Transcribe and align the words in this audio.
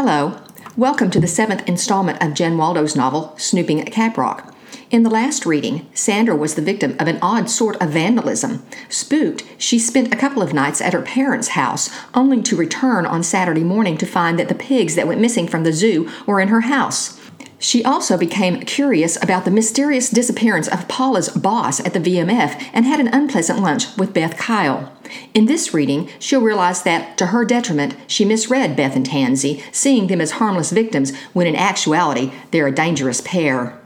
Hello. 0.00 0.40
Welcome 0.76 1.10
to 1.10 1.18
the 1.18 1.26
seventh 1.26 1.68
installment 1.68 2.22
of 2.22 2.32
Jen 2.32 2.56
Waldo's 2.56 2.94
novel, 2.94 3.34
Snooping 3.36 3.80
at 3.80 3.92
Caprock. 3.92 4.54
In 4.92 5.02
the 5.02 5.10
last 5.10 5.44
reading, 5.44 5.88
Sandra 5.92 6.36
was 6.36 6.54
the 6.54 6.62
victim 6.62 6.94
of 7.00 7.08
an 7.08 7.18
odd 7.20 7.50
sort 7.50 7.74
of 7.82 7.90
vandalism. 7.90 8.64
Spooked, 8.88 9.42
she 9.58 9.76
spent 9.76 10.14
a 10.14 10.16
couple 10.16 10.40
of 10.40 10.54
nights 10.54 10.80
at 10.80 10.92
her 10.92 11.02
parents' 11.02 11.48
house, 11.48 11.90
only 12.14 12.40
to 12.42 12.54
return 12.54 13.06
on 13.06 13.24
Saturday 13.24 13.64
morning 13.64 13.98
to 13.98 14.06
find 14.06 14.38
that 14.38 14.48
the 14.48 14.54
pigs 14.54 14.94
that 14.94 15.08
went 15.08 15.20
missing 15.20 15.48
from 15.48 15.64
the 15.64 15.72
zoo 15.72 16.08
were 16.28 16.38
in 16.38 16.46
her 16.46 16.60
house. 16.60 17.17
She 17.58 17.84
also 17.84 18.16
became 18.16 18.60
curious 18.60 19.20
about 19.20 19.44
the 19.44 19.50
mysterious 19.50 20.10
disappearance 20.10 20.68
of 20.68 20.86
Paula's 20.86 21.28
boss 21.28 21.80
at 21.80 21.92
the 21.92 22.00
VMF 22.00 22.70
and 22.72 22.86
had 22.86 23.00
an 23.00 23.08
unpleasant 23.08 23.60
lunch 23.60 23.96
with 23.96 24.14
Beth 24.14 24.36
Kyle. 24.36 24.92
In 25.34 25.46
this 25.46 25.74
reading, 25.74 26.08
she'll 26.20 26.40
realize 26.40 26.82
that, 26.84 27.18
to 27.18 27.26
her 27.26 27.44
detriment, 27.44 27.96
she 28.06 28.24
misread 28.24 28.76
Beth 28.76 28.94
and 28.94 29.04
Tansy, 29.04 29.62
seeing 29.72 30.06
them 30.06 30.20
as 30.20 30.32
harmless 30.32 30.70
victims 30.70 31.16
when 31.32 31.48
in 31.48 31.56
actuality 31.56 32.32
they're 32.52 32.68
a 32.68 32.72
dangerous 32.72 33.20
pair. 33.20 33.78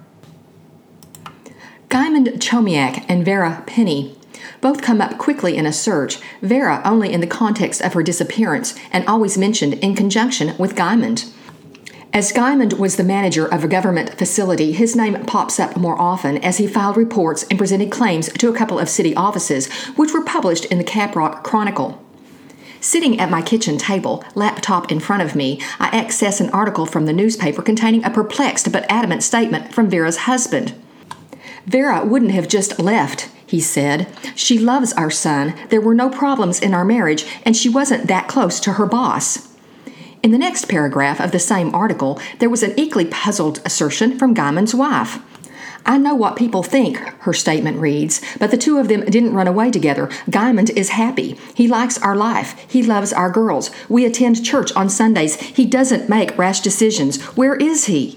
Guymond 1.88 2.38
Chomiak 2.40 3.04
and 3.08 3.24
Vera 3.24 3.62
Penny 3.66 4.16
both 4.60 4.82
come 4.82 5.00
up 5.00 5.18
quickly 5.18 5.56
in 5.56 5.66
a 5.66 5.72
search, 5.72 6.18
Vera 6.40 6.82
only 6.84 7.12
in 7.12 7.20
the 7.20 7.26
context 7.26 7.80
of 7.80 7.94
her 7.94 8.02
disappearance 8.02 8.74
and 8.92 9.06
always 9.06 9.36
mentioned 9.38 9.74
in 9.74 9.94
conjunction 9.94 10.56
with 10.58 10.76
Guymond. 10.76 11.30
As 12.14 12.30
Guymond 12.30 12.78
was 12.78 12.96
the 12.96 13.04
manager 13.04 13.46
of 13.46 13.64
a 13.64 13.68
government 13.68 14.18
facility, 14.18 14.72
his 14.72 14.94
name 14.94 15.24
pops 15.24 15.58
up 15.58 15.78
more 15.78 15.98
often 15.98 16.36
as 16.44 16.58
he 16.58 16.66
filed 16.66 16.98
reports 16.98 17.44
and 17.44 17.58
presented 17.58 17.90
claims 17.90 18.30
to 18.34 18.50
a 18.50 18.54
couple 18.54 18.78
of 18.78 18.90
city 18.90 19.14
offices, 19.14 19.72
which 19.96 20.12
were 20.12 20.22
published 20.22 20.66
in 20.66 20.76
the 20.76 20.84
Caprock 20.84 21.42
Chronicle. 21.42 22.04
Sitting 22.82 23.18
at 23.18 23.30
my 23.30 23.40
kitchen 23.40 23.78
table, 23.78 24.22
laptop 24.34 24.92
in 24.92 25.00
front 25.00 25.22
of 25.22 25.34
me, 25.34 25.58
I 25.80 25.86
access 25.86 26.38
an 26.38 26.50
article 26.50 26.84
from 26.84 27.06
the 27.06 27.14
newspaper 27.14 27.62
containing 27.62 28.04
a 28.04 28.10
perplexed 28.10 28.70
but 28.70 28.84
adamant 28.90 29.22
statement 29.22 29.72
from 29.72 29.88
Vera's 29.88 30.18
husband. 30.18 30.74
Vera 31.64 32.04
wouldn't 32.04 32.32
have 32.32 32.46
just 32.46 32.78
left, 32.78 33.30
he 33.46 33.58
said. 33.58 34.06
She 34.34 34.58
loves 34.58 34.92
our 34.94 35.10
son. 35.10 35.54
There 35.70 35.80
were 35.80 35.94
no 35.94 36.10
problems 36.10 36.60
in 36.60 36.74
our 36.74 36.84
marriage, 36.84 37.24
and 37.46 37.56
she 37.56 37.70
wasn't 37.70 38.06
that 38.08 38.28
close 38.28 38.60
to 38.60 38.72
her 38.74 38.84
boss. 38.84 39.51
In 40.22 40.30
the 40.30 40.38
next 40.38 40.68
paragraph 40.68 41.20
of 41.20 41.32
the 41.32 41.40
same 41.40 41.74
article, 41.74 42.20
there 42.38 42.48
was 42.48 42.62
an 42.62 42.78
equally 42.78 43.06
puzzled 43.06 43.60
assertion 43.64 44.16
from 44.16 44.36
Guymond's 44.36 44.72
wife. 44.72 45.18
I 45.84 45.98
know 45.98 46.14
what 46.14 46.36
people 46.36 46.62
think, 46.62 46.96
her 46.96 47.32
statement 47.32 47.78
reads, 47.78 48.20
but 48.38 48.52
the 48.52 48.56
two 48.56 48.78
of 48.78 48.86
them 48.86 49.04
didn't 49.04 49.34
run 49.34 49.48
away 49.48 49.72
together. 49.72 50.06
Guymond 50.30 50.70
is 50.76 50.90
happy. 50.90 51.36
He 51.54 51.66
likes 51.66 51.98
our 51.98 52.14
life. 52.14 52.54
He 52.68 52.84
loves 52.84 53.12
our 53.12 53.30
girls. 53.30 53.72
We 53.88 54.04
attend 54.04 54.44
church 54.44 54.72
on 54.76 54.88
Sundays. 54.88 55.40
He 55.40 55.66
doesn't 55.66 56.08
make 56.08 56.38
rash 56.38 56.60
decisions. 56.60 57.20
Where 57.36 57.56
is 57.56 57.86
he? 57.86 58.16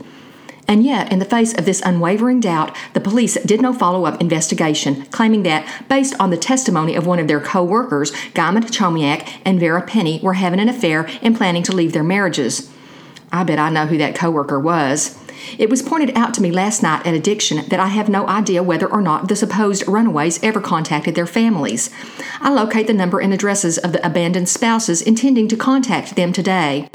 And 0.67 0.83
yet, 0.83 1.11
in 1.11 1.19
the 1.19 1.25
face 1.25 1.53
of 1.53 1.65
this 1.65 1.81
unwavering 1.81 2.39
doubt, 2.39 2.75
the 2.93 2.99
police 2.99 3.35
did 3.43 3.61
no 3.61 3.71
follow 3.71 4.05
up 4.05 4.19
investigation, 4.19 5.05
claiming 5.07 5.43
that, 5.43 5.67
based 5.87 6.15
on 6.19 6.31
the 6.31 6.37
testimony 6.37 6.95
of 6.95 7.05
one 7.05 7.19
of 7.19 7.27
their 7.27 7.39
co 7.39 7.63
workers, 7.63 8.11
Guymond 8.33 8.71
Chomiak 8.71 9.41
and 9.45 9.59
Vera 9.59 9.81
Penny 9.81 10.19
were 10.23 10.33
having 10.33 10.59
an 10.59 10.69
affair 10.69 11.07
and 11.21 11.37
planning 11.37 11.63
to 11.63 11.75
leave 11.75 11.93
their 11.93 12.03
marriages. 12.03 12.71
I 13.31 13.43
bet 13.43 13.59
I 13.59 13.69
know 13.69 13.85
who 13.85 13.97
that 13.97 14.15
co 14.15 14.31
worker 14.31 14.59
was. 14.59 15.19
It 15.57 15.69
was 15.69 15.83
pointed 15.83 16.17
out 16.17 16.33
to 16.35 16.41
me 16.41 16.51
last 16.51 16.81
night 16.81 17.05
at 17.05 17.13
Addiction 17.13 17.67
that 17.69 17.79
I 17.79 17.87
have 17.87 18.09
no 18.09 18.27
idea 18.27 18.63
whether 18.63 18.87
or 18.87 19.01
not 19.01 19.27
the 19.27 19.35
supposed 19.35 19.87
runaways 19.87 20.41
ever 20.41 20.61
contacted 20.61 21.13
their 21.13 21.27
families. 21.27 21.89
I 22.39 22.51
locate 22.51 22.87
the 22.87 22.93
number 22.93 23.19
and 23.19 23.33
addresses 23.33 23.77
of 23.77 23.91
the 23.91 24.05
abandoned 24.05 24.49
spouses 24.49 25.01
intending 25.01 25.47
to 25.49 25.57
contact 25.57 26.15
them 26.15 26.33
today. 26.33 26.89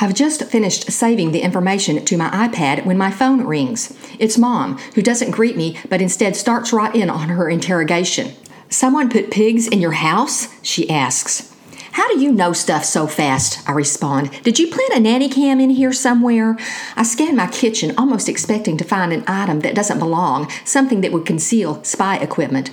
I've 0.00 0.14
just 0.14 0.44
finished 0.44 0.92
saving 0.92 1.32
the 1.32 1.40
information 1.40 2.04
to 2.04 2.16
my 2.16 2.30
iPad 2.30 2.86
when 2.86 2.96
my 2.96 3.10
phone 3.10 3.44
rings. 3.44 3.98
It's 4.20 4.38
Mom, 4.38 4.78
who 4.94 5.02
doesn't 5.02 5.32
greet 5.32 5.56
me 5.56 5.76
but 5.88 6.00
instead 6.00 6.36
starts 6.36 6.72
right 6.72 6.94
in 6.94 7.10
on 7.10 7.30
her 7.30 7.50
interrogation. 7.50 8.32
Someone 8.70 9.10
put 9.10 9.32
pigs 9.32 9.66
in 9.66 9.80
your 9.80 9.92
house? 9.92 10.46
She 10.62 10.88
asks. 10.88 11.52
How 11.90 12.06
do 12.14 12.20
you 12.20 12.30
know 12.30 12.52
stuff 12.52 12.84
so 12.84 13.08
fast? 13.08 13.68
I 13.68 13.72
respond. 13.72 14.30
Did 14.44 14.60
you 14.60 14.68
plant 14.68 14.94
a 14.94 15.00
nanny 15.00 15.28
cam 15.28 15.58
in 15.58 15.70
here 15.70 15.92
somewhere? 15.92 16.56
I 16.94 17.02
scan 17.02 17.34
my 17.34 17.48
kitchen, 17.48 17.94
almost 17.98 18.28
expecting 18.28 18.76
to 18.76 18.84
find 18.84 19.12
an 19.12 19.24
item 19.26 19.60
that 19.60 19.74
doesn't 19.74 19.98
belong, 19.98 20.48
something 20.64 21.00
that 21.00 21.10
would 21.10 21.26
conceal 21.26 21.82
spy 21.82 22.18
equipment. 22.18 22.70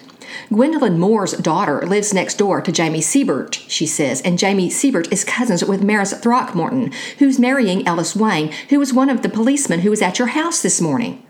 Gwendolyn 0.50 1.00
Moore's 1.00 1.34
daughter 1.34 1.82
lives 1.86 2.14
next 2.14 2.38
door 2.38 2.62
to 2.62 2.72
Jamie 2.72 3.02
Siebert, 3.02 3.56
she 3.68 3.86
says, 3.86 4.22
and 4.22 4.38
Jamie 4.40 4.70
Siebert 4.70 5.12
is 5.12 5.24
cousins 5.24 5.64
with 5.64 5.84
Maris 5.84 6.14
Throckmorton, 6.14 6.92
who's 7.20 7.40
marrying 7.40 7.88
Ellis 7.88 8.16
Wayne, 8.16 8.52
who 8.70 8.80
was 8.80 8.94
one 8.94 9.10
of 9.10 9.22
the 9.22 9.30
policemen 9.30 9.82
who 9.82 9.90
was 9.90 10.02
at 10.02 10.20
your 10.20 10.30
house 10.30 10.62
this 10.62 10.82
morning. 10.82 11.26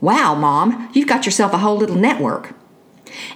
Wow, 0.00 0.34
Mom, 0.34 0.90
you've 0.92 1.08
got 1.08 1.24
yourself 1.24 1.52
a 1.52 1.58
whole 1.58 1.76
little 1.76 1.96
network. 1.96 2.54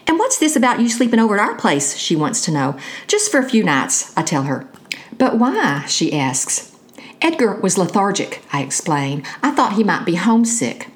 And 0.06 0.18
what's 0.18 0.38
this 0.38 0.56
about 0.56 0.80
you 0.80 0.88
sleeping 0.88 1.20
over 1.20 1.38
at 1.38 1.48
our 1.48 1.54
place? 1.54 1.96
She 1.96 2.16
wants 2.16 2.44
to 2.44 2.50
know. 2.50 2.76
Just 3.06 3.30
for 3.30 3.38
a 3.38 3.48
few 3.48 3.62
nights, 3.62 4.12
I 4.16 4.22
tell 4.22 4.42
her. 4.42 4.68
But 5.16 5.38
why? 5.38 5.84
she 5.86 6.12
asks. 6.12 6.76
Edgar 7.20 7.54
was 7.60 7.78
lethargic, 7.78 8.42
I 8.52 8.62
explain. 8.62 9.24
I 9.42 9.50
thought 9.50 9.74
he 9.74 9.84
might 9.84 10.04
be 10.04 10.14
homesick. 10.14 10.88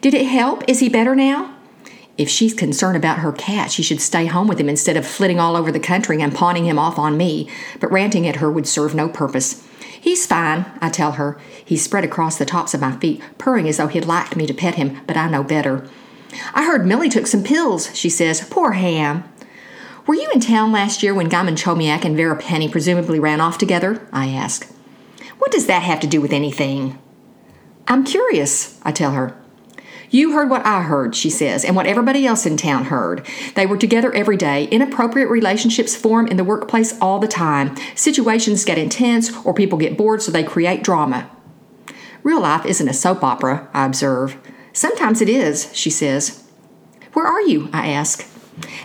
Did 0.00 0.14
it 0.14 0.26
help? 0.26 0.64
Is 0.68 0.80
he 0.80 0.88
better 0.88 1.14
now? 1.14 1.51
If 2.22 2.28
she's 2.28 2.54
concerned 2.54 2.96
about 2.96 3.18
her 3.18 3.32
cat, 3.32 3.72
she 3.72 3.82
should 3.82 4.00
stay 4.00 4.26
home 4.26 4.46
with 4.46 4.60
him 4.60 4.68
instead 4.68 4.96
of 4.96 5.04
flitting 5.04 5.40
all 5.40 5.56
over 5.56 5.72
the 5.72 5.80
country 5.80 6.22
and 6.22 6.32
pawning 6.32 6.66
him 6.66 6.78
off 6.78 6.96
on 6.96 7.16
me. 7.16 7.50
But 7.80 7.90
ranting 7.90 8.28
at 8.28 8.36
her 8.36 8.48
would 8.48 8.68
serve 8.68 8.94
no 8.94 9.08
purpose. 9.08 9.66
He's 10.00 10.24
fine, 10.24 10.64
I 10.80 10.88
tell 10.88 11.12
her. 11.12 11.36
He's 11.64 11.82
spread 11.82 12.04
across 12.04 12.38
the 12.38 12.44
tops 12.44 12.74
of 12.74 12.80
my 12.80 12.92
feet, 12.92 13.20
purring 13.38 13.68
as 13.68 13.78
though 13.78 13.88
he'd 13.88 14.04
like 14.04 14.36
me 14.36 14.46
to 14.46 14.54
pet 14.54 14.76
him, 14.76 15.00
but 15.04 15.16
I 15.16 15.28
know 15.28 15.42
better. 15.42 15.88
I 16.54 16.64
heard 16.64 16.86
Millie 16.86 17.08
took 17.08 17.26
some 17.26 17.42
pills, 17.42 17.92
she 17.92 18.08
says. 18.08 18.46
Poor 18.48 18.72
Ham. 18.72 19.24
Were 20.06 20.14
you 20.14 20.30
in 20.32 20.38
town 20.38 20.70
last 20.70 21.02
year 21.02 21.14
when 21.14 21.28
Guymond 21.28 21.60
Chomiak 21.60 22.04
and 22.04 22.16
Vera 22.16 22.36
Penny 22.36 22.68
presumably 22.68 23.18
ran 23.18 23.40
off 23.40 23.58
together? 23.58 24.06
I 24.12 24.28
ask. 24.28 24.72
What 25.38 25.50
does 25.50 25.66
that 25.66 25.82
have 25.82 25.98
to 25.98 26.06
do 26.06 26.20
with 26.20 26.32
anything? 26.32 27.00
I'm 27.88 28.04
curious, 28.04 28.78
I 28.84 28.92
tell 28.92 29.10
her. 29.10 29.41
You 30.12 30.32
heard 30.32 30.50
what 30.50 30.66
I 30.66 30.82
heard, 30.82 31.16
she 31.16 31.30
says, 31.30 31.64
and 31.64 31.74
what 31.74 31.86
everybody 31.86 32.26
else 32.26 32.44
in 32.44 32.58
town 32.58 32.84
heard. 32.84 33.26
They 33.54 33.64
were 33.64 33.78
together 33.78 34.12
every 34.12 34.36
day. 34.36 34.66
Inappropriate 34.66 35.30
relationships 35.30 35.96
form 35.96 36.26
in 36.26 36.36
the 36.36 36.44
workplace 36.44 37.00
all 37.00 37.18
the 37.18 37.26
time. 37.26 37.74
Situations 37.94 38.66
get 38.66 38.76
intense 38.76 39.34
or 39.42 39.54
people 39.54 39.78
get 39.78 39.96
bored, 39.96 40.20
so 40.20 40.30
they 40.30 40.44
create 40.44 40.84
drama. 40.84 41.30
Real 42.22 42.42
life 42.42 42.66
isn't 42.66 42.90
a 42.90 42.92
soap 42.92 43.24
opera, 43.24 43.70
I 43.72 43.86
observe. 43.86 44.36
Sometimes 44.74 45.22
it 45.22 45.30
is, 45.30 45.74
she 45.74 45.88
says. 45.88 46.46
Where 47.14 47.26
are 47.26 47.40
you? 47.40 47.70
I 47.72 47.88
ask. 47.88 48.28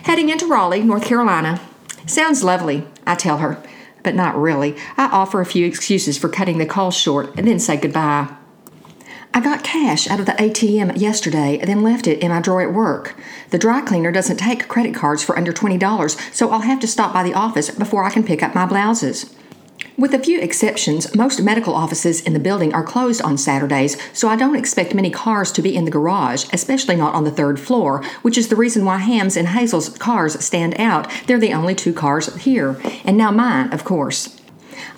Heading 0.04 0.30
into 0.30 0.46
Raleigh, 0.46 0.82
North 0.82 1.04
Carolina. 1.04 1.60
Sounds 2.06 2.42
lovely, 2.42 2.86
I 3.06 3.16
tell 3.16 3.36
her, 3.36 3.62
but 4.02 4.14
not 4.14 4.34
really. 4.34 4.76
I 4.96 5.08
offer 5.08 5.42
a 5.42 5.46
few 5.46 5.66
excuses 5.66 6.16
for 6.16 6.30
cutting 6.30 6.56
the 6.56 6.64
call 6.64 6.90
short 6.90 7.38
and 7.38 7.46
then 7.46 7.58
say 7.58 7.76
goodbye. 7.76 8.34
I 9.38 9.40
got 9.40 9.62
cash 9.62 10.10
out 10.10 10.18
of 10.18 10.26
the 10.26 10.32
ATM 10.32 10.98
yesterday 10.98 11.58
then 11.58 11.84
left 11.84 12.08
it 12.08 12.18
in 12.18 12.32
my 12.32 12.40
drawer 12.40 12.60
at 12.60 12.74
work. 12.74 13.14
The 13.50 13.58
dry 13.58 13.82
cleaner 13.82 14.10
doesn't 14.10 14.38
take 14.38 14.66
credit 14.66 14.96
cards 14.96 15.22
for 15.22 15.38
under 15.38 15.52
$20, 15.52 16.34
so 16.34 16.50
I'll 16.50 16.62
have 16.62 16.80
to 16.80 16.88
stop 16.88 17.12
by 17.12 17.22
the 17.22 17.34
office 17.34 17.70
before 17.70 18.02
I 18.02 18.10
can 18.10 18.24
pick 18.24 18.42
up 18.42 18.52
my 18.52 18.66
blouses. 18.66 19.32
With 19.96 20.12
a 20.12 20.18
few 20.18 20.40
exceptions, 20.40 21.14
most 21.14 21.40
medical 21.40 21.76
offices 21.76 22.20
in 22.20 22.32
the 22.32 22.40
building 22.40 22.74
are 22.74 22.82
closed 22.82 23.22
on 23.22 23.38
Saturdays, 23.38 23.96
so 24.12 24.28
I 24.28 24.34
don't 24.34 24.56
expect 24.56 24.92
many 24.92 25.08
cars 25.08 25.52
to 25.52 25.62
be 25.62 25.76
in 25.76 25.84
the 25.84 25.92
garage, 25.92 26.46
especially 26.52 26.96
not 26.96 27.14
on 27.14 27.22
the 27.22 27.30
third 27.30 27.60
floor, 27.60 28.02
which 28.22 28.36
is 28.36 28.48
the 28.48 28.56
reason 28.56 28.84
why 28.84 28.98
Ham's 28.98 29.36
and 29.36 29.46
Hazel's 29.46 29.96
cars 29.98 30.44
stand 30.44 30.74
out. 30.80 31.08
They're 31.28 31.38
the 31.38 31.54
only 31.54 31.76
two 31.76 31.92
cars 31.92 32.34
here, 32.42 32.76
and 33.04 33.16
now 33.16 33.30
mine, 33.30 33.72
of 33.72 33.84
course. 33.84 34.36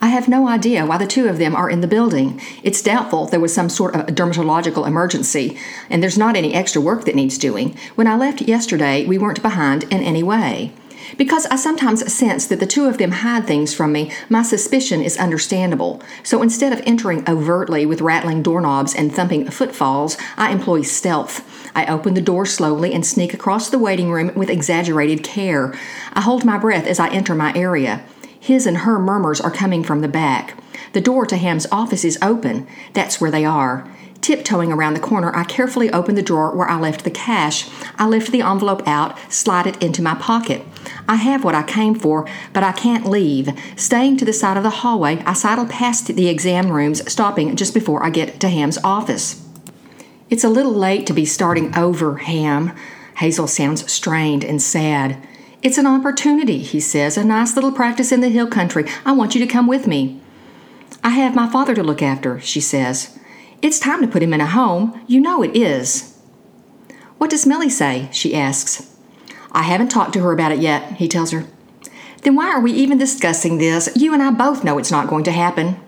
I 0.02 0.08
have 0.08 0.28
no 0.28 0.48
idea 0.48 0.86
why 0.86 0.96
the 0.96 1.06
two 1.06 1.28
of 1.28 1.36
them 1.36 1.54
are 1.54 1.68
in 1.68 1.82
the 1.82 1.86
building. 1.86 2.40
It's 2.62 2.80
doubtful 2.80 3.26
there 3.26 3.38
was 3.38 3.52
some 3.52 3.68
sort 3.68 3.94
of 3.94 4.06
dermatological 4.06 4.86
emergency, 4.86 5.58
and 5.90 6.02
there's 6.02 6.16
not 6.16 6.36
any 6.36 6.54
extra 6.54 6.80
work 6.80 7.04
that 7.04 7.14
needs 7.14 7.36
doing. 7.36 7.76
When 7.96 8.06
I 8.06 8.16
left 8.16 8.40
yesterday, 8.40 9.04
we 9.04 9.18
weren't 9.18 9.42
behind 9.42 9.84
in 9.84 10.00
any 10.00 10.22
way. 10.22 10.72
Because 11.18 11.44
I 11.46 11.56
sometimes 11.56 12.10
sense 12.12 12.46
that 12.46 12.60
the 12.60 12.66
two 12.66 12.86
of 12.86 12.96
them 12.96 13.10
hide 13.10 13.46
things 13.46 13.74
from 13.74 13.92
me, 13.92 14.10
my 14.28 14.42
suspicion 14.42 15.02
is 15.02 15.18
understandable. 15.18 16.02
So 16.22 16.42
instead 16.42 16.72
of 16.72 16.82
entering 16.86 17.28
overtly 17.28 17.84
with 17.84 18.00
rattling 18.00 18.42
doorknobs 18.42 18.94
and 18.94 19.14
thumping 19.14 19.50
footfalls, 19.50 20.16
I 20.36 20.50
employ 20.50 20.82
stealth. 20.82 21.44
I 21.74 21.86
open 21.86 22.14
the 22.14 22.20
door 22.20 22.46
slowly 22.46 22.94
and 22.94 23.04
sneak 23.04 23.34
across 23.34 23.68
the 23.68 23.78
waiting 23.78 24.10
room 24.10 24.32
with 24.34 24.50
exaggerated 24.50 25.22
care. 25.22 25.74
I 26.12 26.22
hold 26.22 26.44
my 26.44 26.58
breath 26.58 26.86
as 26.86 27.00
I 27.00 27.08
enter 27.10 27.34
my 27.34 27.52
area. 27.54 28.04
His 28.40 28.66
and 28.66 28.78
her 28.78 28.98
murmurs 28.98 29.40
are 29.40 29.50
coming 29.50 29.84
from 29.84 30.00
the 30.00 30.08
back. 30.08 30.56
The 30.92 31.00
door 31.00 31.26
to 31.26 31.36
Ham's 31.36 31.66
office 31.70 32.04
is 32.04 32.18
open. 32.20 32.66
That's 32.94 33.20
where 33.20 33.30
they 33.30 33.44
are. 33.44 33.88
Tiptoeing 34.20 34.72
around 34.72 34.94
the 34.94 35.00
corner, 35.00 35.34
I 35.34 35.44
carefully 35.44 35.90
open 35.90 36.14
the 36.14 36.22
drawer 36.22 36.54
where 36.54 36.68
I 36.68 36.78
left 36.78 37.04
the 37.04 37.10
cash. 37.10 37.68
I 37.98 38.06
lift 38.06 38.32
the 38.32 38.42
envelope 38.42 38.82
out, 38.86 39.16
slide 39.32 39.66
it 39.66 39.82
into 39.82 40.02
my 40.02 40.14
pocket. 40.14 40.62
I 41.08 41.16
have 41.16 41.44
what 41.44 41.54
I 41.54 41.62
came 41.62 41.94
for, 41.94 42.28
but 42.52 42.62
I 42.62 42.72
can't 42.72 43.06
leave. 43.06 43.50
Staying 43.76 44.18
to 44.18 44.24
the 44.24 44.32
side 44.32 44.56
of 44.56 44.62
the 44.62 44.70
hallway, 44.70 45.22
I 45.24 45.32
sidle 45.32 45.66
past 45.66 46.06
the 46.06 46.28
exam 46.28 46.70
rooms, 46.70 47.10
stopping 47.10 47.56
just 47.56 47.72
before 47.72 48.02
I 48.02 48.10
get 48.10 48.40
to 48.40 48.48
Ham's 48.48 48.78
office. 48.84 49.46
It's 50.28 50.44
a 50.44 50.50
little 50.50 50.74
late 50.74 51.06
to 51.06 51.12
be 51.12 51.24
starting 51.24 51.76
over, 51.76 52.18
Ham. 52.18 52.72
Hazel 53.16 53.46
sounds 53.46 53.90
strained 53.90 54.44
and 54.44 54.60
sad. 54.60 55.16
It's 55.62 55.76
an 55.76 55.86
opportunity, 55.86 56.58
he 56.58 56.80
says, 56.80 57.18
a 57.18 57.24
nice 57.24 57.54
little 57.54 57.72
practice 57.72 58.12
in 58.12 58.22
the 58.22 58.30
hill 58.30 58.46
country. 58.46 58.86
I 59.04 59.12
want 59.12 59.34
you 59.34 59.44
to 59.44 59.52
come 59.52 59.66
with 59.66 59.86
me. 59.86 60.18
I 61.04 61.10
have 61.10 61.34
my 61.34 61.50
father 61.50 61.74
to 61.74 61.82
look 61.82 62.00
after, 62.00 62.40
she 62.40 62.62
says. 62.62 63.18
It's 63.60 63.78
time 63.78 64.00
to 64.00 64.08
put 64.08 64.22
him 64.22 64.32
in 64.32 64.40
a 64.40 64.46
home. 64.46 64.98
You 65.06 65.20
know 65.20 65.42
it 65.42 65.54
is. 65.54 66.18
What 67.18 67.28
does 67.28 67.46
Millie 67.46 67.68
say? 67.68 68.08
she 68.10 68.34
asks. 68.34 68.96
I 69.52 69.62
haven't 69.64 69.90
talked 69.90 70.14
to 70.14 70.20
her 70.20 70.32
about 70.32 70.52
it 70.52 70.60
yet, 70.60 70.94
he 70.94 71.08
tells 71.08 71.30
her. 71.32 71.44
Then 72.22 72.36
why 72.36 72.48
are 72.48 72.60
we 72.60 72.72
even 72.72 72.96
discussing 72.96 73.58
this? 73.58 73.90
You 73.94 74.14
and 74.14 74.22
I 74.22 74.30
both 74.30 74.64
know 74.64 74.78
it's 74.78 74.90
not 74.90 75.08
going 75.08 75.24
to 75.24 75.32
happen. 75.32 75.78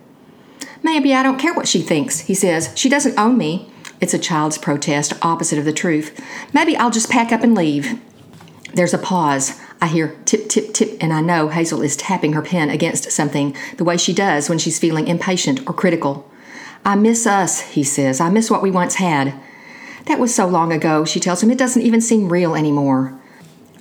Maybe 0.82 1.14
I 1.14 1.22
don't 1.22 1.38
care 1.38 1.54
what 1.54 1.68
she 1.68 1.80
thinks, 1.80 2.20
he 2.20 2.34
says. 2.34 2.72
She 2.74 2.90
doesn't 2.90 3.18
own 3.18 3.38
me. 3.38 3.70
It's 4.02 4.12
a 4.12 4.18
child's 4.18 4.58
protest, 4.58 5.14
opposite 5.22 5.58
of 5.58 5.64
the 5.64 5.72
truth. 5.72 6.20
Maybe 6.52 6.76
I'll 6.76 6.90
just 6.90 7.08
pack 7.08 7.32
up 7.32 7.42
and 7.42 7.54
leave. 7.54 7.98
There's 8.74 8.94
a 8.94 8.98
pause. 8.98 9.60
I 9.80 9.86
hear 9.86 10.16
tip, 10.24 10.48
tip, 10.48 10.72
tip, 10.72 10.96
and 11.00 11.12
I 11.12 11.20
know 11.20 11.48
Hazel 11.48 11.82
is 11.82 11.96
tapping 11.96 12.32
her 12.32 12.42
pen 12.42 12.70
against 12.70 13.10
something, 13.10 13.54
the 13.76 13.84
way 13.84 13.96
she 13.96 14.12
does 14.12 14.48
when 14.48 14.58
she's 14.58 14.78
feeling 14.78 15.08
impatient 15.08 15.60
or 15.68 15.74
critical. 15.74 16.30
I 16.84 16.94
miss 16.96 17.26
us, 17.26 17.60
he 17.60 17.84
says. 17.84 18.20
I 18.20 18.30
miss 18.30 18.50
what 18.50 18.62
we 18.62 18.70
once 18.70 18.96
had. 18.96 19.34
That 20.06 20.18
was 20.18 20.34
so 20.34 20.46
long 20.46 20.72
ago, 20.72 21.04
she 21.04 21.20
tells 21.20 21.42
him. 21.42 21.50
It 21.50 21.58
doesn't 21.58 21.82
even 21.82 22.00
seem 22.00 22.32
real 22.32 22.54
anymore. 22.54 23.18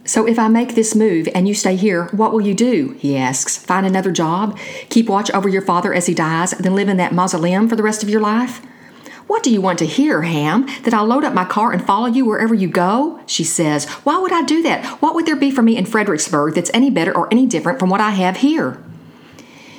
So 0.04 0.28
if 0.28 0.38
I 0.38 0.48
make 0.48 0.76
this 0.76 0.96
move 0.96 1.30
and 1.34 1.48
you 1.48 1.54
stay 1.54 1.76
here, 1.76 2.06
what 2.08 2.34
will 2.34 2.42
you 2.42 2.54
do? 2.54 2.96
He 3.00 3.16
asks. 3.16 3.58
Find 3.58 3.86
another 3.86 4.12
job? 4.12 4.58
Keep 4.90 5.08
watch 5.08 5.32
over 5.32 5.48
your 5.48 5.62
father 5.62 5.94
as 5.94 6.08
he 6.08 6.14
dies, 6.14 6.52
then 6.52 6.76
live 6.76 6.90
in 6.90 6.98
that 6.98 7.14
mausoleum 7.14 7.70
for 7.70 7.76
the 7.76 7.84
rest 7.84 8.04
of 8.04 8.10
your 8.10 8.22
life? 8.22 8.62
What 9.32 9.44
do 9.44 9.50
you 9.50 9.62
want 9.62 9.80
to 9.80 9.86
hear, 9.86 10.24
Ham? 10.24 10.68
That 10.84 10.94
I'll 10.94 11.06
load 11.06 11.24
up 11.24 11.34
my 11.34 11.46
car 11.46 11.72
and 11.72 11.82
follow 11.82 12.08
you 12.08 12.26
wherever 12.26 12.54
you 12.54 12.68
go? 12.68 13.22
She 13.26 13.46
says. 13.46 13.86
Why 14.04 14.18
would 14.18 14.34
I 14.34 14.42
do 14.42 14.62
that? 14.64 15.02
What 15.02 15.16
would 15.16 15.26
there 15.26 15.38
be 15.38 15.52
for 15.52 15.62
me 15.62 15.78
in 15.78 15.86
Fredericksburg 15.86 16.54
that's 16.54 16.70
any 16.74 16.90
better 16.90 17.16
or 17.16 17.30
any 17.32 17.46
different 17.46 17.80
from 17.80 17.90
what 17.90 18.02
I 18.02 18.10
have 18.10 18.38
here? 18.38 18.84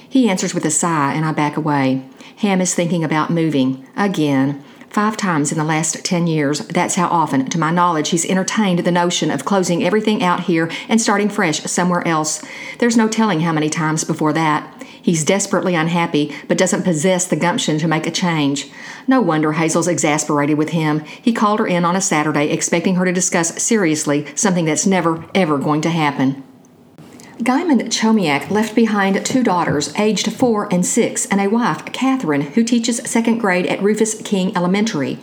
He 0.08 0.30
answers 0.30 0.54
with 0.54 0.64
a 0.64 0.70
sigh, 0.70 1.12
and 1.12 1.26
I 1.26 1.32
back 1.32 1.58
away. 1.58 2.08
Ham 2.36 2.62
is 2.62 2.74
thinking 2.74 3.04
about 3.04 3.28
moving. 3.28 3.86
Again. 3.94 4.64
Five 4.88 5.18
times 5.18 5.52
in 5.52 5.58
the 5.58 5.64
last 5.64 6.02
10 6.02 6.26
years, 6.26 6.60
that's 6.68 6.94
how 6.94 7.08
often, 7.08 7.48
to 7.50 7.58
my 7.58 7.70
knowledge, 7.70 8.08
he's 8.08 8.24
entertained 8.24 8.78
the 8.80 8.90
notion 8.90 9.30
of 9.30 9.44
closing 9.44 9.84
everything 9.84 10.22
out 10.22 10.40
here 10.40 10.70
and 10.88 10.98
starting 10.98 11.28
fresh 11.28 11.60
somewhere 11.64 12.06
else. 12.08 12.42
There's 12.78 12.96
no 12.96 13.06
telling 13.06 13.40
how 13.40 13.52
many 13.52 13.68
times 13.68 14.04
before 14.04 14.32
that. 14.32 14.81
He's 15.02 15.24
desperately 15.24 15.74
unhappy, 15.74 16.34
but 16.46 16.56
doesn't 16.56 16.84
possess 16.84 17.26
the 17.26 17.36
gumption 17.36 17.78
to 17.78 17.88
make 17.88 18.06
a 18.06 18.10
change. 18.10 18.70
No 19.08 19.20
wonder 19.20 19.52
Hazel's 19.52 19.88
exasperated 19.88 20.56
with 20.56 20.70
him. 20.70 21.00
He 21.00 21.32
called 21.32 21.58
her 21.58 21.66
in 21.66 21.84
on 21.84 21.96
a 21.96 22.00
Saturday, 22.00 22.50
expecting 22.50 22.94
her 22.94 23.04
to 23.04 23.12
discuss 23.12 23.60
seriously 23.60 24.26
something 24.36 24.64
that's 24.64 24.86
never, 24.86 25.24
ever 25.34 25.58
going 25.58 25.80
to 25.82 25.90
happen. 25.90 26.44
Guymond 27.38 27.88
Chomiak 27.88 28.50
left 28.50 28.76
behind 28.76 29.26
two 29.26 29.42
daughters, 29.42 29.92
aged 29.98 30.32
four 30.32 30.72
and 30.72 30.86
six, 30.86 31.26
and 31.26 31.40
a 31.40 31.48
wife, 31.48 31.84
Catherine, 31.86 32.42
who 32.42 32.62
teaches 32.62 32.98
second 32.98 33.38
grade 33.38 33.66
at 33.66 33.82
Rufus 33.82 34.22
King 34.22 34.56
Elementary. 34.56 35.18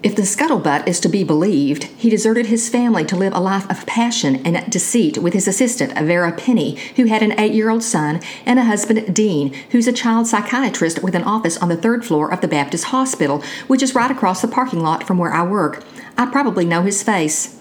If 0.00 0.14
the 0.14 0.22
scuttlebutt 0.22 0.86
is 0.86 1.00
to 1.00 1.08
be 1.08 1.24
believed, 1.24 1.84
he 1.84 2.08
deserted 2.08 2.46
his 2.46 2.68
family 2.68 3.04
to 3.06 3.16
live 3.16 3.34
a 3.34 3.40
life 3.40 3.68
of 3.68 3.84
passion 3.84 4.36
and 4.46 4.70
deceit 4.70 5.18
with 5.18 5.32
his 5.34 5.48
assistant, 5.48 5.92
Vera 5.98 6.30
Penny, 6.30 6.76
who 6.94 7.06
had 7.06 7.20
an 7.20 7.38
eight 7.38 7.52
year 7.52 7.68
old 7.68 7.82
son, 7.82 8.20
and 8.46 8.60
a 8.60 8.64
husband, 8.64 9.12
Dean, 9.12 9.52
who's 9.70 9.88
a 9.88 9.92
child 9.92 10.28
psychiatrist 10.28 11.02
with 11.02 11.16
an 11.16 11.24
office 11.24 11.56
on 11.56 11.68
the 11.68 11.76
third 11.76 12.04
floor 12.04 12.32
of 12.32 12.42
the 12.42 12.46
Baptist 12.46 12.84
Hospital, 12.84 13.42
which 13.66 13.82
is 13.82 13.96
right 13.96 14.10
across 14.10 14.40
the 14.40 14.46
parking 14.46 14.84
lot 14.84 15.02
from 15.02 15.18
where 15.18 15.32
I 15.32 15.42
work. 15.42 15.82
I 16.16 16.26
probably 16.26 16.64
know 16.64 16.82
his 16.82 17.02
face. 17.02 17.57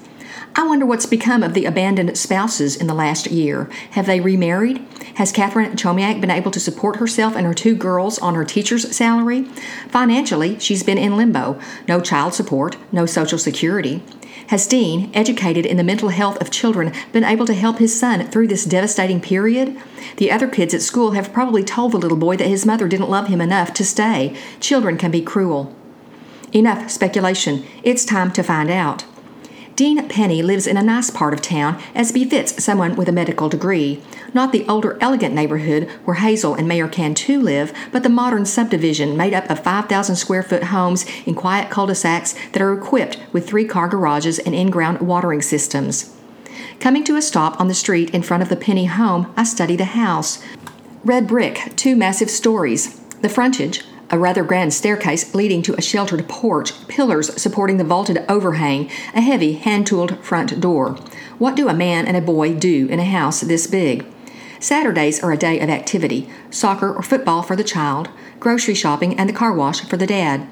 I 0.59 0.65
wonder 0.65 0.87
what's 0.87 1.05
become 1.05 1.43
of 1.43 1.53
the 1.53 1.65
abandoned 1.65 2.17
spouses 2.17 2.75
in 2.75 2.87
the 2.87 2.95
last 2.95 3.27
year. 3.27 3.69
Have 3.91 4.07
they 4.07 4.19
remarried? 4.19 4.79
Has 5.13 5.31
Catherine 5.31 5.73
Chomiak 5.73 6.19
been 6.19 6.31
able 6.31 6.49
to 6.49 6.59
support 6.59 6.95
herself 6.95 7.35
and 7.35 7.45
her 7.45 7.53
two 7.53 7.75
girls 7.75 8.17
on 8.17 8.33
her 8.33 8.43
teacher's 8.43 8.95
salary? 8.95 9.43
Financially, 9.89 10.57
she's 10.57 10.81
been 10.81 10.97
in 10.97 11.15
limbo 11.15 11.59
no 11.87 12.01
child 12.01 12.33
support, 12.33 12.75
no 12.91 13.05
social 13.05 13.37
security. 13.37 14.01
Has 14.47 14.65
Dean, 14.65 15.11
educated 15.13 15.63
in 15.63 15.77
the 15.77 15.83
mental 15.83 16.09
health 16.09 16.41
of 16.41 16.49
children, 16.49 16.91
been 17.11 17.23
able 17.23 17.45
to 17.45 17.53
help 17.53 17.77
his 17.77 17.97
son 17.97 18.25
through 18.27 18.47
this 18.47 18.65
devastating 18.65 19.21
period? 19.21 19.79
The 20.15 20.31
other 20.31 20.47
kids 20.47 20.73
at 20.73 20.81
school 20.81 21.11
have 21.11 21.31
probably 21.31 21.63
told 21.63 21.91
the 21.91 21.99
little 21.99 22.17
boy 22.17 22.35
that 22.37 22.47
his 22.47 22.65
mother 22.65 22.87
didn't 22.87 23.11
love 23.11 23.27
him 23.27 23.41
enough 23.41 23.75
to 23.75 23.85
stay. 23.85 24.35
Children 24.59 24.97
can 24.97 25.11
be 25.11 25.21
cruel. 25.21 25.75
Enough 26.51 26.89
speculation. 26.89 27.63
It's 27.83 28.03
time 28.03 28.31
to 28.31 28.41
find 28.41 28.71
out. 28.71 29.05
Dean 29.77 30.09
Penny 30.09 30.41
lives 30.41 30.65
in 30.65 30.75
a 30.75 30.81
nice 30.81 31.11
part 31.11 31.35
of 31.35 31.41
town, 31.43 31.79
as 31.93 32.11
befits 32.11 32.63
someone 32.63 32.95
with 32.95 33.07
a 33.07 33.11
medical 33.11 33.47
degree. 33.47 34.01
Not 34.33 34.51
the 34.51 34.67
older, 34.67 34.97
elegant 34.99 35.35
neighborhood 35.35 35.87
where 36.03 36.15
Hazel 36.15 36.55
and 36.55 36.67
Mayor 36.67 36.87
Cantu 36.87 37.39
live, 37.39 37.71
but 37.91 38.01
the 38.01 38.09
modern 38.09 38.47
subdivision 38.47 39.15
made 39.15 39.35
up 39.35 39.47
of 39.51 39.63
5,000 39.63 40.15
square 40.15 40.41
foot 40.41 40.63
homes 40.63 41.05
in 41.27 41.35
quiet 41.35 41.69
cul 41.69 41.85
de 41.85 41.93
sacs 41.93 42.33
that 42.53 42.61
are 42.63 42.73
equipped 42.73 43.19
with 43.31 43.47
three 43.47 43.65
car 43.65 43.87
garages 43.87 44.39
and 44.39 44.55
in 44.55 44.71
ground 44.71 44.99
watering 44.99 45.43
systems. 45.43 46.11
Coming 46.79 47.03
to 47.03 47.15
a 47.15 47.21
stop 47.21 47.61
on 47.61 47.67
the 47.67 47.75
street 47.75 48.09
in 48.09 48.23
front 48.23 48.41
of 48.41 48.49
the 48.49 48.55
Penny 48.55 48.85
home, 48.85 49.31
I 49.37 49.43
study 49.43 49.75
the 49.75 49.85
house. 49.85 50.43
Red 51.05 51.27
brick, 51.27 51.73
two 51.75 51.95
massive 51.95 52.31
stories. 52.31 52.99
The 53.21 53.29
frontage, 53.29 53.83
a 54.09 54.17
rather 54.17 54.43
grand 54.43 54.73
staircase 54.73 55.33
leading 55.35 55.61
to 55.63 55.75
a 55.75 55.81
sheltered 55.81 56.27
porch, 56.27 56.87
pillars 56.87 57.39
supporting 57.41 57.77
the 57.77 57.83
vaulted 57.83 58.23
overhang, 58.29 58.89
a 59.13 59.21
heavy, 59.21 59.53
hand 59.53 59.85
tooled 59.87 60.17
front 60.23 60.59
door. 60.59 60.93
What 61.37 61.55
do 61.55 61.67
a 61.67 61.73
man 61.73 62.07
and 62.07 62.15
a 62.15 62.21
boy 62.21 62.53
do 62.53 62.87
in 62.87 62.99
a 62.99 63.05
house 63.05 63.41
this 63.41 63.67
big? 63.67 64.05
Saturdays 64.59 65.21
are 65.21 65.31
a 65.31 65.37
day 65.37 65.59
of 65.59 65.69
activity 65.69 66.27
soccer 66.49 66.93
or 66.93 67.03
football 67.03 67.43
for 67.43 67.55
the 67.55 67.63
child, 67.63 68.09
grocery 68.39 68.73
shopping, 68.73 69.17
and 69.19 69.29
the 69.29 69.33
car 69.33 69.53
wash 69.53 69.81
for 69.81 69.97
the 69.97 70.07
dad. 70.07 70.47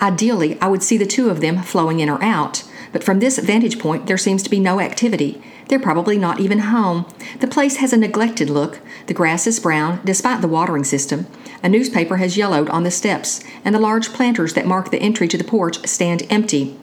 Ideally, 0.00 0.60
I 0.60 0.68
would 0.68 0.82
see 0.82 0.96
the 0.96 1.06
two 1.06 1.28
of 1.28 1.40
them 1.40 1.62
flowing 1.62 1.98
in 2.00 2.08
or 2.08 2.22
out, 2.22 2.62
but 2.92 3.04
from 3.04 3.20
this 3.20 3.38
vantage 3.38 3.78
point, 3.78 4.06
there 4.06 4.18
seems 4.18 4.42
to 4.42 4.50
be 4.50 4.60
no 4.60 4.80
activity. 4.80 5.42
They're 5.68 5.78
probably 5.78 6.18
not 6.18 6.40
even 6.40 6.60
home. 6.60 7.06
The 7.40 7.46
place 7.46 7.76
has 7.76 7.92
a 7.92 7.96
neglected 7.96 8.48
look. 8.48 8.80
The 9.06 9.14
grass 9.14 9.46
is 9.46 9.60
brown, 9.60 10.00
despite 10.04 10.40
the 10.40 10.48
watering 10.48 10.84
system. 10.84 11.26
A 11.62 11.68
newspaper 11.68 12.16
has 12.16 12.36
yellowed 12.36 12.68
on 12.70 12.84
the 12.84 12.90
steps, 12.90 13.42
and 13.64 13.74
the 13.74 13.80
large 13.80 14.12
planters 14.12 14.54
that 14.54 14.66
mark 14.66 14.90
the 14.90 15.00
entry 15.00 15.28
to 15.28 15.38
the 15.38 15.44
porch 15.44 15.86
stand 15.86 16.26
empty. 16.30 16.78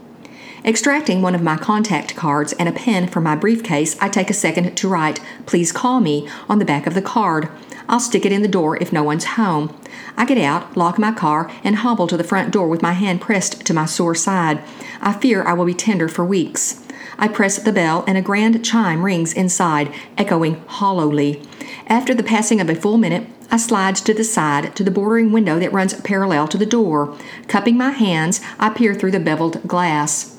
Extracting 0.66 1.22
one 1.22 1.36
of 1.36 1.44
my 1.44 1.58
contact 1.58 2.16
cards 2.16 2.52
and 2.54 2.68
a 2.68 2.72
pen 2.72 3.08
from 3.08 3.24
my 3.24 3.36
briefcase, 3.36 3.96
I 4.02 4.10
take 4.10 4.32
a 4.32 4.34
second 4.34 4.76
to 4.76 4.88
write, 4.88 5.20
Please 5.46 5.72
call 5.72 6.00
me, 6.00 6.28
on 6.50 6.58
the 6.58 6.66
back 6.66 6.88
of 6.88 6.96
the 6.96 7.04
card. 7.04 7.50
I'll 7.88 8.00
stick 8.00 8.26
it 8.26 8.32
in 8.32 8.42
the 8.42 8.48
door 8.48 8.76
if 8.82 8.92
no 8.92 9.04
one's 9.04 9.26
home. 9.26 9.80
I 10.18 10.26
get 10.26 10.40
out, 10.40 10.76
lock 10.76 10.98
my 10.98 11.12
car, 11.12 11.52
and 11.64 11.76
hobble 11.76 12.08
to 12.08 12.18
the 12.18 12.24
front 12.24 12.52
door 12.52 12.68
with 12.68 12.82
my 12.82 12.94
hand 12.94 13.22
pressed 13.22 13.64
to 13.68 13.76
my 13.76 13.86
sore 13.86 14.16
side. 14.16 14.60
I 15.02 15.14
fear 15.14 15.44
I 15.44 15.54
will 15.54 15.66
be 15.66 15.76
tender 15.76 16.08
for 16.08 16.26
weeks. 16.26 16.84
I 17.20 17.28
press 17.28 17.60
the 17.60 17.72
bell, 17.72 18.04
and 18.08 18.18
a 18.18 18.24
grand 18.24 18.66
chime 18.66 19.06
rings 19.06 19.34
inside, 19.34 19.94
echoing 20.18 20.64
hollowly. 20.66 21.44
After 21.86 22.16
the 22.16 22.24
passing 22.24 22.60
of 22.60 22.72
a 22.72 22.76
full 22.76 22.98
minute, 22.98 23.28
I 23.52 23.58
slide 23.58 23.98
to 23.98 24.16
the 24.16 24.24
side 24.24 24.76
to 24.78 24.84
the 24.84 24.90
bordering 24.90 25.32
window 25.32 25.60
that 25.60 25.72
runs 25.72 25.94
parallel 26.02 26.48
to 26.48 26.58
the 26.58 26.66
door. 26.66 27.16
Cupping 27.48 27.78
my 27.78 27.92
hands, 27.92 28.42
I 28.58 28.70
peer 28.70 28.96
through 28.96 29.12
the 29.12 29.20
beveled 29.20 29.68
glass. 29.68 30.35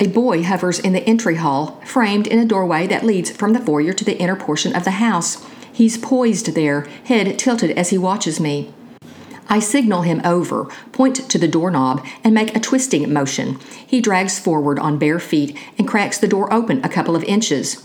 A 0.00 0.06
boy 0.06 0.44
hovers 0.44 0.78
in 0.78 0.92
the 0.92 1.02
entry 1.02 1.36
hall, 1.36 1.80
framed 1.84 2.28
in 2.28 2.38
a 2.38 2.44
doorway 2.44 2.86
that 2.86 3.04
leads 3.04 3.32
from 3.32 3.52
the 3.52 3.60
foyer 3.60 3.92
to 3.92 4.04
the 4.04 4.16
inner 4.18 4.36
portion 4.36 4.76
of 4.76 4.84
the 4.84 4.92
house. 4.92 5.44
He's 5.72 5.98
poised 5.98 6.54
there, 6.54 6.82
head 7.04 7.36
tilted 7.36 7.72
as 7.72 7.90
he 7.90 7.98
watches 7.98 8.38
me. 8.38 8.72
I 9.48 9.58
signal 9.58 10.02
him 10.02 10.20
over, 10.24 10.66
point 10.92 11.28
to 11.28 11.38
the 11.38 11.48
doorknob, 11.48 12.06
and 12.22 12.32
make 12.32 12.54
a 12.54 12.60
twisting 12.60 13.12
motion. 13.12 13.58
He 13.84 14.00
drags 14.00 14.38
forward 14.38 14.78
on 14.78 14.98
bare 14.98 15.18
feet 15.18 15.58
and 15.78 15.88
cracks 15.88 16.18
the 16.18 16.28
door 16.28 16.52
open 16.52 16.84
a 16.84 16.88
couple 16.88 17.16
of 17.16 17.24
inches. 17.24 17.84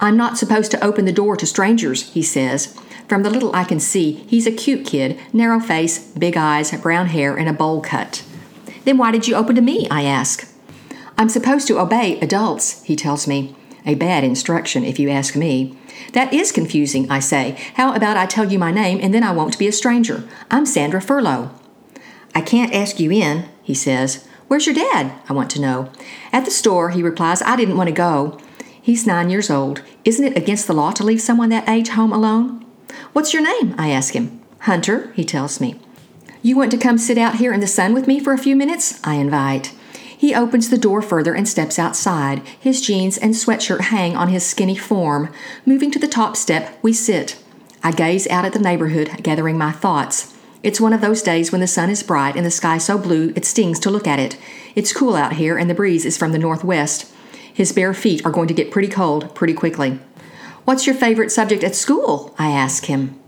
I'm 0.00 0.16
not 0.16 0.38
supposed 0.38 0.72
to 0.72 0.84
open 0.84 1.04
the 1.04 1.12
door 1.12 1.36
to 1.36 1.46
strangers, 1.46 2.12
he 2.12 2.22
says. 2.22 2.76
From 3.06 3.22
the 3.22 3.30
little 3.30 3.54
I 3.54 3.62
can 3.62 3.78
see, 3.78 4.12
he's 4.26 4.48
a 4.48 4.52
cute 4.52 4.84
kid, 4.84 5.16
narrow 5.32 5.60
face, 5.60 5.98
big 5.98 6.36
eyes, 6.36 6.72
brown 6.80 7.06
hair, 7.06 7.36
and 7.36 7.48
a 7.48 7.52
bowl 7.52 7.82
cut. 7.82 8.24
Then 8.84 8.98
why 8.98 9.12
did 9.12 9.28
you 9.28 9.36
open 9.36 9.54
to 9.54 9.62
me? 9.62 9.86
I 9.90 10.02
ask. 10.02 10.51
I'm 11.22 11.28
supposed 11.28 11.68
to 11.68 11.78
obey 11.78 12.18
adults, 12.18 12.82
he 12.82 12.96
tells 12.96 13.28
me. 13.28 13.54
A 13.86 13.94
bad 13.94 14.24
instruction, 14.24 14.82
if 14.82 14.98
you 14.98 15.08
ask 15.08 15.36
me. 15.36 15.78
That 16.14 16.34
is 16.34 16.50
confusing, 16.50 17.08
I 17.08 17.20
say. 17.20 17.56
How 17.74 17.94
about 17.94 18.16
I 18.16 18.26
tell 18.26 18.50
you 18.50 18.58
my 18.58 18.72
name 18.72 18.98
and 19.00 19.14
then 19.14 19.22
I 19.22 19.30
won't 19.30 19.56
be 19.56 19.68
a 19.68 19.72
stranger? 19.72 20.28
I'm 20.50 20.66
Sandra 20.66 21.00
Furlow. 21.00 21.50
I 22.34 22.40
can't 22.40 22.74
ask 22.74 22.98
you 22.98 23.12
in, 23.12 23.48
he 23.62 23.72
says. 23.72 24.26
Where's 24.48 24.66
your 24.66 24.74
dad? 24.74 25.12
I 25.28 25.32
want 25.32 25.48
to 25.50 25.60
know. 25.60 25.92
At 26.32 26.44
the 26.44 26.50
store, 26.50 26.90
he 26.90 27.04
replies. 27.04 27.40
I 27.40 27.54
didn't 27.54 27.76
want 27.76 27.86
to 27.86 27.94
go. 27.94 28.36
He's 28.82 29.06
nine 29.06 29.30
years 29.30 29.48
old. 29.48 29.80
Isn't 30.04 30.26
it 30.26 30.36
against 30.36 30.66
the 30.66 30.74
law 30.74 30.90
to 30.90 31.04
leave 31.04 31.22
someone 31.22 31.50
that 31.50 31.68
age 31.68 31.90
home 31.90 32.12
alone? 32.12 32.66
What's 33.12 33.32
your 33.32 33.44
name? 33.44 33.76
I 33.78 33.90
ask 33.90 34.12
him. 34.14 34.42
Hunter, 34.62 35.12
he 35.12 35.24
tells 35.24 35.60
me. 35.60 35.78
You 36.42 36.56
want 36.56 36.72
to 36.72 36.78
come 36.78 36.98
sit 36.98 37.16
out 37.16 37.36
here 37.36 37.52
in 37.52 37.60
the 37.60 37.68
sun 37.68 37.94
with 37.94 38.08
me 38.08 38.18
for 38.18 38.32
a 38.32 38.38
few 38.38 38.56
minutes? 38.56 39.00
I 39.04 39.14
invite. 39.14 39.72
He 40.22 40.36
opens 40.36 40.70
the 40.70 40.78
door 40.78 41.02
further 41.02 41.34
and 41.34 41.48
steps 41.48 41.80
outside. 41.80 42.42
His 42.60 42.80
jeans 42.80 43.18
and 43.18 43.34
sweatshirt 43.34 43.80
hang 43.80 44.16
on 44.16 44.28
his 44.28 44.46
skinny 44.46 44.76
form. 44.76 45.30
Moving 45.66 45.90
to 45.90 45.98
the 45.98 46.06
top 46.06 46.36
step, 46.36 46.78
we 46.80 46.92
sit. 46.92 47.42
I 47.82 47.90
gaze 47.90 48.28
out 48.28 48.44
at 48.44 48.52
the 48.52 48.60
neighborhood, 48.60 49.10
gathering 49.24 49.58
my 49.58 49.72
thoughts. 49.72 50.32
It's 50.62 50.80
one 50.80 50.92
of 50.92 51.00
those 51.00 51.22
days 51.22 51.50
when 51.50 51.60
the 51.60 51.66
sun 51.66 51.90
is 51.90 52.04
bright 52.04 52.36
and 52.36 52.46
the 52.46 52.52
sky 52.52 52.78
so 52.78 52.98
blue 52.98 53.32
it 53.34 53.44
stings 53.44 53.80
to 53.80 53.90
look 53.90 54.06
at 54.06 54.20
it. 54.20 54.38
It's 54.76 54.92
cool 54.92 55.16
out 55.16 55.32
here 55.32 55.58
and 55.58 55.68
the 55.68 55.74
breeze 55.74 56.04
is 56.04 56.16
from 56.16 56.30
the 56.30 56.38
northwest. 56.38 57.12
His 57.52 57.72
bare 57.72 57.92
feet 57.92 58.24
are 58.24 58.30
going 58.30 58.46
to 58.46 58.54
get 58.54 58.70
pretty 58.70 58.86
cold 58.86 59.34
pretty 59.34 59.54
quickly. 59.54 59.98
What's 60.64 60.86
your 60.86 60.94
favorite 60.94 61.32
subject 61.32 61.64
at 61.64 61.74
school? 61.74 62.32
I 62.38 62.52
ask 62.52 62.84
him. 62.84 63.18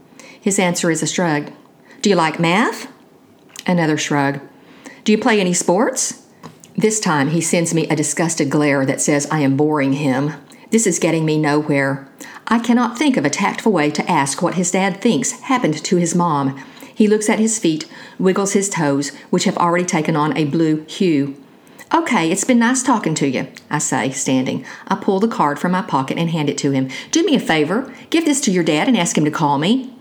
His 0.41 0.61
answer 0.61 0.93
is 0.93 1.03
a 1.03 1.09
shrug. 1.09 1.51
Do 2.03 2.11
you 2.11 2.15
like 2.15 2.39
math? 2.39 2.87
Another 3.67 3.97
shrug. 3.97 4.41
Do 5.03 5.11
you 5.11 5.19
play 5.19 5.41
any 5.41 5.55
sports? 5.55 6.24
This 6.77 6.99
time 6.99 7.29
he 7.29 7.41
sends 7.41 7.73
me 7.73 7.89
a 7.89 7.95
disgusted 7.95 8.51
glare 8.51 8.85
that 8.85 9.01
says 9.01 9.29
I 9.31 9.41
am 9.41 9.57
boring 9.57 9.93
him. 9.93 10.33
This 10.71 10.89
is 10.89 10.99
getting 10.99 11.25
me 11.25 11.39
nowhere. 11.39 12.09
I 12.49 12.59
cannot 12.59 12.99
think 12.99 13.17
of 13.17 13.25
a 13.25 13.31
tactful 13.31 13.71
way 13.71 13.93
to 13.93 14.11
ask 14.11 14.43
what 14.43 14.55
his 14.55 14.73
dad 14.73 15.01
thinks 15.01 15.33
happened 15.43 15.83
to 15.85 15.97
his 15.97 16.17
mom. 16.17 16.61
He 16.93 17.07
looks 17.07 17.29
at 17.29 17.39
his 17.39 17.61
feet, 17.61 17.89
wiggles 18.19 18.55
his 18.55 18.69
toes, 18.69 19.11
which 19.31 19.45
have 19.45 19.57
already 19.57 19.85
taken 19.85 20.17
on 20.17 20.37
a 20.37 20.47
blue 20.47 20.85
hue. 20.87 21.37
Okay, 21.95 22.33
it's 22.33 22.45
been 22.45 22.59
nice 22.59 22.83
talking 22.83 23.15
to 23.17 23.29
you, 23.29 23.47
I 23.71 23.79
say, 23.79 24.11
standing. 24.11 24.65
I 24.89 24.97
pull 24.97 25.21
the 25.21 25.29
card 25.29 25.61
from 25.61 25.71
my 25.71 25.83
pocket 25.83 26.19
and 26.19 26.31
hand 26.31 26.51
it 26.51 26.59
to 26.59 26.73
him. 26.73 26.91
Do 27.13 27.25
me 27.25 27.37
a 27.37 27.41
favor, 27.41 27.95
give 28.11 28.25
this 28.25 28.41
to 28.43 28.51
your 28.51 28.65
dad 28.65 28.89
and 28.89 28.97
ask 28.97 29.17
him 29.17 29.25
to 29.25 29.31
call 29.31 29.59
me. 29.59 29.95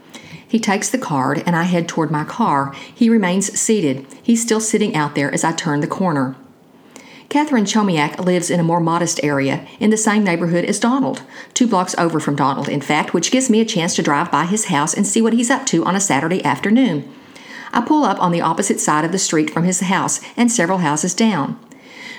He 0.48 0.60
takes 0.60 0.89
the 0.89 0.98
card 0.98 1.44
and 1.46 1.56
I 1.56 1.63
head 1.63 1.88
toward 1.88 2.10
my 2.10 2.24
car. 2.24 2.74
He 2.74 3.10
remains 3.10 3.60
seated. 3.60 4.08
He's 4.24 4.42
still 4.42 4.60
sitting 4.60 4.96
out 4.96 5.13
there 5.13 5.32
as 5.32 5.44
I 5.44 5.51
turn 5.51 5.82
the 5.82 5.88
corner. 5.88 6.36
Catherine 7.34 7.66
Chomiak 7.66 8.24
lives 8.24 8.52
in 8.52 8.60
a 8.60 8.63
more 8.63 8.80
modest 8.80 9.20
area 9.24 9.66
in 9.80 9.90
the 9.90 9.98
same 9.98 10.24
neighborhood 10.24 10.66
as 10.66 10.80
Donald, 10.80 11.24
two 11.56 11.66
blocks 11.66 11.96
over 11.98 12.20
from 12.20 12.36
Donald, 12.36 12.70
in 12.70 12.80
fact, 12.80 13.12
which 13.12 13.32
gives 13.32 13.50
me 13.50 13.60
a 13.60 13.66
chance 13.66 13.96
to 13.96 14.04
drive 14.04 14.30
by 14.30 14.46
his 14.46 14.66
house 14.66 14.94
and 14.94 15.08
see 15.08 15.20
what 15.20 15.34
he's 15.34 15.50
up 15.50 15.66
to 15.66 15.84
on 15.84 15.96
a 15.96 16.00
Saturday 16.00 16.46
afternoon. 16.46 17.12
I 17.72 17.82
pull 17.82 18.04
up 18.04 18.22
on 18.22 18.32
the 18.32 18.42
opposite 18.42 18.80
side 18.80 19.04
of 19.04 19.12
the 19.12 19.18
street 19.18 19.50
from 19.50 19.63
his 19.63 19.80
house 19.80 20.22
and 20.38 20.52
several 20.52 20.78
houses 20.78 21.16
down. 21.16 21.60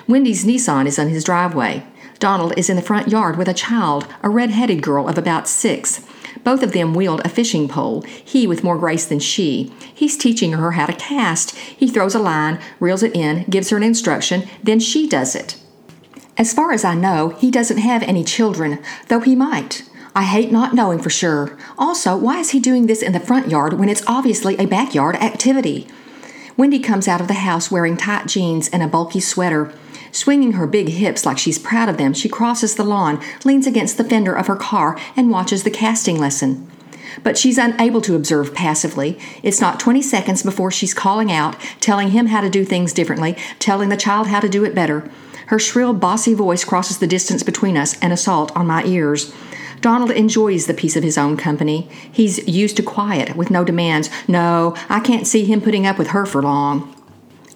Wendy's 0.09 0.44
Nissan 0.44 0.85
is 0.85 0.99
on 0.99 1.11
his 1.11 1.23
driveway. 1.23 1.87
Donald 2.18 2.52
is 2.56 2.68
in 2.68 2.75
the 2.75 2.83
front 2.83 3.06
yard 3.06 3.37
with 3.37 3.47
a 3.47 3.54
child, 3.54 4.09
a 4.25 4.28
red 4.28 4.50
headed 4.50 4.83
girl 4.83 5.09
of 5.09 5.16
about 5.16 5.47
six. 5.47 6.04
Both 6.42 6.62
of 6.62 6.72
them 6.72 6.94
wield 6.94 7.20
a 7.24 7.28
fishing 7.28 7.68
pole, 7.68 8.02
he 8.02 8.46
with 8.46 8.64
more 8.64 8.78
grace 8.78 9.06
than 9.06 9.20
she. 9.20 9.72
He's 9.94 10.16
teaching 10.16 10.52
her 10.52 10.72
how 10.72 10.86
to 10.86 10.92
cast. 10.92 11.54
He 11.56 11.88
throws 11.88 12.14
a 12.14 12.18
line, 12.18 12.58
reels 12.80 13.02
it 13.02 13.14
in, 13.14 13.44
gives 13.44 13.70
her 13.70 13.76
an 13.76 13.82
instruction, 13.82 14.48
then 14.62 14.80
she 14.80 15.08
does 15.08 15.34
it. 15.34 15.56
As 16.36 16.52
far 16.52 16.72
as 16.72 16.84
I 16.84 16.94
know, 16.94 17.28
he 17.28 17.50
doesn't 17.50 17.78
have 17.78 18.02
any 18.02 18.24
children, 18.24 18.82
though 19.08 19.20
he 19.20 19.36
might. 19.36 19.88
I 20.16 20.24
hate 20.24 20.52
not 20.52 20.74
knowing 20.74 21.00
for 21.00 21.10
sure. 21.10 21.56
Also, 21.78 22.16
why 22.16 22.38
is 22.38 22.50
he 22.50 22.60
doing 22.60 22.86
this 22.86 23.02
in 23.02 23.12
the 23.12 23.20
front 23.20 23.50
yard 23.50 23.74
when 23.74 23.88
it's 23.88 24.04
obviously 24.06 24.56
a 24.56 24.66
backyard 24.66 25.16
activity? 25.16 25.86
Wendy 26.56 26.78
comes 26.78 27.08
out 27.08 27.20
of 27.20 27.26
the 27.26 27.34
house 27.34 27.70
wearing 27.70 27.96
tight 27.96 28.26
jeans 28.26 28.68
and 28.68 28.82
a 28.82 28.86
bulky 28.86 29.18
sweater. 29.18 29.72
Swinging 30.14 30.52
her 30.52 30.68
big 30.68 30.90
hips 30.90 31.26
like 31.26 31.38
she's 31.38 31.59
proud 31.59 31.88
of 31.88 31.97
them, 31.97 32.12
she 32.12 32.28
crosses 32.28 32.76
the 32.76 32.85
lawn, 32.85 33.21
leans 33.44 33.66
against 33.66 33.99
the 33.99 34.04
fender 34.04 34.33
of 34.33 34.47
her 34.47 34.54
car, 34.54 34.97
and 35.16 35.28
watches 35.28 35.64
the 35.64 35.71
casting 35.73 36.16
lesson. 36.16 36.71
But 37.25 37.37
she's 37.37 37.59
unable 37.59 38.00
to 38.02 38.14
observe 38.14 38.54
passively. 38.54 39.18
It's 39.42 39.61
not 39.61 39.80
20 39.80 40.00
seconds 40.02 40.44
before 40.44 40.71
she's 40.71 40.94
calling 40.94 41.33
out, 41.33 41.56
telling 41.80 42.11
him 42.11 42.26
how 42.26 42.40
to 42.42 42.49
do 42.49 42.64
things 42.64 42.92
differently, 42.92 43.37
telling 43.59 43.88
the 43.88 43.97
child 43.97 44.28
how 44.28 44.38
to 44.38 44.49
do 44.49 44.64
it 44.64 44.73
better. 44.73 45.11
Her 45.49 45.59
shrill, 45.59 45.92
bossy 45.92 46.33
voice 46.33 46.62
crosses 46.62 46.99
the 46.99 47.09
distance 47.09 47.42
between 47.42 47.76
us, 47.76 47.99
an 47.99 48.12
assault 48.12 48.56
on 48.56 48.68
my 48.68 48.85
ears. 48.85 49.35
Donald 49.80 50.12
enjoys 50.12 50.66
the 50.66 50.75
peace 50.75 50.94
of 50.94 51.02
his 51.02 51.18
own 51.18 51.37
company. 51.37 51.88
He's 52.12 52.47
used 52.47 52.76
to 52.76 52.85
quiet, 52.85 53.35
with 53.35 53.50
no 53.50 53.64
demands. 53.64 54.11
No, 54.28 54.76
I 54.88 55.00
can't 55.00 55.26
see 55.26 55.44
him 55.44 55.61
putting 55.61 55.88
up 55.88 55.99
with 55.99 56.11
her 56.11 56.25
for 56.25 56.40
long. 56.40 56.93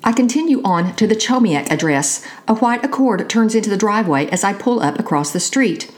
I 0.05 0.13
continue 0.13 0.63
on 0.63 0.95
to 0.97 1.07
the 1.07 1.17
Chomiak 1.17 1.71
address. 1.71 2.25
A 2.47 2.55
white 2.55 2.85
Accord 2.85 3.29
turns 3.29 3.55
into 3.55 3.69
the 3.69 3.77
driveway 3.77 4.27
as 4.29 4.45
I 4.45 4.53
pull 4.53 4.81
up 4.81 4.99
across 4.99 5.33
the 5.33 5.41
street. 5.41 5.91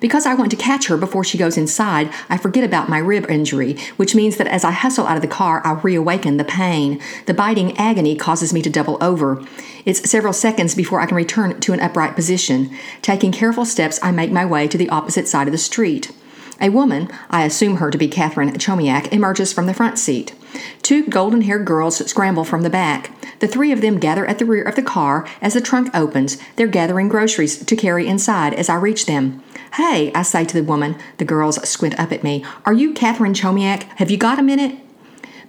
Because 0.00 0.26
I 0.26 0.34
want 0.34 0.50
to 0.52 0.56
catch 0.56 0.86
her 0.86 0.96
before 0.96 1.24
she 1.24 1.38
goes 1.38 1.56
inside, 1.56 2.12
I 2.28 2.38
forget 2.38 2.62
about 2.62 2.88
my 2.88 2.98
rib 2.98 3.28
injury, 3.28 3.76
which 3.96 4.14
means 4.14 4.36
that 4.36 4.46
as 4.46 4.62
I 4.62 4.70
hustle 4.70 5.06
out 5.06 5.16
of 5.16 5.22
the 5.22 5.28
car, 5.28 5.60
I 5.64 5.72
reawaken 5.72 6.36
the 6.36 6.44
pain. 6.44 7.00
The 7.26 7.34
biting 7.34 7.76
agony 7.76 8.14
causes 8.14 8.52
me 8.52 8.62
to 8.62 8.70
double 8.70 8.96
over. 9.02 9.44
It's 9.84 10.08
several 10.08 10.32
seconds 10.32 10.76
before 10.76 11.00
I 11.00 11.06
can 11.06 11.16
return 11.16 11.58
to 11.60 11.72
an 11.72 11.80
upright 11.80 12.14
position. 12.14 12.70
Taking 13.02 13.32
careful 13.32 13.64
steps, 13.64 13.98
I 14.02 14.12
make 14.12 14.30
my 14.30 14.46
way 14.46 14.68
to 14.68 14.78
the 14.78 14.88
opposite 14.88 15.26
side 15.26 15.48
of 15.48 15.52
the 15.52 15.58
street. 15.58 16.12
A 16.60 16.68
woman, 16.68 17.08
I 17.30 17.44
assume 17.44 17.76
her 17.76 17.90
to 17.90 17.98
be 17.98 18.08
Catherine 18.08 18.52
Chomiak, 18.52 19.12
emerges 19.12 19.52
from 19.52 19.66
the 19.66 19.74
front 19.74 19.98
seat. 19.98 20.34
Two 20.82 21.06
golden 21.06 21.42
haired 21.42 21.66
girls 21.66 21.96
scramble 22.08 22.44
from 22.44 22.62
the 22.62 22.70
back. 22.70 23.10
The 23.40 23.48
three 23.48 23.72
of 23.72 23.80
them 23.80 23.98
gather 23.98 24.26
at 24.26 24.38
the 24.38 24.44
rear 24.44 24.62
of 24.62 24.74
the 24.74 24.82
car 24.82 25.28
as 25.40 25.54
the 25.54 25.60
trunk 25.60 25.90
opens. 25.94 26.38
They're 26.56 26.66
gathering 26.66 27.08
groceries 27.08 27.64
to 27.64 27.76
carry 27.76 28.06
inside 28.06 28.54
as 28.54 28.68
I 28.68 28.74
reach 28.74 29.06
them. 29.06 29.42
Hey, 29.74 30.12
I 30.12 30.22
say 30.22 30.44
to 30.44 30.54
the 30.54 30.64
woman. 30.64 30.96
The 31.18 31.24
girls 31.24 31.68
squint 31.68 31.98
up 32.00 32.10
at 32.10 32.24
me. 32.24 32.44
Are 32.64 32.72
you 32.72 32.92
Catherine 32.94 33.34
Chomiak? 33.34 33.82
Have 33.96 34.10
you 34.10 34.16
got 34.16 34.38
a 34.38 34.42
minute? 34.42 34.78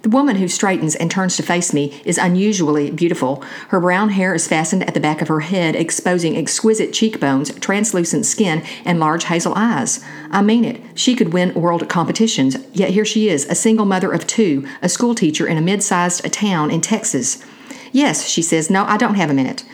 The 0.02 0.08
woman 0.08 0.36
who 0.36 0.48
straightens 0.48 0.96
and 0.96 1.10
turns 1.10 1.36
to 1.36 1.42
face 1.42 1.74
me 1.74 2.00
is 2.06 2.16
unusually 2.16 2.90
beautiful. 2.90 3.44
Her 3.68 3.80
brown 3.80 4.08
hair 4.10 4.34
is 4.34 4.48
fastened 4.48 4.82
at 4.84 4.94
the 4.94 5.00
back 5.00 5.20
of 5.20 5.28
her 5.28 5.40
head, 5.40 5.76
exposing 5.76 6.38
exquisite 6.38 6.94
cheekbones, 6.94 7.52
translucent 7.58 8.24
skin, 8.24 8.62
and 8.86 8.98
large 8.98 9.24
hazel 9.24 9.52
eyes. 9.54 10.02
I 10.30 10.40
mean 10.40 10.64
it. 10.64 10.80
She 10.94 11.14
could 11.14 11.34
win 11.34 11.52
world 11.52 11.86
competitions, 11.90 12.56
yet 12.72 12.90
here 12.90 13.04
she 13.04 13.28
is, 13.28 13.44
a 13.44 13.54
single 13.54 13.84
mother 13.84 14.10
of 14.10 14.26
two, 14.26 14.66
a 14.80 14.88
schoolteacher 14.88 15.46
in 15.46 15.58
a 15.58 15.62
mid 15.62 15.82
sized 15.82 16.24
town 16.32 16.70
in 16.70 16.80
Texas. 16.80 17.44
Yes, 17.92 18.26
she 18.26 18.40
says, 18.40 18.70
no, 18.70 18.84
I 18.84 18.96
don't 18.96 19.16
have 19.16 19.30
a 19.30 19.34
minute. 19.34 19.64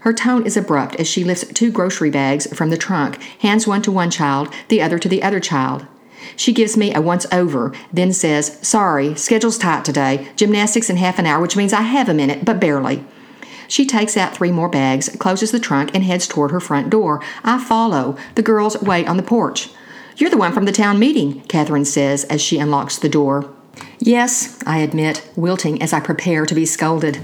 Her 0.00 0.14
tone 0.14 0.46
is 0.46 0.56
abrupt 0.56 0.96
as 0.96 1.08
she 1.08 1.24
lifts 1.24 1.46
two 1.52 1.70
grocery 1.70 2.10
bags 2.10 2.46
from 2.56 2.70
the 2.70 2.78
trunk, 2.78 3.20
hands 3.40 3.66
one 3.66 3.82
to 3.82 3.92
one 3.92 4.10
child, 4.10 4.48
the 4.68 4.80
other 4.80 4.98
to 4.98 5.08
the 5.10 5.22
other 5.22 5.40
child. 5.40 5.86
She 6.36 6.52
gives 6.52 6.76
me 6.76 6.94
a 6.94 7.00
once 7.00 7.26
over, 7.32 7.72
then 7.92 8.12
says, 8.12 8.58
Sorry, 8.66 9.14
schedule's 9.14 9.58
tight 9.58 9.84
today. 9.84 10.28
Gymnastics 10.36 10.90
in 10.90 10.96
half 10.96 11.18
an 11.18 11.26
hour, 11.26 11.40
which 11.40 11.56
means 11.56 11.72
I 11.72 11.82
have 11.82 12.08
a 12.08 12.14
minute, 12.14 12.44
but 12.44 12.60
barely. 12.60 13.04
She 13.68 13.86
takes 13.86 14.16
out 14.16 14.34
three 14.34 14.52
more 14.52 14.68
bags, 14.68 15.08
closes 15.18 15.52
the 15.52 15.60
trunk, 15.60 15.90
and 15.94 16.04
heads 16.04 16.26
toward 16.26 16.50
her 16.50 16.60
front 16.60 16.90
door. 16.90 17.22
I 17.42 17.62
follow. 17.62 18.16
The 18.34 18.42
girls 18.42 18.80
wait 18.82 19.08
on 19.08 19.16
the 19.16 19.22
porch. 19.22 19.70
You're 20.16 20.30
the 20.30 20.36
one 20.36 20.52
from 20.52 20.64
the 20.64 20.72
town 20.72 20.98
meeting, 20.98 21.40
Catherine 21.42 21.84
says 21.84 22.24
as 22.24 22.40
she 22.40 22.58
unlocks 22.58 22.98
the 22.98 23.08
door. 23.08 23.53
Yes, 23.98 24.62
I 24.66 24.78
admit, 24.78 25.26
wilting 25.34 25.80
as 25.80 25.92
I 25.92 26.00
prepare 26.00 26.44
to 26.44 26.54
be 26.54 26.66
scolded. 26.66 27.20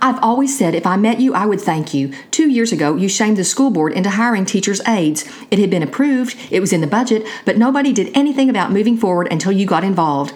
I've 0.00 0.22
always 0.22 0.56
said 0.56 0.74
if 0.74 0.86
I 0.86 0.96
met 0.96 1.20
you, 1.20 1.34
I 1.34 1.46
would 1.46 1.60
thank 1.60 1.92
you. 1.92 2.12
Two 2.30 2.48
years 2.48 2.70
ago, 2.70 2.96
you 2.96 3.08
shamed 3.08 3.36
the 3.36 3.44
school 3.44 3.70
board 3.70 3.92
into 3.92 4.10
hiring 4.10 4.44
teachers' 4.44 4.80
aides. 4.86 5.24
It 5.50 5.58
had 5.58 5.70
been 5.70 5.82
approved, 5.82 6.36
it 6.50 6.60
was 6.60 6.72
in 6.72 6.80
the 6.80 6.86
budget, 6.86 7.26
but 7.44 7.58
nobody 7.58 7.92
did 7.92 8.10
anything 8.14 8.48
about 8.48 8.72
moving 8.72 8.96
forward 8.96 9.28
until 9.32 9.52
you 9.52 9.66
got 9.66 9.84
involved. 9.84 10.32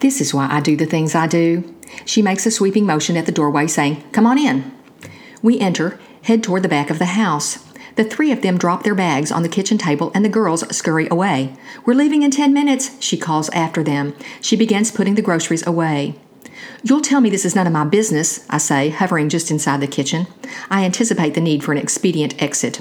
This 0.00 0.20
is 0.20 0.32
why 0.34 0.48
I 0.50 0.60
do 0.60 0.76
the 0.76 0.86
things 0.86 1.14
I 1.14 1.26
do. 1.26 1.74
She 2.04 2.22
makes 2.22 2.46
a 2.46 2.50
sweeping 2.50 2.86
motion 2.86 3.16
at 3.16 3.26
the 3.26 3.32
doorway, 3.32 3.66
saying, 3.66 4.02
Come 4.12 4.26
on 4.26 4.38
in. 4.38 4.72
We 5.42 5.60
enter, 5.60 5.98
head 6.22 6.42
toward 6.42 6.62
the 6.62 6.68
back 6.68 6.90
of 6.90 6.98
the 6.98 7.06
house. 7.06 7.63
The 7.96 8.04
three 8.04 8.32
of 8.32 8.42
them 8.42 8.58
drop 8.58 8.82
their 8.82 8.94
bags 8.94 9.30
on 9.30 9.42
the 9.42 9.48
kitchen 9.48 9.78
table 9.78 10.10
and 10.14 10.24
the 10.24 10.28
girls 10.28 10.76
scurry 10.76 11.06
away. 11.10 11.54
We're 11.86 11.94
leaving 11.94 12.22
in 12.22 12.30
ten 12.30 12.52
minutes, 12.52 13.00
she 13.00 13.16
calls 13.16 13.48
after 13.50 13.82
them. 13.82 14.14
She 14.40 14.56
begins 14.56 14.90
putting 14.90 15.14
the 15.14 15.22
groceries 15.22 15.66
away. 15.66 16.14
You'll 16.82 17.00
tell 17.00 17.20
me 17.20 17.30
this 17.30 17.44
is 17.44 17.54
none 17.54 17.66
of 17.66 17.72
my 17.72 17.84
business, 17.84 18.46
I 18.50 18.58
say, 18.58 18.90
hovering 18.90 19.28
just 19.28 19.50
inside 19.50 19.80
the 19.80 19.86
kitchen. 19.86 20.26
I 20.70 20.84
anticipate 20.84 21.34
the 21.34 21.40
need 21.40 21.62
for 21.64 21.72
an 21.72 21.78
expedient 21.78 22.40
exit. 22.42 22.80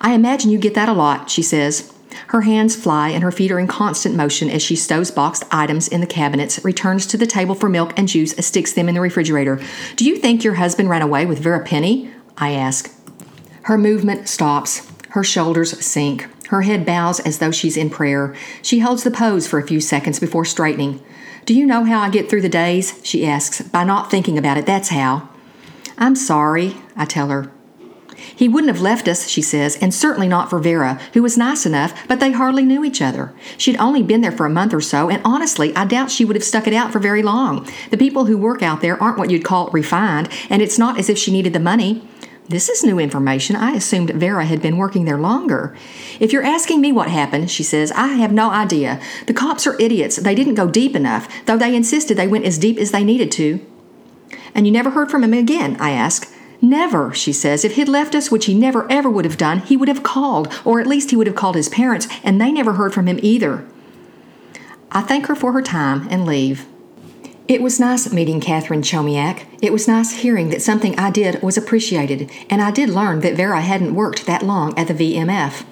I 0.00 0.14
imagine 0.14 0.50
you 0.50 0.58
get 0.58 0.74
that 0.74 0.88
a 0.88 0.92
lot, 0.92 1.30
she 1.30 1.42
says. 1.42 1.92
Her 2.28 2.42
hands 2.42 2.74
fly 2.74 3.10
and 3.10 3.22
her 3.22 3.32
feet 3.32 3.52
are 3.52 3.58
in 3.58 3.66
constant 3.66 4.14
motion 4.14 4.48
as 4.48 4.62
she 4.62 4.76
stows 4.76 5.10
boxed 5.10 5.44
items 5.50 5.86
in 5.88 6.00
the 6.00 6.06
cabinets, 6.06 6.64
returns 6.64 7.06
to 7.06 7.16
the 7.16 7.26
table 7.26 7.54
for 7.54 7.68
milk 7.68 7.92
and 7.96 8.08
juice, 8.08 8.32
and 8.32 8.44
sticks 8.44 8.72
them 8.72 8.88
in 8.88 8.94
the 8.94 9.00
refrigerator. 9.00 9.60
Do 9.96 10.04
you 10.04 10.16
think 10.16 10.42
your 10.42 10.54
husband 10.54 10.88
ran 10.88 11.02
away 11.02 11.26
with 11.26 11.38
Vera 11.38 11.64
Penny? 11.64 12.10
I 12.36 12.52
ask. 12.52 12.95
Her 13.66 13.76
movement 13.76 14.28
stops. 14.28 14.88
Her 15.08 15.24
shoulders 15.24 15.84
sink. 15.84 16.28
Her 16.50 16.62
head 16.62 16.86
bows 16.86 17.18
as 17.18 17.40
though 17.40 17.50
she's 17.50 17.76
in 17.76 17.90
prayer. 17.90 18.32
She 18.62 18.78
holds 18.78 19.02
the 19.02 19.10
pose 19.10 19.48
for 19.48 19.58
a 19.58 19.66
few 19.66 19.80
seconds 19.80 20.20
before 20.20 20.44
straightening. 20.44 21.02
Do 21.46 21.52
you 21.52 21.66
know 21.66 21.82
how 21.82 21.98
I 21.98 22.08
get 22.08 22.30
through 22.30 22.42
the 22.42 22.48
days? 22.48 23.00
She 23.02 23.26
asks. 23.26 23.62
By 23.62 23.82
not 23.82 24.08
thinking 24.08 24.38
about 24.38 24.56
it, 24.56 24.66
that's 24.66 24.90
how. 24.90 25.28
I'm 25.98 26.14
sorry, 26.14 26.76
I 26.94 27.06
tell 27.06 27.30
her. 27.30 27.50
He 28.14 28.48
wouldn't 28.48 28.72
have 28.72 28.80
left 28.80 29.08
us, 29.08 29.26
she 29.26 29.42
says, 29.42 29.76
and 29.82 29.92
certainly 29.92 30.28
not 30.28 30.48
for 30.48 30.60
Vera, 30.60 31.00
who 31.14 31.22
was 31.24 31.36
nice 31.36 31.66
enough, 31.66 32.06
but 32.06 32.20
they 32.20 32.30
hardly 32.30 32.62
knew 32.62 32.84
each 32.84 33.02
other. 33.02 33.34
She'd 33.58 33.78
only 33.78 34.02
been 34.04 34.20
there 34.20 34.30
for 34.30 34.46
a 34.46 34.50
month 34.50 34.74
or 34.74 34.80
so, 34.80 35.10
and 35.10 35.20
honestly, 35.24 35.74
I 35.74 35.86
doubt 35.86 36.12
she 36.12 36.24
would 36.24 36.36
have 36.36 36.44
stuck 36.44 36.68
it 36.68 36.72
out 36.72 36.92
for 36.92 37.00
very 37.00 37.22
long. 37.24 37.68
The 37.90 37.98
people 37.98 38.26
who 38.26 38.38
work 38.38 38.62
out 38.62 38.80
there 38.80 39.02
aren't 39.02 39.18
what 39.18 39.30
you'd 39.30 39.44
call 39.44 39.70
refined, 39.70 40.28
and 40.48 40.62
it's 40.62 40.78
not 40.78 41.00
as 41.00 41.10
if 41.10 41.18
she 41.18 41.32
needed 41.32 41.52
the 41.52 41.58
money. 41.58 42.06
This 42.48 42.68
is 42.68 42.84
new 42.84 43.00
information. 43.00 43.56
I 43.56 43.72
assumed 43.72 44.10
Vera 44.10 44.44
had 44.44 44.62
been 44.62 44.76
working 44.76 45.04
there 45.04 45.18
longer. 45.18 45.76
If 46.20 46.32
you're 46.32 46.44
asking 46.44 46.80
me 46.80 46.92
what 46.92 47.10
happened, 47.10 47.50
she 47.50 47.64
says, 47.64 47.90
I 47.92 48.08
have 48.08 48.30
no 48.30 48.50
idea. 48.50 49.00
The 49.26 49.34
cops 49.34 49.66
are 49.66 49.80
idiots. 49.80 50.16
They 50.16 50.34
didn't 50.36 50.54
go 50.54 50.70
deep 50.70 50.94
enough, 50.94 51.28
though 51.46 51.58
they 51.58 51.74
insisted 51.74 52.16
they 52.16 52.28
went 52.28 52.44
as 52.44 52.56
deep 52.56 52.78
as 52.78 52.92
they 52.92 53.02
needed 53.02 53.32
to. 53.32 53.64
And 54.54 54.64
you 54.64 54.72
never 54.72 54.90
heard 54.90 55.10
from 55.10 55.24
him 55.24 55.34
again? 55.34 55.76
I 55.80 55.90
ask. 55.90 56.32
Never, 56.62 57.12
she 57.12 57.32
says. 57.32 57.64
If 57.64 57.74
he'd 57.74 57.88
left 57.88 58.14
us, 58.14 58.30
which 58.30 58.46
he 58.46 58.54
never 58.54 58.90
ever 58.90 59.10
would 59.10 59.24
have 59.24 59.36
done, 59.36 59.58
he 59.58 59.76
would 59.76 59.88
have 59.88 60.04
called, 60.04 60.52
or 60.64 60.80
at 60.80 60.86
least 60.86 61.10
he 61.10 61.16
would 61.16 61.26
have 61.26 61.36
called 61.36 61.56
his 61.56 61.68
parents, 61.68 62.06
and 62.22 62.40
they 62.40 62.52
never 62.52 62.74
heard 62.74 62.94
from 62.94 63.08
him 63.08 63.18
either. 63.22 63.66
I 64.92 65.02
thank 65.02 65.26
her 65.26 65.34
for 65.34 65.52
her 65.52 65.62
time 65.62 66.06
and 66.10 66.24
leave. 66.24 66.66
It 67.48 67.62
was 67.62 67.78
nice 67.78 68.12
meeting 68.12 68.40
Catherine 68.40 68.82
Chomiak. 68.82 69.44
It 69.62 69.72
was 69.72 69.86
nice 69.86 70.10
hearing 70.10 70.48
that 70.50 70.62
something 70.62 70.98
I 70.98 71.12
did 71.12 71.40
was 71.44 71.56
appreciated, 71.56 72.28
and 72.50 72.60
I 72.60 72.72
did 72.72 72.88
learn 72.88 73.20
that 73.20 73.36
Vera 73.36 73.60
hadn't 73.60 73.94
worked 73.94 74.26
that 74.26 74.42
long 74.42 74.76
at 74.76 74.88
the 74.88 74.94
VMF. 74.94 75.64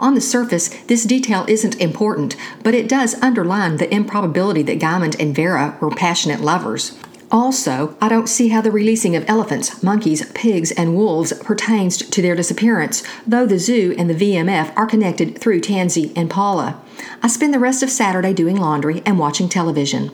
On 0.00 0.16
the 0.16 0.20
surface, 0.20 0.70
this 0.88 1.04
detail 1.04 1.44
isn't 1.46 1.80
important, 1.80 2.34
but 2.64 2.74
it 2.74 2.88
does 2.88 3.14
underline 3.22 3.76
the 3.76 3.94
improbability 3.94 4.64
that 4.64 4.80
Guymond 4.80 5.20
and 5.20 5.32
Vera 5.32 5.78
were 5.80 5.90
passionate 5.90 6.40
lovers. 6.40 6.98
Also, 7.30 7.96
I 8.00 8.08
don't 8.08 8.28
see 8.28 8.48
how 8.48 8.60
the 8.60 8.72
releasing 8.72 9.14
of 9.14 9.24
elephants, 9.30 9.84
monkeys, 9.84 10.28
pigs, 10.32 10.72
and 10.72 10.96
wolves 10.96 11.32
pertains 11.44 11.98
to 11.98 12.22
their 12.22 12.34
disappearance, 12.34 13.04
though 13.24 13.46
the 13.46 13.60
zoo 13.60 13.94
and 13.96 14.10
the 14.10 14.14
VMF 14.14 14.76
are 14.76 14.86
connected 14.86 15.38
through 15.38 15.60
Tansy 15.60 16.12
and 16.16 16.28
Paula. 16.28 16.80
I 17.22 17.28
spend 17.28 17.54
the 17.54 17.60
rest 17.60 17.84
of 17.84 17.90
Saturday 17.90 18.34
doing 18.34 18.56
laundry 18.56 19.00
and 19.06 19.16
watching 19.16 19.48
television. 19.48 20.10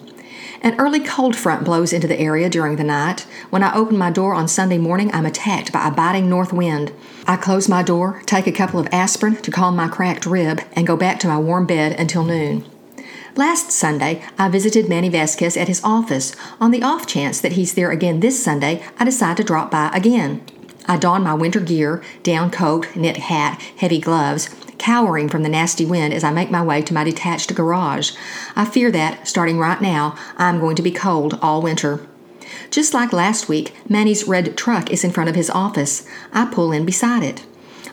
An 0.67 0.75
early 0.81 0.99
cold 0.99 1.37
front 1.37 1.65
blows 1.65 1.93
into 1.93 2.09
the 2.09 2.19
area 2.19 2.51
during 2.51 2.75
the 2.75 2.83
night. 2.83 3.21
When 3.51 3.63
I 3.63 3.73
open 3.73 3.97
my 3.97 4.11
door 4.11 4.35
on 4.35 4.49
Sunday 4.49 4.79
morning, 4.79 5.15
I'm 5.15 5.25
attacked 5.25 5.71
by 5.71 5.87
a 5.87 5.93
biting 5.93 6.29
north 6.29 6.53
wind. 6.53 6.93
I 7.25 7.37
close 7.37 7.69
my 7.69 7.85
door, 7.85 8.21
take 8.27 8.49
a 8.49 8.53
couple 8.53 8.81
of 8.81 8.89
aspirin 8.91 9.37
to 9.37 9.53
calm 9.53 9.77
my 9.77 9.87
cracked 9.87 10.27
rib, 10.27 10.61
and 10.73 10.85
go 10.85 10.97
back 10.97 11.21
to 11.21 11.29
my 11.29 11.39
warm 11.39 11.67
bed 11.67 11.93
until 12.01 12.25
noon. 12.25 12.65
Last 13.37 13.71
Sunday, 13.71 14.25
I 14.37 14.49
visited 14.49 14.89
Manny 14.89 15.09
Vasquez 15.09 15.57
at 15.57 15.69
his 15.69 15.85
office. 15.85 16.35
On 16.61 16.73
the 16.73 16.83
off 16.83 17.07
chance 17.07 17.41
that 17.43 17.53
he's 17.53 17.75
there 17.75 17.93
again 17.93 18.19
this 18.19 18.43
Sunday, 18.43 18.83
I 18.99 19.05
decide 19.05 19.37
to 19.37 19.45
drop 19.45 19.71
by 19.71 19.93
again. 19.95 20.45
I 20.87 20.97
don 20.97 21.23
my 21.23 21.35
winter 21.35 21.61
gear 21.61 22.03
down 22.25 22.51
coat, 22.51 22.89
knit 22.97 23.19
hat, 23.19 23.63
heavy 23.77 24.01
gloves, 24.01 24.51
cowering 24.87 25.29
from 25.29 25.43
the 25.43 25.49
nasty 25.49 25.85
wind 25.85 26.15
as 26.15 26.23
I 26.23 26.31
make 26.31 26.49
my 26.49 26.63
way 26.63 26.81
to 26.81 26.95
my 26.95 27.03
detached 27.03 27.53
garage. 27.57 28.13
I 28.55 28.65
fear 28.65 28.93
that, 28.93 29.27
starting 29.27 29.59
right 29.59 29.81
now, 29.81 30.17
I'm 30.37 30.61
going 30.61 30.77
to 30.77 30.83
be 30.83 30.93
cold 30.93 31.37
all 31.43 31.61
winter. 31.61 32.07
Just 32.71 32.95
like 32.95 33.13
last 33.13 33.49
week, 33.49 33.75
Manny's 33.91 34.29
red 34.29 34.57
truck 34.57 34.93
is 34.93 35.03
in 35.03 35.11
front 35.11 35.29
of 35.29 35.35
his 35.35 35.51
office. 35.51 36.07
I 36.33 36.45
pull 36.45 36.71
in 36.71 36.87
beside 36.87 37.25
it. 37.25 37.45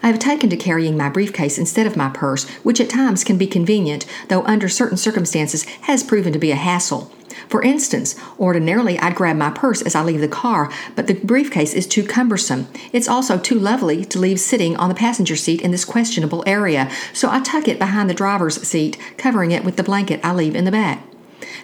I 0.04 0.08
have 0.08 0.20
taken 0.20 0.52
to 0.52 0.56
carrying 0.56 0.96
my 0.96 1.10
briefcase 1.10 1.58
instead 1.58 1.88
of 1.88 1.98
my 1.98 2.10
purse, 2.10 2.48
which 2.62 2.80
at 2.80 2.92
times 2.92 3.24
can 3.24 3.40
be 3.40 3.48
convenient, 3.48 4.06
though 4.28 4.44
under 4.44 4.70
certain 4.70 4.98
circumstances 4.98 5.64
has 5.90 6.04
proven 6.04 6.32
to 6.32 6.38
be 6.38 6.52
a 6.52 6.56
hassle. 6.56 7.12
For 7.53 7.62
instance, 7.62 8.15
ordinarily 8.39 8.98
I'd 8.98 9.13
grab 9.13 9.38
my 9.38 9.51
purse 9.51 9.83
as 9.83 9.93
I 9.93 10.01
leave 10.01 10.22
the 10.22 10.27
car, 10.27 10.72
but 10.95 11.05
the 11.05 11.13
briefcase 11.13 11.75
is 11.75 11.86
too 11.86 12.03
cumbersome. 12.03 12.67
It's 12.91 13.07
also 13.07 13.38
too 13.38 13.60
lovely 13.60 14.03
to 14.05 14.17
leave 14.17 14.39
sitting 14.39 14.75
on 14.75 14.89
the 14.89 14.95
passenger 14.95 15.36
seat 15.36 15.62
in 15.62 15.69
this 15.69 15.86
questionable 15.86 16.43
area, 16.48 16.89
so 17.13 17.29
I 17.29 17.41
tuck 17.41 17.67
it 17.67 17.77
behind 17.77 18.10
the 18.10 18.15
driver's 18.15 18.60
seat, 18.67 18.98
covering 19.19 19.51
it 19.51 19.63
with 19.63 19.77
the 19.77 19.83
blanket 19.83 20.19
I 20.24 20.33
leave 20.33 20.55
in 20.55 20.65
the 20.65 20.72
back. 20.72 21.05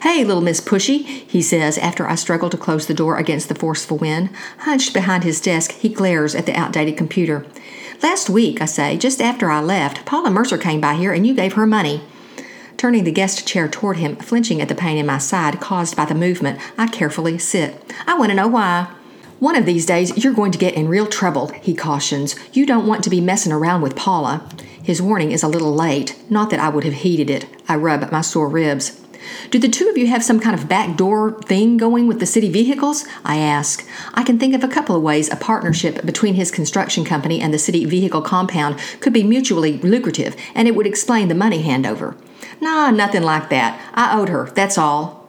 Hey, 0.04 0.24
little 0.24 0.44
Miss 0.44 0.62
Pushy, 0.62 1.06
he 1.28 1.42
says 1.42 1.80
after 1.80 2.08
I 2.08 2.14
struggle 2.14 2.52
to 2.52 2.56
close 2.58 2.86
the 2.86 2.94
door 2.94 3.18
against 3.18 3.50
the 3.50 3.56
forceful 3.56 3.98
wind. 3.98 4.30
Hunched 4.60 4.94
behind 4.94 5.24
his 5.24 5.42
desk, 5.42 5.72
he 5.72 5.90
glares 5.90 6.36
at 6.36 6.46
the 6.46 6.56
outdated 6.56 6.98
computer. 6.98 7.48
Last 8.04 8.30
week, 8.30 8.62
I 8.62 8.66
say, 8.66 8.96
just 8.96 9.20
after 9.20 9.50
I 9.50 9.60
left, 9.60 10.06
Paula 10.06 10.30
Mercer 10.30 10.60
came 10.60 10.82
by 10.82 10.94
here 10.94 11.14
and 11.14 11.26
you 11.26 11.34
gave 11.34 11.54
her 11.54 11.66
money. 11.66 12.04
Turning 12.80 13.04
the 13.04 13.12
guest 13.12 13.46
chair 13.46 13.68
toward 13.68 13.98
him, 13.98 14.16
flinching 14.16 14.62
at 14.62 14.70
the 14.70 14.74
pain 14.74 14.98
in 14.98 15.06
my 15.06 15.18
side 15.18 15.60
caused 15.60 15.98
by 15.98 16.06
the 16.06 16.16
movement, 16.16 16.58
I 16.78 16.88
carefully 16.88 17.38
sit. 17.38 17.76
I 18.08 18.18
want 18.18 18.30
to 18.30 18.36
know 18.36 18.48
why. 18.48 18.90
One 19.40 19.58
of 19.58 19.66
these 19.66 19.86
days, 19.86 20.24
you're 20.24 20.34
going 20.34 20.54
to 20.54 20.58
get 20.58 20.76
in 20.76 20.88
real 20.88 21.06
trouble, 21.06 21.50
he 21.62 21.76
cautions. 21.76 22.38
You 22.54 22.66
don't 22.66 22.88
want 22.88 23.04
to 23.04 23.10
be 23.10 23.20
messing 23.20 23.52
around 23.52 23.82
with 23.82 23.98
Paula. 23.98 24.50
His 24.82 25.02
warning 25.02 25.34
is 25.34 25.44
a 25.44 25.50
little 25.50 25.76
late, 25.76 26.18
not 26.30 26.52
that 26.52 26.62
I 26.62 26.70
would 26.70 26.86
have 26.86 26.94
heeded 26.94 27.30
it. 27.30 27.48
I 27.68 27.76
rub 27.76 28.10
my 28.14 28.22
sore 28.22 28.48
ribs. 28.48 28.98
Do 29.50 29.60
the 29.60 29.68
two 29.68 29.90
of 29.90 29.98
you 29.98 30.08
have 30.08 30.24
some 30.24 30.40
kind 30.40 30.58
of 30.58 30.70
backdoor 30.70 31.42
thing 31.42 31.78
going 31.78 32.08
with 32.08 32.20
the 32.20 32.26
city 32.26 32.50
vehicles? 32.50 33.06
I 33.24 33.38
ask. 33.38 33.88
I 34.14 34.24
can 34.24 34.40
think 34.40 34.54
of 34.54 34.64
a 34.64 34.68
couple 34.68 34.96
of 34.96 35.02
ways 35.02 35.32
a 35.32 35.36
partnership 35.36 36.06
between 36.06 36.36
his 36.36 36.52
construction 36.52 37.06
company 37.06 37.42
and 37.42 37.54
the 37.54 37.60
city 37.60 37.86
vehicle 37.86 38.22
compound 38.22 38.80
could 39.00 39.14
be 39.14 39.24
mutually 39.24 39.78
lucrative, 39.80 40.36
and 40.56 40.68
it 40.68 40.76
would 40.76 40.88
explain 40.88 41.28
the 41.28 41.36
money 41.36 41.64
handover. 41.64 42.16
Nah, 42.62 42.92
nothing 42.92 43.24
like 43.24 43.50
that. 43.50 43.80
I 43.94 44.18
owed 44.18 44.30
her, 44.30 44.52
that's 44.54 44.78
all. 44.78 45.20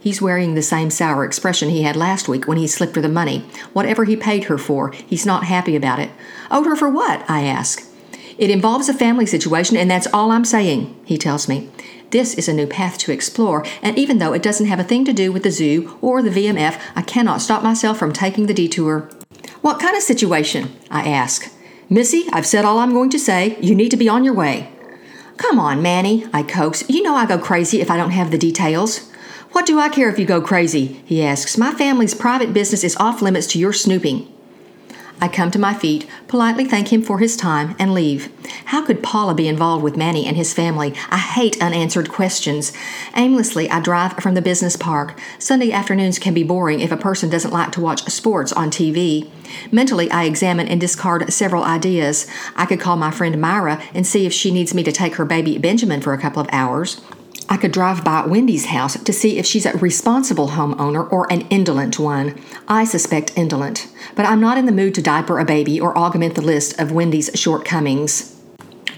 He's 0.00 0.22
wearing 0.22 0.54
the 0.54 0.62
same 0.62 0.90
sour 0.90 1.24
expression 1.24 1.68
he 1.68 1.82
had 1.82 1.94
last 1.94 2.26
week 2.26 2.48
when 2.48 2.56
he 2.56 2.66
slipped 2.66 2.96
her 2.96 3.02
the 3.02 3.08
money. 3.08 3.40
Whatever 3.74 4.04
he 4.04 4.16
paid 4.16 4.44
her 4.44 4.56
for, 4.56 4.92
he's 4.92 5.26
not 5.26 5.44
happy 5.44 5.76
about 5.76 5.98
it. 5.98 6.10
Owed 6.50 6.66
her 6.66 6.76
for 6.76 6.88
what? 6.88 7.28
I 7.28 7.42
ask. 7.42 7.86
It 8.38 8.48
involves 8.48 8.88
a 8.88 8.94
family 8.94 9.26
situation, 9.26 9.76
and 9.76 9.90
that's 9.90 10.06
all 10.14 10.30
I'm 10.30 10.46
saying, 10.46 10.98
he 11.04 11.18
tells 11.18 11.46
me. 11.46 11.68
This 12.10 12.34
is 12.34 12.48
a 12.48 12.52
new 12.52 12.66
path 12.66 12.98
to 12.98 13.12
explore, 13.12 13.64
and 13.82 13.96
even 13.96 14.18
though 14.18 14.32
it 14.32 14.42
doesn't 14.42 14.66
have 14.66 14.80
a 14.80 14.84
thing 14.84 15.04
to 15.04 15.12
do 15.12 15.30
with 15.30 15.44
the 15.44 15.50
zoo 15.52 15.96
or 16.00 16.22
the 16.22 16.30
VMF, 16.30 16.80
I 16.96 17.02
cannot 17.02 17.40
stop 17.40 17.62
myself 17.62 17.98
from 17.98 18.12
taking 18.12 18.46
the 18.46 18.54
detour. 18.54 19.08
What 19.60 19.78
kind 19.78 19.96
of 19.96 20.02
situation? 20.02 20.76
I 20.90 21.08
ask. 21.08 21.52
Missy, 21.88 22.24
I've 22.32 22.46
said 22.46 22.64
all 22.64 22.80
I'm 22.80 22.92
going 22.92 23.10
to 23.10 23.18
say. 23.18 23.56
You 23.60 23.76
need 23.76 23.90
to 23.90 23.96
be 23.96 24.08
on 24.08 24.24
your 24.24 24.34
way. 24.34 24.72
Come 25.36 25.60
on, 25.60 25.82
Manny, 25.82 26.26
I 26.32 26.42
coax. 26.42 26.82
You 26.88 27.02
know 27.02 27.14
I 27.14 27.26
go 27.26 27.38
crazy 27.38 27.80
if 27.80 27.90
I 27.90 27.96
don't 27.96 28.10
have 28.10 28.32
the 28.32 28.38
details. 28.38 29.08
What 29.52 29.66
do 29.66 29.78
I 29.78 29.88
care 29.88 30.08
if 30.08 30.18
you 30.18 30.26
go 30.26 30.40
crazy? 30.40 31.02
He 31.04 31.22
asks. 31.22 31.56
My 31.56 31.72
family's 31.72 32.14
private 32.14 32.52
business 32.52 32.82
is 32.82 32.96
off 32.96 33.22
limits 33.22 33.46
to 33.48 33.58
your 33.58 33.72
snooping. 33.72 34.32
I 35.22 35.28
come 35.28 35.50
to 35.50 35.58
my 35.58 35.74
feet, 35.74 36.06
politely 36.28 36.64
thank 36.64 36.90
him 36.90 37.02
for 37.02 37.18
his 37.18 37.36
time, 37.36 37.76
and 37.78 37.92
leave. 37.92 38.32
How 38.66 38.84
could 38.84 39.02
Paula 39.02 39.34
be 39.34 39.48
involved 39.48 39.84
with 39.84 39.96
Manny 39.96 40.26
and 40.26 40.36
his 40.36 40.54
family? 40.54 40.94
I 41.10 41.18
hate 41.18 41.60
unanswered 41.62 42.10
questions. 42.10 42.72
Aimlessly, 43.14 43.68
I 43.68 43.80
drive 43.80 44.14
from 44.14 44.34
the 44.34 44.40
business 44.40 44.76
park. 44.76 45.20
Sunday 45.38 45.72
afternoons 45.72 46.18
can 46.18 46.32
be 46.32 46.42
boring 46.42 46.80
if 46.80 46.90
a 46.90 46.96
person 46.96 47.28
doesn't 47.28 47.52
like 47.52 47.70
to 47.72 47.82
watch 47.82 48.04
sports 48.04 48.52
on 48.52 48.70
TV. 48.70 49.28
Mentally, 49.70 50.10
I 50.10 50.24
examine 50.24 50.68
and 50.68 50.80
discard 50.80 51.30
several 51.32 51.64
ideas. 51.64 52.26
I 52.56 52.64
could 52.64 52.80
call 52.80 52.96
my 52.96 53.10
friend 53.10 53.38
Myra 53.38 53.82
and 53.92 54.06
see 54.06 54.24
if 54.24 54.32
she 54.32 54.50
needs 54.50 54.72
me 54.72 54.82
to 54.84 54.92
take 54.92 55.16
her 55.16 55.26
baby 55.26 55.58
Benjamin 55.58 56.00
for 56.00 56.14
a 56.14 56.18
couple 56.18 56.40
of 56.40 56.48
hours. 56.50 57.00
I 57.52 57.56
could 57.56 57.72
drive 57.72 58.04
by 58.04 58.24
Wendy's 58.24 58.66
house 58.66 58.96
to 59.02 59.12
see 59.12 59.36
if 59.36 59.44
she's 59.44 59.66
a 59.66 59.76
responsible 59.78 60.50
homeowner 60.50 61.10
or 61.10 61.30
an 61.32 61.40
indolent 61.48 61.98
one. 61.98 62.40
I 62.68 62.84
suspect 62.84 63.36
indolent, 63.36 63.88
but 64.14 64.24
I'm 64.24 64.40
not 64.40 64.56
in 64.56 64.66
the 64.66 64.72
mood 64.72 64.94
to 64.94 65.02
diaper 65.02 65.40
a 65.40 65.44
baby 65.44 65.80
or 65.80 65.98
augment 65.98 66.36
the 66.36 66.42
list 66.42 66.78
of 66.78 66.92
Wendy's 66.92 67.28
shortcomings. 67.34 68.36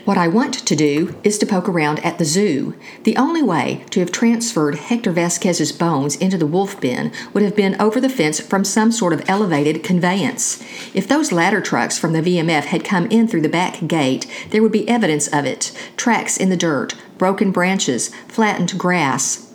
What 0.05 0.19
I 0.19 0.27
want 0.27 0.55
to 0.55 0.77
do 0.77 1.15
is 1.23 1.39
to 1.39 1.47
poke 1.47 1.69
around 1.69 2.05
at 2.05 2.19
the 2.19 2.25
zoo. 2.25 2.75
The 3.05 3.17
only 3.17 3.41
way 3.41 3.85
to 3.91 4.01
have 4.01 4.11
transferred 4.11 4.75
Hector 4.75 5.13
Vasquez's 5.13 5.71
bones 5.71 6.17
into 6.17 6.37
the 6.37 6.47
wolf 6.47 6.79
bin 6.81 7.13
would 7.33 7.45
have 7.45 7.55
been 7.55 7.81
over 7.81 8.01
the 8.01 8.09
fence 8.09 8.41
from 8.41 8.65
some 8.65 8.91
sort 8.91 9.13
of 9.13 9.23
elevated 9.29 9.85
conveyance. 9.85 10.61
If 10.93 11.07
those 11.07 11.31
ladder 11.31 11.61
trucks 11.61 11.99
from 11.99 12.13
the 12.13 12.21
VMF 12.21 12.65
had 12.65 12.85
come 12.85 13.07
in 13.07 13.29
through 13.29 13.43
the 13.43 13.49
back 13.49 13.87
gate, 13.87 14.27
there 14.51 14.61
would 14.61 14.73
be 14.73 14.89
evidence 14.89 15.29
of 15.29 15.47
it 15.47 15.71
tracks 15.97 16.37
in 16.37 16.51
the 16.51 16.57
dirt, 16.57 16.97
broken 17.23 17.53
branches, 17.53 18.09
flattened 18.27 18.77
grass. 18.77 19.49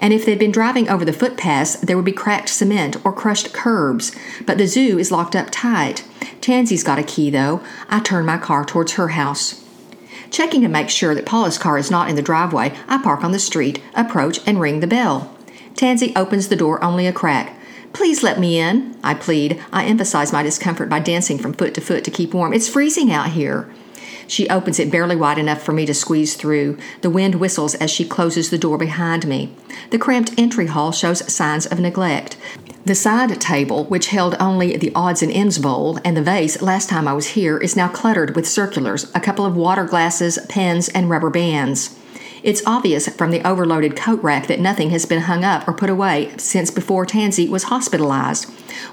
And 0.00 0.12
if 0.12 0.26
they'd 0.26 0.36
been 0.36 0.50
driving 0.50 0.88
over 0.88 1.04
the 1.04 1.12
footpaths, 1.12 1.76
there 1.76 1.94
would 1.94 2.04
be 2.04 2.10
cracked 2.10 2.48
cement 2.48 2.96
or 3.04 3.12
crushed 3.12 3.52
curbs. 3.52 4.10
But 4.44 4.58
the 4.58 4.66
zoo 4.66 4.98
is 4.98 5.12
locked 5.12 5.36
up 5.36 5.46
tight. 5.52 6.04
Tansy's 6.40 6.82
got 6.82 6.98
a 6.98 7.04
key, 7.04 7.30
though. 7.30 7.62
I 7.88 8.00
turn 8.00 8.26
my 8.26 8.36
car 8.36 8.64
towards 8.64 8.94
her 8.94 9.10
house. 9.10 9.64
Checking 10.32 10.62
to 10.62 10.68
make 10.68 10.90
sure 10.90 11.14
that 11.14 11.24
Paula's 11.24 11.56
car 11.56 11.78
is 11.78 11.88
not 11.88 12.10
in 12.10 12.16
the 12.16 12.20
driveway, 12.20 12.76
I 12.88 13.00
park 13.00 13.22
on 13.22 13.30
the 13.30 13.38
street, 13.38 13.80
approach, 13.94 14.40
and 14.44 14.60
ring 14.60 14.80
the 14.80 14.88
bell. 14.88 15.32
Tansy 15.76 16.12
opens 16.16 16.48
the 16.48 16.56
door 16.56 16.82
only 16.82 17.06
a 17.06 17.12
crack. 17.12 17.56
Please 17.92 18.24
let 18.24 18.40
me 18.40 18.58
in, 18.58 18.98
I 19.04 19.14
plead. 19.14 19.62
I 19.72 19.84
emphasize 19.84 20.32
my 20.32 20.42
discomfort 20.42 20.88
by 20.88 20.98
dancing 20.98 21.38
from 21.38 21.52
foot 21.52 21.74
to 21.74 21.80
foot 21.80 22.02
to 22.02 22.10
keep 22.10 22.34
warm. 22.34 22.52
It's 22.52 22.68
freezing 22.68 23.12
out 23.12 23.28
here. 23.28 23.72
She 24.26 24.48
opens 24.48 24.78
it 24.78 24.90
barely 24.90 25.16
wide 25.16 25.38
enough 25.38 25.62
for 25.62 25.72
me 25.72 25.86
to 25.86 25.94
squeeze 25.94 26.34
through. 26.34 26.78
The 27.02 27.10
wind 27.10 27.36
whistles 27.36 27.74
as 27.74 27.90
she 27.90 28.04
closes 28.04 28.50
the 28.50 28.58
door 28.58 28.78
behind 28.78 29.26
me. 29.26 29.54
The 29.90 29.98
cramped 29.98 30.32
entry 30.38 30.66
hall 30.66 30.92
shows 30.92 31.32
signs 31.32 31.66
of 31.66 31.80
neglect. 31.80 32.36
The 32.84 32.94
side 32.94 33.40
table, 33.40 33.84
which 33.84 34.08
held 34.08 34.36
only 34.38 34.76
the 34.76 34.92
odds 34.94 35.22
and 35.22 35.32
ends 35.32 35.58
bowl 35.58 35.98
and 36.04 36.16
the 36.16 36.22
vase 36.22 36.60
last 36.60 36.90
time 36.90 37.08
I 37.08 37.14
was 37.14 37.28
here, 37.28 37.56
is 37.56 37.76
now 37.76 37.88
cluttered 37.88 38.36
with 38.36 38.46
circulars, 38.46 39.10
a 39.14 39.20
couple 39.20 39.46
of 39.46 39.56
water 39.56 39.84
glasses, 39.84 40.38
pens, 40.48 40.88
and 40.90 41.08
rubber 41.08 41.30
bands. 41.30 41.98
It's 42.42 42.62
obvious 42.66 43.08
from 43.08 43.30
the 43.30 43.42
overloaded 43.46 43.96
coat 43.96 44.22
rack 44.22 44.48
that 44.48 44.60
nothing 44.60 44.90
has 44.90 45.06
been 45.06 45.22
hung 45.22 45.44
up 45.44 45.66
or 45.66 45.72
put 45.72 45.88
away 45.88 46.34
since 46.36 46.70
before 46.70 47.06
Tansy 47.06 47.48
was 47.48 47.64
hospitalized. 47.64 48.44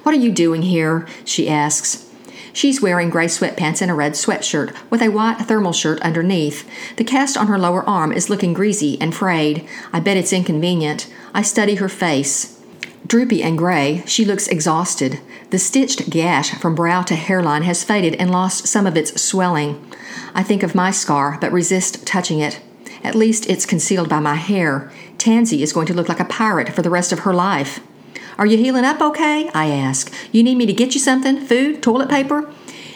What 0.04 0.16
are 0.16 0.20
you 0.20 0.32
doing 0.32 0.62
here? 0.62 1.06
she 1.26 1.50
asks. 1.50 2.10
She's 2.54 2.82
wearing 2.82 3.10
gray 3.10 3.28
sweatpants 3.28 3.82
and 3.82 3.90
a 3.90 3.94
red 3.94 4.14
sweatshirt 4.14 4.76
with 4.90 5.02
a 5.02 5.10
white 5.10 5.40
thermal 5.40 5.74
shirt 5.74 6.02
underneath. 6.02 6.70
The 6.98 7.04
cast 7.04 7.38
on 7.38 7.48
her 7.48 7.58
lower 7.58 7.88
arm 7.88 8.12
is 8.12 8.30
looking 8.30 8.54
greasy 8.54 9.00
and 9.00 9.16
frayed. 9.16 9.68
I 9.94 10.00
bet 10.00 10.18
it's 10.18 10.34
inconvenient. 10.34 11.12
I 11.34 11.42
study 11.42 11.76
her 11.76 11.90
face. 11.90 12.62
Droopy 13.08 13.42
and 13.42 13.58
gray, 13.58 14.04
she 14.06 14.26
looks 14.26 14.48
exhausted. 14.48 15.20
The 15.50 15.60
stitched 15.60 16.10
gash 16.10 16.52
from 16.60 16.76
brow 16.76 17.02
to 17.04 17.16
hairline 17.16 17.64
has 17.64 17.84
faded 17.84 18.16
and 18.16 18.32
lost 18.32 18.68
some 18.68 18.86
of 18.86 18.96
its 18.96 19.22
swelling. 19.22 19.84
I 20.34 20.44
think 20.44 20.64
of 20.64 20.76
my 20.76 20.92
scar, 20.92 21.38
but 21.42 21.52
resist 21.52 22.06
touching 22.06 22.40
it. 22.40 22.62
At 23.04 23.16
least 23.16 23.50
it's 23.50 23.66
concealed 23.66 24.10
by 24.10 24.20
my 24.20 24.36
hair. 24.36 24.92
Tansy 25.18 25.64
is 25.64 25.74
going 25.74 25.88
to 25.88 25.94
look 25.94 26.08
like 26.08 26.20
a 26.20 26.26
pirate 26.26 26.70
for 26.70 26.82
the 26.82 26.90
rest 26.90 27.12
of 27.12 27.20
her 27.20 27.34
life. 27.34 27.80
Are 28.42 28.48
you 28.48 28.58
healing 28.58 28.86
up 28.86 29.00
okay? 29.02 29.52
I 29.54 29.68
ask. 29.68 30.12
You 30.32 30.42
need 30.42 30.56
me 30.56 30.66
to 30.66 30.74
get 30.74 30.96
you 30.96 31.00
something? 31.00 31.42
Food? 31.42 31.84
Toilet 31.84 32.10
paper? 32.10 32.52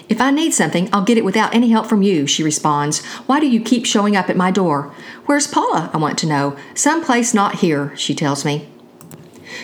If 0.10 0.20
I 0.20 0.32
need 0.32 0.56
something, 0.56 0.90
I'll 0.92 1.04
get 1.04 1.20
it 1.20 1.24
without 1.24 1.54
any 1.54 1.70
help 1.70 1.86
from 1.86 2.02
you, 2.02 2.26
she 2.26 2.42
responds. 2.42 3.06
Why 3.28 3.40
do 3.40 3.46
you 3.46 3.62
keep 3.62 3.86
showing 3.86 4.16
up 4.16 4.28
at 4.28 4.36
my 4.36 4.50
door? 4.50 4.92
Where's 5.28 5.46
Paula? 5.46 5.92
I 5.94 5.98
want 5.98 6.18
to 6.18 6.28
know. 6.28 6.58
Someplace 6.74 7.36
not 7.36 7.60
here, 7.60 7.96
she 7.96 8.16
tells 8.16 8.44
me. 8.44 8.68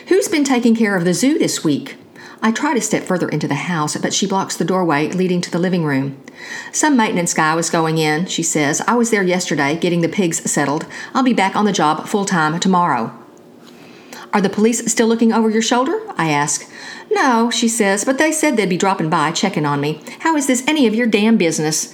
Who's 0.06 0.28
been 0.28 0.44
taking 0.44 0.76
care 0.76 0.96
of 0.96 1.04
the 1.04 1.15
zoo 1.15 1.39
this 1.39 1.63
week? 1.63 1.96
I 2.44 2.52
try 2.52 2.76
to 2.76 2.82
step 2.82 3.02
further 3.02 3.28
into 3.28 3.48
the 3.48 3.56
house, 3.56 3.98
but 3.98 4.13
she 4.13 4.28
blocks 4.28 4.56
the 4.56 4.65
doorway 4.65 5.10
leading 5.10 5.41
to 5.41 5.50
the 5.50 5.58
living 5.58 5.84
room. 5.84 6.22
Some 6.72 6.96
maintenance 6.96 7.34
guy 7.34 7.56
was 7.56 7.72
going 7.72 7.98
in, 7.98 8.28
she 8.28 8.44
says. 8.44 8.82
I 8.82 8.94
was 8.94 9.10
there 9.10 9.24
yesterday 9.24 9.76
getting 9.78 10.02
the 10.02 10.10
pigs 10.10 10.48
settled. 10.52 10.86
I'll 11.15 11.24
be 11.24 11.34
back 11.34 11.56
on 11.56 11.65
the 11.65 11.74
job 11.74 12.06
full 12.06 12.26
time 12.26 12.60
tomorrow. 12.60 13.17
Are 14.34 14.41
the 14.41 14.50
police 14.50 14.89
still 14.89 15.08
looking 15.08 15.34
over 15.34 15.50
your 15.50 15.62
shoulder? 15.62 16.00
I 16.15 16.30
ask. 16.30 16.70
No, 17.12 17.52
she 17.52 17.67
says, 17.67 18.06
but 18.06 18.17
they 18.17 18.32
said 18.32 18.56
they'd 18.56 18.70
be 18.70 18.78
dropping 18.78 19.10
by 19.10 19.32
checking 19.32 19.65
on 19.65 19.82
me. 19.82 20.02
How 20.20 20.38
is 20.38 20.48
this 20.48 20.63
any 20.67 20.88
of 20.88 20.96
your 20.96 21.08
damn 21.08 21.38
business? 21.38 21.94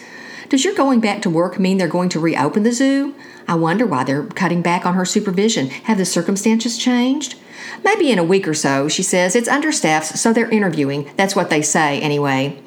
Does 0.50 0.64
your 0.64 0.76
going 0.76 1.00
back 1.00 1.22
to 1.24 1.30
work 1.30 1.60
mean 1.60 1.78
they're 1.78 1.88
going 1.88 2.10
to 2.10 2.20
reopen 2.20 2.64
the 2.64 2.72
zoo? 2.72 3.16
I 3.48 3.56
wonder 3.56 3.86
why 3.86 4.04
they're 4.04 4.26
cutting 4.26 4.62
back 4.62 4.86
on 4.86 4.94
her 4.94 5.06
supervision. 5.06 5.68
Have 5.68 5.98
the 5.98 6.06
circumstances 6.06 6.78
changed? 6.78 7.36
Maybe 7.84 8.12
in 8.12 8.20
a 8.20 8.24
week 8.24 8.48
or 8.48 8.54
so, 8.54 8.88
she 8.88 9.04
says. 9.04 9.36
It's 9.36 9.48
understaffed, 9.48 10.18
so 10.18 10.32
they're 10.32 10.50
interviewing. 10.50 11.12
That's 11.18 11.36
what 11.36 11.50
they 11.50 11.62
say, 11.62 12.00
anyway. 12.02 12.62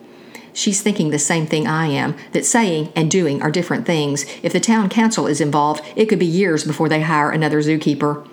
She's 0.52 0.82
thinking 0.82 1.10
the 1.10 1.18
same 1.18 1.46
thing 1.46 1.68
I 1.68 1.86
am 1.86 2.16
that 2.32 2.44
saying 2.44 2.92
and 2.96 3.08
doing 3.08 3.40
are 3.40 3.50
different 3.52 3.86
things. 3.86 4.26
If 4.42 4.52
the 4.52 4.58
town 4.58 4.88
council 4.88 5.28
is 5.28 5.40
involved, 5.40 5.84
it 5.94 6.06
could 6.06 6.18
be 6.18 6.26
years 6.26 6.64
before 6.64 6.88
they 6.88 7.02
hire 7.02 7.30
another 7.30 7.60
zookeeper. 7.60 8.26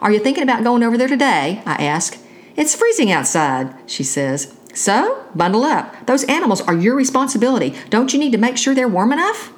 Are 0.00 0.12
you 0.12 0.18
thinking 0.20 0.42
about 0.42 0.64
going 0.64 0.82
over 0.82 0.96
there 0.96 1.08
today? 1.08 1.62
I 1.66 1.84
ask. 1.84 2.18
It's 2.56 2.74
freezing 2.74 3.10
outside, 3.10 3.74
she 3.86 4.02
says. 4.02 4.54
So, 4.74 5.24
bundle 5.34 5.64
up. 5.64 6.06
Those 6.06 6.24
animals 6.24 6.60
are 6.60 6.74
your 6.74 6.94
responsibility. 6.94 7.74
Don't 7.90 8.12
you 8.12 8.18
need 8.18 8.32
to 8.32 8.38
make 8.38 8.56
sure 8.56 8.74
they're 8.74 8.88
warm 8.88 9.12
enough? 9.12 9.52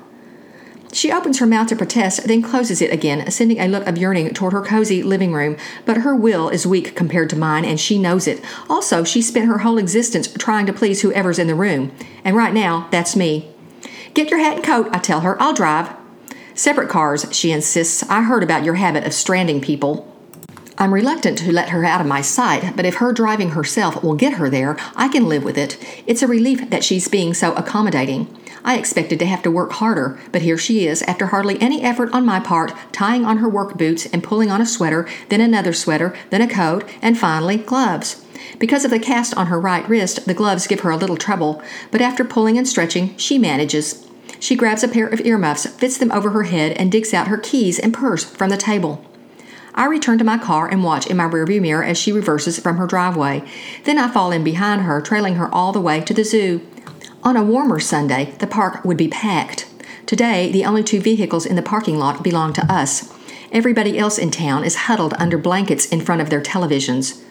She 0.93 1.13
opens 1.13 1.39
her 1.39 1.47
mouth 1.47 1.69
to 1.69 1.77
protest, 1.77 2.27
then 2.27 2.43
closes 2.43 2.83
it 2.83 2.93
again, 2.93 3.31
sending 3.31 3.61
a 3.61 3.69
look 3.69 3.87
of 3.87 3.97
yearning 3.97 4.35
toward 4.35 4.53
her 4.53 4.63
cozy 4.63 5.03
living 5.03 5.33
room. 5.33 5.57
But 5.87 5.99
her 5.99 6.17
will 6.17 6.49
is 6.49 6.67
weak 6.67 6.97
compared 6.97 7.31
to 7.31 7.37
mine, 7.37 7.65
and 7.65 7.79
she 7.79 7.99
knows 7.99 8.27
it. 8.27 8.43
Also, 8.69 9.05
she 9.05 9.23
spent 9.23 9.47
her 9.47 9.59
whole 9.59 9.79
existence 9.79 10.33
trying 10.33 10.67
to 10.67 10.73
please 10.73 11.03
whoever's 11.03 11.39
in 11.39 11.47
the 11.47 11.55
room. 11.55 11.93
And 12.25 12.35
right 12.35 12.53
now, 12.53 12.89
that's 12.91 13.15
me. 13.15 13.53
Get 14.15 14.31
your 14.31 14.41
hat 14.41 14.57
and 14.57 14.65
coat, 14.65 14.89
I 14.91 14.99
tell 14.99 15.21
her. 15.21 15.41
I'll 15.41 15.55
drive. 15.55 15.95
Separate 16.55 16.89
cars, 16.89 17.27
she 17.31 17.53
insists. 17.53 18.03
I 18.11 18.23
heard 18.23 18.43
about 18.43 18.65
your 18.65 18.75
habit 18.75 19.05
of 19.05 19.15
stranding 19.15 19.61
people. 19.61 20.10
I'm 20.81 20.95
reluctant 20.95 21.37
to 21.37 21.53
let 21.53 21.69
her 21.69 21.85
out 21.85 22.01
of 22.01 22.07
my 22.07 22.23
sight, 22.23 22.75
but 22.75 22.87
if 22.87 22.95
her 22.95 23.13
driving 23.13 23.51
herself 23.51 24.03
will 24.03 24.15
get 24.15 24.39
her 24.39 24.49
there, 24.49 24.79
I 24.97 25.09
can 25.09 25.29
live 25.29 25.45
with 25.45 25.59
it. 25.59 25.77
It's 26.07 26.23
a 26.23 26.27
relief 26.27 26.71
that 26.71 26.83
she's 26.83 27.07
being 27.07 27.35
so 27.35 27.53
accommodating. 27.53 28.35
I 28.65 28.79
expected 28.79 29.19
to 29.19 29.27
have 29.27 29.43
to 29.43 29.51
work 29.51 29.73
harder, 29.73 30.19
but 30.33 30.41
here 30.41 30.57
she 30.57 30.87
is, 30.87 31.03
after 31.03 31.27
hardly 31.27 31.61
any 31.61 31.83
effort 31.83 32.15
on 32.15 32.25
my 32.25 32.41
part, 32.41 32.73
tying 32.93 33.27
on 33.27 33.37
her 33.39 33.49
work 33.49 33.77
boots 33.77 34.07
and 34.07 34.25
pulling 34.25 34.51
on 34.51 34.63
a 34.63 34.67
sweater, 34.67 35.07
then 35.29 35.43
another 35.43 35.75
sweater, 35.75 36.17
then 36.31 36.41
a 36.41 36.49
coat, 36.49 36.89
and 37.03 37.19
finally 37.19 37.59
gloves. 37.59 38.25
Because 38.59 38.87
of 38.87 38.91
the 38.91 38.99
cast 38.99 39.37
on 39.37 39.49
her 39.49 39.61
right 39.61 39.87
wrist, 39.87 40.25
the 40.25 40.33
gloves 40.33 40.67
give 40.67 40.81
her 40.81 40.91
a 40.91 40.97
little 40.97 41.19
trouble, 41.19 41.63
but 41.91 42.01
after 42.01 42.25
pulling 42.25 42.57
and 42.57 42.67
stretching, 42.67 43.15
she 43.19 43.37
manages. 43.37 44.07
She 44.39 44.57
grabs 44.57 44.83
a 44.83 44.89
pair 44.89 45.09
of 45.09 45.21
earmuffs, 45.21 45.67
fits 45.67 45.99
them 45.99 46.11
over 46.11 46.31
her 46.31 46.45
head, 46.45 46.73
and 46.79 46.91
digs 46.91 47.13
out 47.13 47.29
her 47.29 47.37
keys 47.37 47.79
and 47.79 47.93
purse 47.93 48.25
from 48.25 48.49
the 48.49 48.57
table. 48.57 49.05
I 49.75 49.87
return 49.87 50.19
to 50.19 50.25
my 50.25 50.39
car 50.39 50.69
and 50.69 50.83
watch 50.83 51.07
in 51.07 51.17
my 51.17 51.25
rearview 51.25 51.61
mirror 51.61 51.85
as 51.85 51.99
she 51.99 52.13
reverses 52.13 52.59
from 52.59 52.77
her 52.77 52.87
driveway. 52.87 53.43
Then 53.85 53.99
I 53.99 54.09
fall 54.09 54.33
in 54.33 54.45
behind 54.45 54.83
her, 54.83 55.01
trailing 55.01 55.37
her 55.37 55.53
all 55.55 55.73
the 55.73 55.81
way 55.81 56.01
to 56.01 56.15
the 56.15 56.25
zoo. 56.25 56.67
On 57.23 57.37
a 57.37 57.45
warmer 57.45 57.79
Sunday, 57.79 58.35
the 58.39 58.47
park 58.47 58.85
would 58.85 58.97
be 58.97 59.09
packed. 59.09 59.67
Today, 60.07 60.51
the 60.51 60.65
only 60.65 60.83
two 60.83 61.01
vehicles 61.01 61.47
in 61.47 61.57
the 61.57 61.63
parking 61.63 61.99
lot 61.99 62.25
belong 62.25 62.53
to 62.55 62.73
us. 62.73 63.13
Everybody 63.53 63.99
else 63.99 64.19
in 64.19 64.31
town 64.31 64.65
is 64.65 64.87
huddled 64.87 65.15
under 65.19 65.37
blankets 65.37 65.87
in 65.87 66.01
front 66.01 66.21
of 66.21 66.31
their 66.31 66.41
televisions. 66.41 67.23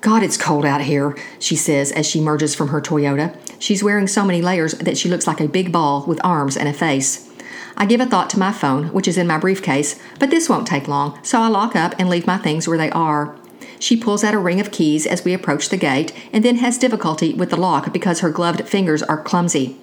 God, 0.00 0.22
it's 0.22 0.36
cold 0.36 0.64
out 0.64 0.82
here, 0.82 1.16
she 1.38 1.56
says 1.56 1.92
as 1.92 2.06
she 2.06 2.20
emerges 2.20 2.54
from 2.54 2.68
her 2.68 2.80
Toyota. 2.80 3.36
She's 3.58 3.82
wearing 3.82 4.06
so 4.06 4.24
many 4.24 4.40
layers 4.40 4.72
that 4.74 4.96
she 4.96 5.08
looks 5.08 5.26
like 5.26 5.40
a 5.40 5.48
big 5.48 5.72
ball 5.72 6.04
with 6.06 6.20
arms 6.24 6.56
and 6.56 6.68
a 6.68 6.72
face. 6.72 7.27
I 7.76 7.86
give 7.86 8.00
a 8.00 8.06
thought 8.06 8.30
to 8.30 8.38
my 8.38 8.52
phone, 8.52 8.88
which 8.88 9.08
is 9.08 9.18
in 9.18 9.26
my 9.26 9.38
briefcase, 9.38 10.00
but 10.18 10.30
this 10.30 10.48
won't 10.48 10.66
take 10.66 10.88
long, 10.88 11.18
so 11.22 11.40
I 11.40 11.48
lock 11.48 11.76
up 11.76 11.94
and 11.98 12.08
leave 12.08 12.26
my 12.26 12.38
things 12.38 12.66
where 12.66 12.78
they 12.78 12.90
are. 12.90 13.36
She 13.78 13.96
pulls 13.96 14.24
out 14.24 14.34
a 14.34 14.38
ring 14.38 14.60
of 14.60 14.72
keys 14.72 15.06
as 15.06 15.24
we 15.24 15.32
approach 15.32 15.68
the 15.68 15.76
gate 15.76 16.12
and 16.32 16.44
then 16.44 16.56
has 16.56 16.78
difficulty 16.78 17.32
with 17.34 17.50
the 17.50 17.56
lock 17.56 17.92
because 17.92 18.20
her 18.20 18.30
gloved 18.30 18.68
fingers 18.68 19.02
are 19.02 19.22
clumsy. 19.22 19.76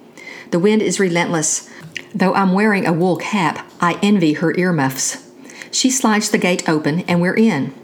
The 0.50 0.58
wind 0.58 0.82
is 0.82 1.00
relentless. 1.00 1.70
Though 2.14 2.34
I'm 2.34 2.52
wearing 2.52 2.86
a 2.86 2.92
wool 2.92 3.16
cap, 3.16 3.66
I 3.80 3.98
envy 4.02 4.34
her 4.34 4.56
earmuffs. 4.56 5.30
She 5.70 5.90
slides 5.90 6.30
the 6.30 6.38
gate 6.38 6.68
open 6.68 7.00
and 7.00 7.20
we're 7.20 7.36
in. 7.36 7.74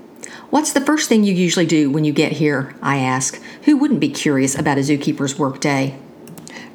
What's 0.51 0.73
the 0.73 0.81
first 0.81 1.09
thing 1.09 1.25
you 1.25 1.33
usually 1.33 1.67
do 1.67 1.91
when 1.91 2.05
you 2.05 2.13
get 2.13 2.33
here? 2.33 2.75
I 2.83 2.99
ask. 2.99 3.41
Who 3.65 3.77
wouldn't 3.79 4.01
be 4.01 4.11
curious 4.11 4.59
about 4.59 4.79
a 4.79 4.83
zookeeper's 4.83 5.39
workday? 5.39 5.99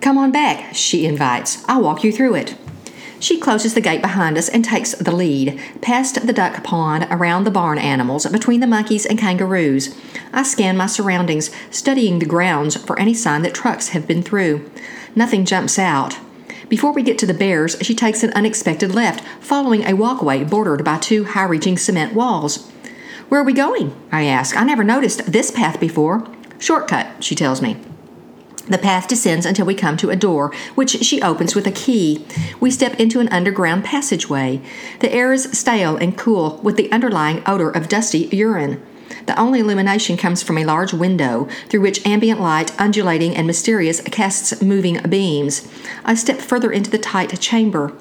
Come 0.01 0.17
on 0.17 0.31
back, 0.31 0.73
she 0.73 1.05
invites. 1.05 1.63
I'll 1.67 1.83
walk 1.83 2.03
you 2.03 2.11
through 2.11 2.35
it. 2.35 2.55
She 3.19 3.39
closes 3.39 3.73
the 3.73 3.81
gate 3.81 4.01
behind 4.01 4.37
us 4.37 4.47
and 4.47 4.63
takes 4.63 4.91
the 4.93 5.15
lead, 5.15 5.59
past 5.81 6.27
the 6.27 6.33
duck 6.33 6.63
pond, 6.63 7.07
around 7.09 7.43
the 7.43 7.51
barn 7.51 7.79
animals, 7.79 8.27
between 8.27 8.59
the 8.59 8.67
monkeys 8.67 9.05
and 9.05 9.17
kangaroos. 9.17 9.95
I 10.31 10.43
scan 10.43 10.77
my 10.77 10.85
surroundings, 10.85 11.49
studying 11.71 12.19
the 12.19 12.25
grounds 12.25 12.75
for 12.75 12.99
any 12.99 13.13
sign 13.13 13.41
that 13.41 13.55
trucks 13.55 13.89
have 13.89 14.07
been 14.07 14.21
through. 14.21 14.69
Nothing 15.15 15.45
jumps 15.45 15.79
out. 15.79 16.19
Before 16.69 16.91
we 16.91 17.01
get 17.01 17.17
to 17.19 17.25
the 17.25 17.33
bears, 17.33 17.77
she 17.81 17.95
takes 17.95 18.23
an 18.23 18.33
unexpected 18.33 18.93
left, 18.93 19.23
following 19.41 19.83
a 19.83 19.93
walkway 19.93 20.43
bordered 20.43 20.83
by 20.83 20.99
two 20.99 21.23
high 21.23 21.45
reaching 21.45 21.77
cement 21.77 22.13
walls. 22.13 22.69
Where 23.29 23.41
are 23.41 23.45
we 23.45 23.53
going? 23.53 23.95
I 24.11 24.25
ask. 24.25 24.55
I 24.55 24.63
never 24.63 24.83
noticed 24.83 25.31
this 25.31 25.49
path 25.49 25.79
before. 25.79 26.27
Shortcut, 26.59 27.23
she 27.23 27.35
tells 27.35 27.61
me. 27.61 27.77
The 28.69 28.77
path 28.77 29.07
descends 29.07 29.45
until 29.45 29.65
we 29.65 29.75
come 29.75 29.97
to 29.97 30.09
a 30.09 30.15
door, 30.15 30.53
which 30.75 30.91
she 30.91 31.21
opens 31.21 31.55
with 31.55 31.67
a 31.67 31.71
key. 31.71 32.25
We 32.59 32.69
step 32.69 32.99
into 32.99 33.19
an 33.19 33.29
underground 33.29 33.85
passageway. 33.85 34.61
The 34.99 35.13
air 35.13 35.31
is 35.31 35.57
stale 35.57 35.95
and 35.95 36.17
cool, 36.17 36.59
with 36.63 36.75
the 36.75 36.91
underlying 36.91 37.41
odor 37.45 37.69
of 37.69 37.87
dusty 37.87 38.27
urine. 38.31 38.81
The 39.25 39.39
only 39.39 39.61
illumination 39.61 40.17
comes 40.17 40.43
from 40.43 40.57
a 40.57 40.65
large 40.65 40.93
window, 40.93 41.47
through 41.69 41.81
which 41.81 42.05
ambient 42.05 42.41
light, 42.41 42.77
undulating 42.79 43.35
and 43.35 43.47
mysterious, 43.47 44.01
casts 44.01 44.61
moving 44.61 45.01
beams. 45.09 45.67
I 46.03 46.15
step 46.15 46.39
further 46.39 46.71
into 46.71 46.91
the 46.91 46.97
tight 46.97 47.39
chamber. 47.39 47.93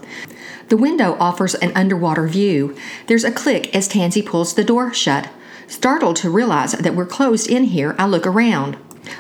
The 0.69 0.77
window 0.77 1.17
offers 1.21 1.55
an 1.55 1.73
underwater 1.77 2.27
view. 2.27 2.77
There's 3.07 3.25
a 3.25 3.31
click 3.31 3.75
as 3.75 3.89
Tansy 3.89 4.21
pulls 4.21 4.55
the 4.55 4.65
door 4.65 4.93
shut. 4.93 5.29
Startled 5.69 6.17
to 6.17 6.31
realize 6.31 6.73
that 6.73 6.95
we're 6.95 7.07
closed 7.07 7.49
in 7.49 7.65
here, 7.65 7.95
I 7.99 8.07
look 8.07 8.27
around. 8.27 8.77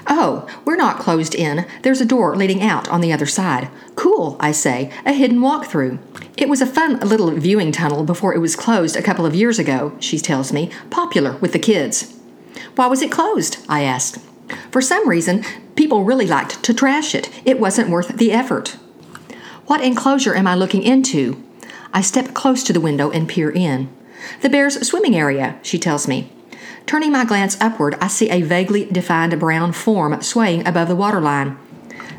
Oh, 0.06 0.48
we're 0.64 0.76
not 0.76 0.98
closed 0.98 1.34
in. 1.34 1.66
There's 1.82 2.00
a 2.00 2.06
door 2.06 2.36
leading 2.36 2.62
out 2.62 2.88
on 2.88 3.00
the 3.00 3.12
other 3.12 3.26
side. 3.26 3.68
Cool, 3.94 4.36
I 4.40 4.52
say, 4.52 4.90
a 5.04 5.12
hidden 5.12 5.40
walk-through. 5.40 5.98
It 6.36 6.48
was 6.48 6.60
a 6.60 6.66
fun 6.66 7.00
little 7.00 7.30
viewing 7.30 7.72
tunnel 7.72 8.04
before 8.04 8.34
it 8.34 8.40
was 8.40 8.56
closed 8.56 8.96
a 8.96 9.02
couple 9.02 9.26
of 9.26 9.34
years 9.34 9.58
ago, 9.58 9.96
she 10.00 10.18
tells 10.18 10.52
me, 10.52 10.70
popular 10.90 11.36
with 11.38 11.52
the 11.52 11.58
kids. 11.58 12.14
Why 12.74 12.86
was 12.86 13.02
it 13.02 13.12
closed? 13.12 13.58
I 13.68 13.82
ask. 13.82 14.20
For 14.70 14.80
some 14.80 15.08
reason, 15.08 15.44
people 15.74 16.04
really 16.04 16.26
liked 16.26 16.62
to 16.62 16.74
trash 16.74 17.14
it. 17.14 17.30
It 17.44 17.58
wasn't 17.58 17.90
worth 17.90 18.16
the 18.16 18.32
effort. 18.32 18.76
What 19.66 19.80
enclosure 19.80 20.34
am 20.34 20.46
I 20.46 20.54
looking 20.54 20.82
into? 20.82 21.42
I 21.92 22.00
step 22.00 22.34
close 22.34 22.62
to 22.64 22.72
the 22.72 22.80
window 22.80 23.10
and 23.10 23.28
peer 23.28 23.50
in. 23.50 23.88
The 24.42 24.48
bear's 24.48 24.86
swimming 24.86 25.16
area, 25.16 25.58
she 25.62 25.78
tells 25.78 26.06
me. 26.06 26.32
Turning 26.86 27.10
my 27.10 27.24
glance 27.24 27.56
upward, 27.60 27.96
I 28.00 28.06
see 28.06 28.30
a 28.30 28.42
vaguely 28.42 28.84
defined 28.84 29.38
brown 29.40 29.72
form 29.72 30.22
swaying 30.22 30.64
above 30.68 30.86
the 30.86 30.94
waterline. 30.94 31.58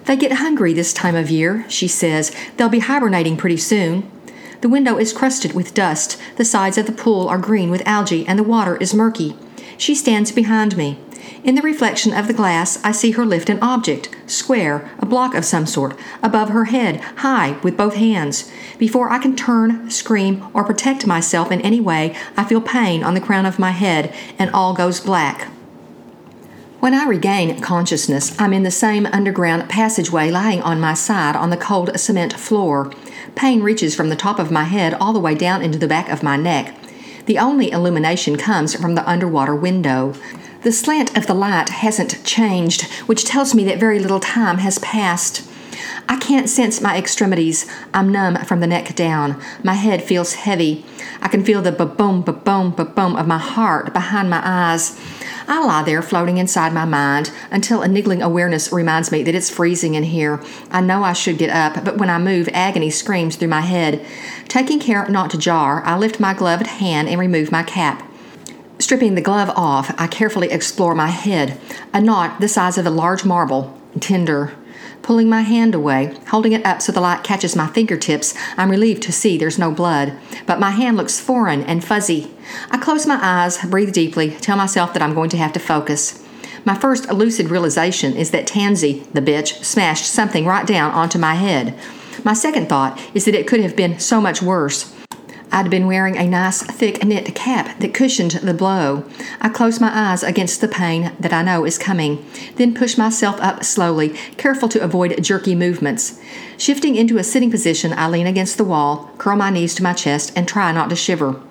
They 0.03 0.17
get 0.17 0.33
hungry 0.33 0.73
this 0.73 0.91
time 0.91 1.15
of 1.15 1.31
year, 1.31 1.65
she 1.69 1.87
says. 1.87 2.35
They'll 2.57 2.67
be 2.67 2.79
hibernating 2.79 3.37
pretty 3.37 3.57
soon. 3.57 4.11
The 4.59 4.67
window 4.67 4.97
is 4.97 5.13
crusted 5.13 5.53
with 5.53 5.73
dust, 5.73 6.19
the 6.35 6.43
sides 6.43 6.77
of 6.77 6.85
the 6.85 6.91
pool 6.91 7.29
are 7.29 7.37
green 7.37 7.69
with 7.69 7.87
algae, 7.87 8.27
and 8.27 8.37
the 8.37 8.43
water 8.43 8.75
is 8.77 8.93
murky. 8.93 9.37
She 9.77 9.95
stands 9.95 10.33
behind 10.33 10.75
me. 10.75 10.99
In 11.43 11.55
the 11.55 11.61
reflection 11.61 12.13
of 12.13 12.27
the 12.27 12.33
glass, 12.33 12.83
I 12.83 12.91
see 12.91 13.11
her 13.11 13.25
lift 13.25 13.49
an 13.49 13.59
object, 13.61 14.15
square, 14.25 14.89
a 14.99 15.05
block 15.05 15.33
of 15.33 15.45
some 15.45 15.65
sort, 15.65 15.97
above 16.21 16.49
her 16.49 16.65
head, 16.65 16.99
high, 17.17 17.57
with 17.63 17.77
both 17.77 17.95
hands. 17.95 18.51
Before 18.77 19.09
I 19.09 19.19
can 19.19 19.35
turn, 19.35 19.89
scream, 19.89 20.47
or 20.53 20.63
protect 20.63 21.07
myself 21.07 21.51
in 21.51 21.61
any 21.61 21.79
way, 21.79 22.15
I 22.35 22.43
feel 22.43 22.61
pain 22.61 23.03
on 23.03 23.13
the 23.13 23.21
crown 23.21 23.45
of 23.45 23.59
my 23.59 23.71
head, 23.71 24.13
and 24.37 24.49
all 24.51 24.73
goes 24.73 24.99
black. 24.99 25.49
When 26.79 26.93
I 26.93 27.05
regain 27.05 27.59
consciousness, 27.59 28.39
I'm 28.39 28.53
in 28.53 28.63
the 28.63 28.71
same 28.71 29.07
underground 29.07 29.67
passageway 29.67 30.29
lying 30.29 30.61
on 30.61 30.79
my 30.79 30.93
side 30.93 31.35
on 31.35 31.49
the 31.49 31.57
cold 31.57 31.99
cement 31.99 32.33
floor. 32.33 32.93
Pain 33.35 33.63
reaches 33.63 33.95
from 33.95 34.09
the 34.09 34.15
top 34.15 34.37
of 34.37 34.51
my 34.51 34.65
head 34.65 34.93
all 34.93 35.11
the 35.11 35.19
way 35.19 35.33
down 35.33 35.63
into 35.63 35.79
the 35.79 35.87
back 35.87 36.09
of 36.09 36.21
my 36.21 36.37
neck. 36.37 36.75
The 37.25 37.39
only 37.39 37.71
illumination 37.71 38.37
comes 38.37 38.73
from 38.73 38.95
the 38.95 39.09
underwater 39.09 39.55
window. 39.55 40.13
The 40.63 40.71
slant 40.71 41.15
of 41.15 41.27
the 41.27 41.33
light 41.33 41.69
hasn't 41.69 42.23
changed, 42.23 42.83
which 43.07 43.25
tells 43.25 43.53
me 43.53 43.63
that 43.65 43.79
very 43.79 43.99
little 43.99 44.19
time 44.19 44.57
has 44.57 44.79
passed. 44.79 45.47
I 46.09 46.17
can't 46.17 46.49
sense 46.49 46.81
my 46.81 46.97
extremities. 46.97 47.69
I'm 47.93 48.11
numb 48.11 48.37
from 48.45 48.59
the 48.59 48.67
neck 48.67 48.95
down. 48.95 49.39
My 49.63 49.73
head 49.73 50.01
feels 50.01 50.33
heavy. 50.33 50.85
I 51.21 51.27
can 51.27 51.43
feel 51.43 51.61
the 51.61 51.71
ba-boom, 51.71 52.21
ba-boom, 52.21 52.71
ba-boom 52.71 53.15
of 53.15 53.27
my 53.27 53.37
heart 53.37 53.93
behind 53.93 54.29
my 54.29 54.41
eyes. 54.43 54.99
I 55.47 55.63
lie 55.63 55.83
there 55.83 56.01
floating 56.01 56.37
inside 56.37 56.73
my 56.73 56.85
mind 56.85 57.31
until 57.51 57.81
a 57.81 57.87
niggling 57.87 58.21
awareness 58.21 58.71
reminds 58.71 59.11
me 59.11 59.23
that 59.23 59.35
it's 59.35 59.49
freezing 59.49 59.95
in 59.95 60.03
here. 60.03 60.41
I 60.71 60.81
know 60.81 61.03
I 61.03 61.13
should 61.13 61.37
get 61.37 61.49
up, 61.49 61.85
but 61.85 61.97
when 61.97 62.09
I 62.09 62.17
move, 62.17 62.49
agony 62.51 62.89
screams 62.89 63.35
through 63.35 63.47
my 63.49 63.61
head. 63.61 64.05
Taking 64.47 64.79
care 64.79 65.07
not 65.07 65.29
to 65.31 65.37
jar, 65.37 65.83
I 65.85 65.97
lift 65.97 66.19
my 66.19 66.33
gloved 66.33 66.67
hand 66.67 67.07
and 67.07 67.19
remove 67.19 67.51
my 67.51 67.63
cap. 67.63 68.03
Stripping 68.79 69.15
the 69.15 69.21
glove 69.21 69.49
off, 69.55 69.93
I 69.97 70.05
carefully 70.05 70.51
explore 70.51 70.93
my 70.93 71.07
head, 71.07 71.59
a 71.93 71.99
knot 71.99 72.39
the 72.39 72.47
size 72.47 72.77
of 72.77 72.85
a 72.85 72.91
large 72.91 73.25
marble, 73.25 73.75
tender. 73.99 74.53
Pulling 75.01 75.29
my 75.29 75.41
hand 75.41 75.73
away, 75.73 76.15
holding 76.27 76.51
it 76.51 76.65
up 76.65 76.81
so 76.81 76.91
the 76.91 77.01
light 77.01 77.23
catches 77.23 77.55
my 77.55 77.67
fingertips, 77.67 78.35
I'm 78.55 78.69
relieved 78.69 79.01
to 79.03 79.11
see 79.11 79.35
there's 79.37 79.57
no 79.57 79.71
blood, 79.71 80.15
but 80.45 80.59
my 80.59 80.71
hand 80.71 80.95
looks 80.95 81.19
foreign 81.19 81.63
and 81.63 81.83
fuzzy. 81.83 82.31
I 82.69 82.77
close 82.77 83.07
my 83.07 83.17
eyes, 83.19 83.57
breathe 83.65 83.93
deeply, 83.93 84.31
tell 84.31 84.57
myself 84.57 84.93
that 84.93 85.01
I'm 85.01 85.15
going 85.15 85.31
to 85.31 85.37
have 85.37 85.53
to 85.53 85.59
focus. 85.59 86.23
My 86.63 86.75
first 86.75 87.09
lucid 87.11 87.49
realization 87.49 88.13
is 88.13 88.29
that 88.31 88.45
Tansy, 88.45 89.11
the 89.13 89.21
bitch, 89.21 89.63
smashed 89.63 90.05
something 90.05 90.45
right 90.45 90.67
down 90.67 90.91
onto 90.91 91.17
my 91.17 91.35
head. 91.35 91.73
My 92.23 92.33
second 92.33 92.69
thought 92.69 93.01
is 93.15 93.25
that 93.25 93.35
it 93.35 93.47
could 93.47 93.61
have 93.61 93.75
been 93.75 93.99
so 93.99 94.21
much 94.21 94.41
worse. 94.41 94.93
I'd 95.51 95.69
been 95.69 95.87
wearing 95.87 96.17
a 96.17 96.27
nice 96.27 96.61
thick 96.61 97.03
knit 97.03 97.33
cap 97.33 97.79
that 97.79 97.93
cushioned 97.93 98.31
the 98.31 98.53
blow. 98.53 99.05
I 99.39 99.49
close 99.49 99.79
my 99.79 100.11
eyes 100.11 100.21
against 100.21 100.61
the 100.61 100.67
pain 100.67 101.13
that 101.19 101.33
I 101.33 101.41
know 101.41 101.65
is 101.65 101.77
coming, 101.77 102.25
then 102.57 102.75
push 102.75 102.97
myself 102.97 103.39
up 103.39 103.63
slowly, 103.63 104.09
careful 104.37 104.69
to 104.69 104.83
avoid 104.83 105.23
jerky 105.23 105.55
movements. 105.55 106.19
Shifting 106.57 106.95
into 106.95 107.17
a 107.17 107.23
sitting 107.23 107.49
position, 107.49 107.93
I 107.93 108.09
lean 108.09 108.27
against 108.27 108.57
the 108.57 108.65
wall, 108.65 109.09
curl 109.17 109.37
my 109.37 109.49
knees 109.49 109.73
to 109.75 109.83
my 109.83 109.93
chest, 109.93 110.33
and 110.35 110.47
try 110.47 110.71
not 110.71 110.89
to 110.89 110.95
shiver. 110.95 111.41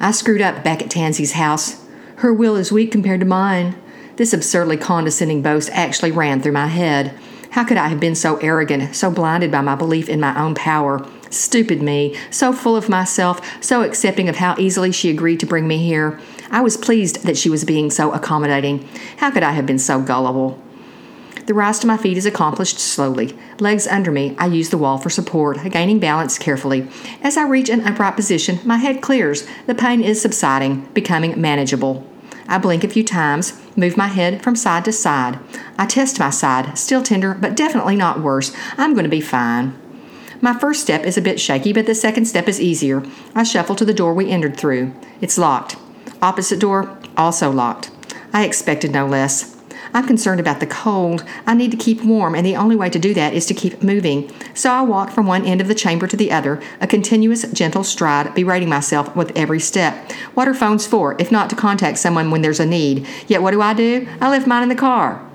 I 0.00 0.10
screwed 0.10 0.42
up 0.42 0.64
back 0.64 0.82
at 0.82 0.90
Tansy's 0.90 1.32
house. 1.32 1.84
Her 2.16 2.34
will 2.34 2.56
is 2.56 2.72
weak 2.72 2.90
compared 2.90 3.20
to 3.20 3.26
mine. 3.26 3.76
This 4.16 4.32
absurdly 4.32 4.76
condescending 4.76 5.40
boast 5.40 5.70
actually 5.72 6.10
ran 6.10 6.42
through 6.42 6.52
my 6.52 6.66
head. 6.66 7.18
How 7.50 7.64
could 7.64 7.76
I 7.76 7.88
have 7.88 8.00
been 8.00 8.16
so 8.16 8.36
arrogant, 8.38 8.96
so 8.96 9.10
blinded 9.10 9.52
by 9.52 9.60
my 9.60 9.76
belief 9.76 10.08
in 10.08 10.20
my 10.20 10.38
own 10.38 10.54
power? 10.54 11.06
Stupid 11.34 11.82
me, 11.82 12.16
so 12.30 12.52
full 12.52 12.76
of 12.76 12.88
myself, 12.88 13.40
so 13.60 13.82
accepting 13.82 14.28
of 14.28 14.36
how 14.36 14.54
easily 14.56 14.92
she 14.92 15.10
agreed 15.10 15.40
to 15.40 15.46
bring 15.46 15.66
me 15.66 15.78
here. 15.78 16.20
I 16.48 16.60
was 16.60 16.76
pleased 16.76 17.24
that 17.24 17.36
she 17.36 17.50
was 17.50 17.64
being 17.64 17.90
so 17.90 18.12
accommodating. 18.12 18.88
How 19.16 19.32
could 19.32 19.42
I 19.42 19.50
have 19.50 19.66
been 19.66 19.80
so 19.80 20.00
gullible? 20.00 20.62
The 21.46 21.52
rise 21.52 21.80
to 21.80 21.88
my 21.88 21.96
feet 21.96 22.16
is 22.16 22.24
accomplished 22.24 22.78
slowly. 22.78 23.36
Legs 23.58 23.88
under 23.88 24.12
me, 24.12 24.36
I 24.38 24.46
use 24.46 24.70
the 24.70 24.78
wall 24.78 24.96
for 24.96 25.10
support, 25.10 25.58
gaining 25.70 25.98
balance 25.98 26.38
carefully. 26.38 26.88
As 27.20 27.36
I 27.36 27.48
reach 27.48 27.68
an 27.68 27.80
upright 27.80 28.14
position, 28.14 28.60
my 28.64 28.76
head 28.76 29.02
clears. 29.02 29.46
The 29.66 29.74
pain 29.74 30.02
is 30.02 30.22
subsiding, 30.22 30.86
becoming 30.94 31.38
manageable. 31.40 32.08
I 32.46 32.58
blink 32.58 32.84
a 32.84 32.88
few 32.88 33.02
times, 33.02 33.60
move 33.76 33.96
my 33.96 34.08
head 34.08 34.42
from 34.42 34.54
side 34.54 34.84
to 34.84 34.92
side. 34.92 35.38
I 35.76 35.86
test 35.86 36.20
my 36.20 36.30
side, 36.30 36.78
still 36.78 37.02
tender, 37.02 37.34
but 37.34 37.56
definitely 37.56 37.96
not 37.96 38.20
worse. 38.20 38.54
I'm 38.78 38.92
going 38.94 39.04
to 39.04 39.10
be 39.10 39.20
fine. 39.20 39.78
My 40.44 40.52
first 40.52 40.82
step 40.82 41.04
is 41.04 41.16
a 41.16 41.22
bit 41.22 41.40
shaky, 41.40 41.72
but 41.72 41.86
the 41.86 41.94
second 41.94 42.26
step 42.26 42.48
is 42.48 42.60
easier. 42.60 43.02
I 43.34 43.44
shuffle 43.44 43.74
to 43.76 43.84
the 43.86 43.94
door 43.94 44.12
we 44.12 44.28
entered 44.28 44.58
through. 44.58 44.92
It's 45.22 45.38
locked. 45.38 45.76
Opposite 46.20 46.60
door, 46.60 46.98
also 47.16 47.50
locked. 47.50 47.90
I 48.30 48.44
expected 48.44 48.90
no 48.90 49.06
less. 49.06 49.56
I'm 49.94 50.06
concerned 50.06 50.40
about 50.40 50.60
the 50.60 50.66
cold. 50.66 51.24
I 51.46 51.54
need 51.54 51.70
to 51.70 51.78
keep 51.78 52.04
warm, 52.04 52.34
and 52.34 52.44
the 52.44 52.56
only 52.56 52.76
way 52.76 52.90
to 52.90 52.98
do 52.98 53.14
that 53.14 53.32
is 53.32 53.46
to 53.46 53.54
keep 53.54 53.82
moving. 53.82 54.30
So 54.52 54.70
I 54.70 54.82
walk 54.82 55.12
from 55.12 55.26
one 55.26 55.46
end 55.46 55.62
of 55.62 55.68
the 55.68 55.74
chamber 55.74 56.06
to 56.06 56.16
the 56.16 56.30
other, 56.30 56.60
a 56.78 56.86
continuous, 56.86 57.50
gentle 57.50 57.82
stride, 57.82 58.34
berating 58.34 58.68
myself 58.68 59.16
with 59.16 59.34
every 59.34 59.60
step. 59.60 60.12
What 60.34 60.46
are 60.46 60.52
phones 60.52 60.86
for, 60.86 61.16
if 61.18 61.32
not 61.32 61.48
to 61.48 61.56
contact 61.56 61.96
someone 61.96 62.30
when 62.30 62.42
there's 62.42 62.60
a 62.60 62.66
need? 62.66 63.06
Yet 63.28 63.40
what 63.40 63.52
do 63.52 63.62
I 63.62 63.72
do? 63.72 64.06
I 64.20 64.28
left 64.28 64.46
mine 64.46 64.62
in 64.62 64.68
the 64.68 64.74
car. 64.74 65.26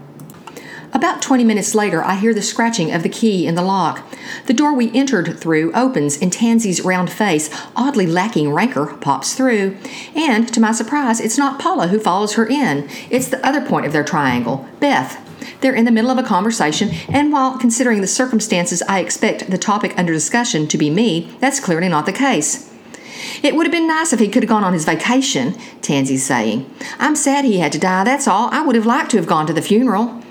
About 0.91 1.21
20 1.21 1.43
minutes 1.43 1.75
later, 1.75 2.04
I 2.04 2.15
hear 2.15 2.34
the 2.34 2.41
scratching 2.41 2.91
of 2.91 3.04
the 3.04 3.10
key 3.10 3.45
in 3.45 3.54
the 3.54 3.62
lock. 3.62 4.04
The 4.47 4.54
door 4.54 4.73
we 4.73 4.91
entered 4.93 5.39
through 5.39 5.71
opens, 5.73 6.17
and 6.19 6.34
Tansy's 6.34 6.82
round 6.82 7.12
face, 7.12 7.49
oddly 7.75 8.08
lacking 8.08 8.52
rancor, 8.52 8.88
pops 8.99 9.36
through. 9.36 9.78
And, 10.15 10.52
to 10.52 10.60
my 10.60 10.71
surprise, 10.71 11.19
it's 11.19 11.38
not 11.38 11.60
Paula 11.60 11.89
who 11.89 11.99
follows 11.99 12.34
her 12.34 12.47
in. 12.47 12.89
It's 13.12 13.28
the 13.28 13.45
other 13.45 13.62
point 13.62 13.86
of 13.86 13.93
their 13.93 14.04
triangle, 14.04 14.67
Beth. 14.80 15.25
They're 15.62 15.75
in 15.75 15.86
the 15.86 15.91
middle 15.91 16.10
of 16.10 16.17
a 16.17 16.23
conversation, 16.23 16.89
and 17.08 17.32
while 17.32 17.58
considering 17.58 18.02
the 18.02 18.08
circumstances, 18.08 18.82
I 18.84 18.99
expect 18.99 19.52
the 19.52 19.58
topic 19.58 19.93
under 19.97 20.12
discussion 20.12 20.67
to 20.67 20.78
be 20.78 20.89
me, 20.89 21.36
that's 21.39 21.60
clearly 21.60 21.89
not 21.89 22.08
the 22.08 22.13
case. 22.13 22.73
It 23.43 23.56
would 23.56 23.65
have 23.65 23.71
been 23.71 23.88
nice 23.88 24.12
if 24.12 24.19
he 24.19 24.28
could 24.28 24.43
have 24.43 24.49
gone 24.49 24.63
on 24.63 24.73
his 24.73 24.86
vacation, 24.86 25.54
Tansy's 25.82 26.25
saying. 26.25 26.69
I'm 26.97 27.15
sad 27.15 27.45
he 27.45 27.60
had 27.60 27.71
to 27.73 27.80
die, 27.80 28.04
that's 28.04 28.28
all. 28.28 28.49
I 28.52 28.62
would 28.62 28.75
have 28.75 28.86
liked 28.86 29.12
to 29.12 29.17
have 29.17 29.28
gone 29.28 29.45
to 29.47 29.54
the 29.54 29.62
funeral. 29.62 30.21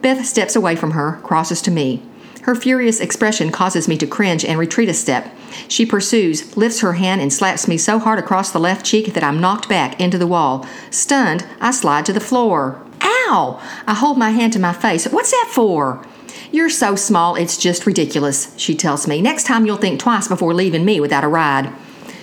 Beth 0.00 0.24
steps 0.24 0.56
away 0.56 0.76
from 0.76 0.92
her, 0.92 1.20
crosses 1.22 1.60
to 1.62 1.70
me. 1.70 2.02
Her 2.42 2.54
furious 2.54 3.00
expression 3.00 3.50
causes 3.50 3.88
me 3.88 3.98
to 3.98 4.06
cringe 4.06 4.44
and 4.44 4.58
retreat 4.58 4.88
a 4.88 4.94
step. 4.94 5.34
She 5.68 5.84
pursues, 5.84 6.56
lifts 6.56 6.80
her 6.80 6.94
hand, 6.94 7.20
and 7.20 7.32
slaps 7.32 7.68
me 7.68 7.76
so 7.76 7.98
hard 7.98 8.18
across 8.18 8.50
the 8.50 8.60
left 8.60 8.86
cheek 8.86 9.12
that 9.14 9.24
I'm 9.24 9.40
knocked 9.40 9.68
back 9.68 10.00
into 10.00 10.16
the 10.16 10.26
wall. 10.26 10.66
Stunned, 10.90 11.46
I 11.60 11.72
slide 11.72 12.06
to 12.06 12.12
the 12.12 12.20
floor. 12.20 12.82
Ow! 13.02 13.60
I 13.86 13.94
hold 13.94 14.18
my 14.18 14.30
hand 14.30 14.52
to 14.54 14.58
my 14.58 14.72
face. 14.72 15.06
What's 15.06 15.30
that 15.30 15.50
for? 15.52 16.06
You're 16.50 16.70
so 16.70 16.96
small, 16.96 17.34
it's 17.34 17.58
just 17.58 17.84
ridiculous, 17.84 18.54
she 18.56 18.74
tells 18.74 19.06
me. 19.06 19.20
Next 19.20 19.44
time 19.44 19.66
you'll 19.66 19.76
think 19.76 20.00
twice 20.00 20.28
before 20.28 20.54
leaving 20.54 20.84
me 20.84 21.00
without 21.00 21.24
a 21.24 21.28
ride. 21.28 21.72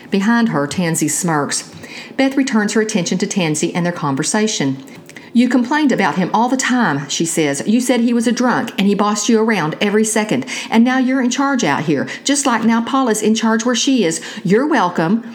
Behind 0.10 0.50
her, 0.50 0.66
Tansy 0.66 1.08
smirks. 1.08 1.72
Beth 2.18 2.36
returns 2.36 2.74
her 2.74 2.82
attention 2.82 3.18
to 3.20 3.28
Tansy 3.28 3.74
and 3.76 3.86
their 3.86 3.94
conversation. 3.94 4.84
You 5.36 5.50
complained 5.50 5.92
about 5.92 6.16
him 6.16 6.32
all 6.34 6.48
the 6.48 6.56
time, 6.56 7.10
she 7.10 7.26
says. 7.26 7.62
You 7.68 7.82
said 7.82 8.00
he 8.00 8.14
was 8.14 8.26
a 8.26 8.32
drunk 8.32 8.72
and 8.78 8.88
he 8.88 8.96
bossed 8.96 9.28
you 9.28 9.38
around 9.38 9.76
every 9.82 10.06
second. 10.06 10.46
And 10.70 10.82
now 10.82 10.98
you're 10.98 11.22
in 11.22 11.30
charge 11.30 11.62
out 11.62 11.84
here, 11.84 12.08
just 12.24 12.46
like 12.46 12.64
now 12.64 12.82
Paula's 12.82 13.22
in 13.22 13.36
charge 13.36 13.66
where 13.66 13.76
she 13.76 14.06
is. 14.06 14.24
You're 14.46 14.66
welcome. 14.66 15.30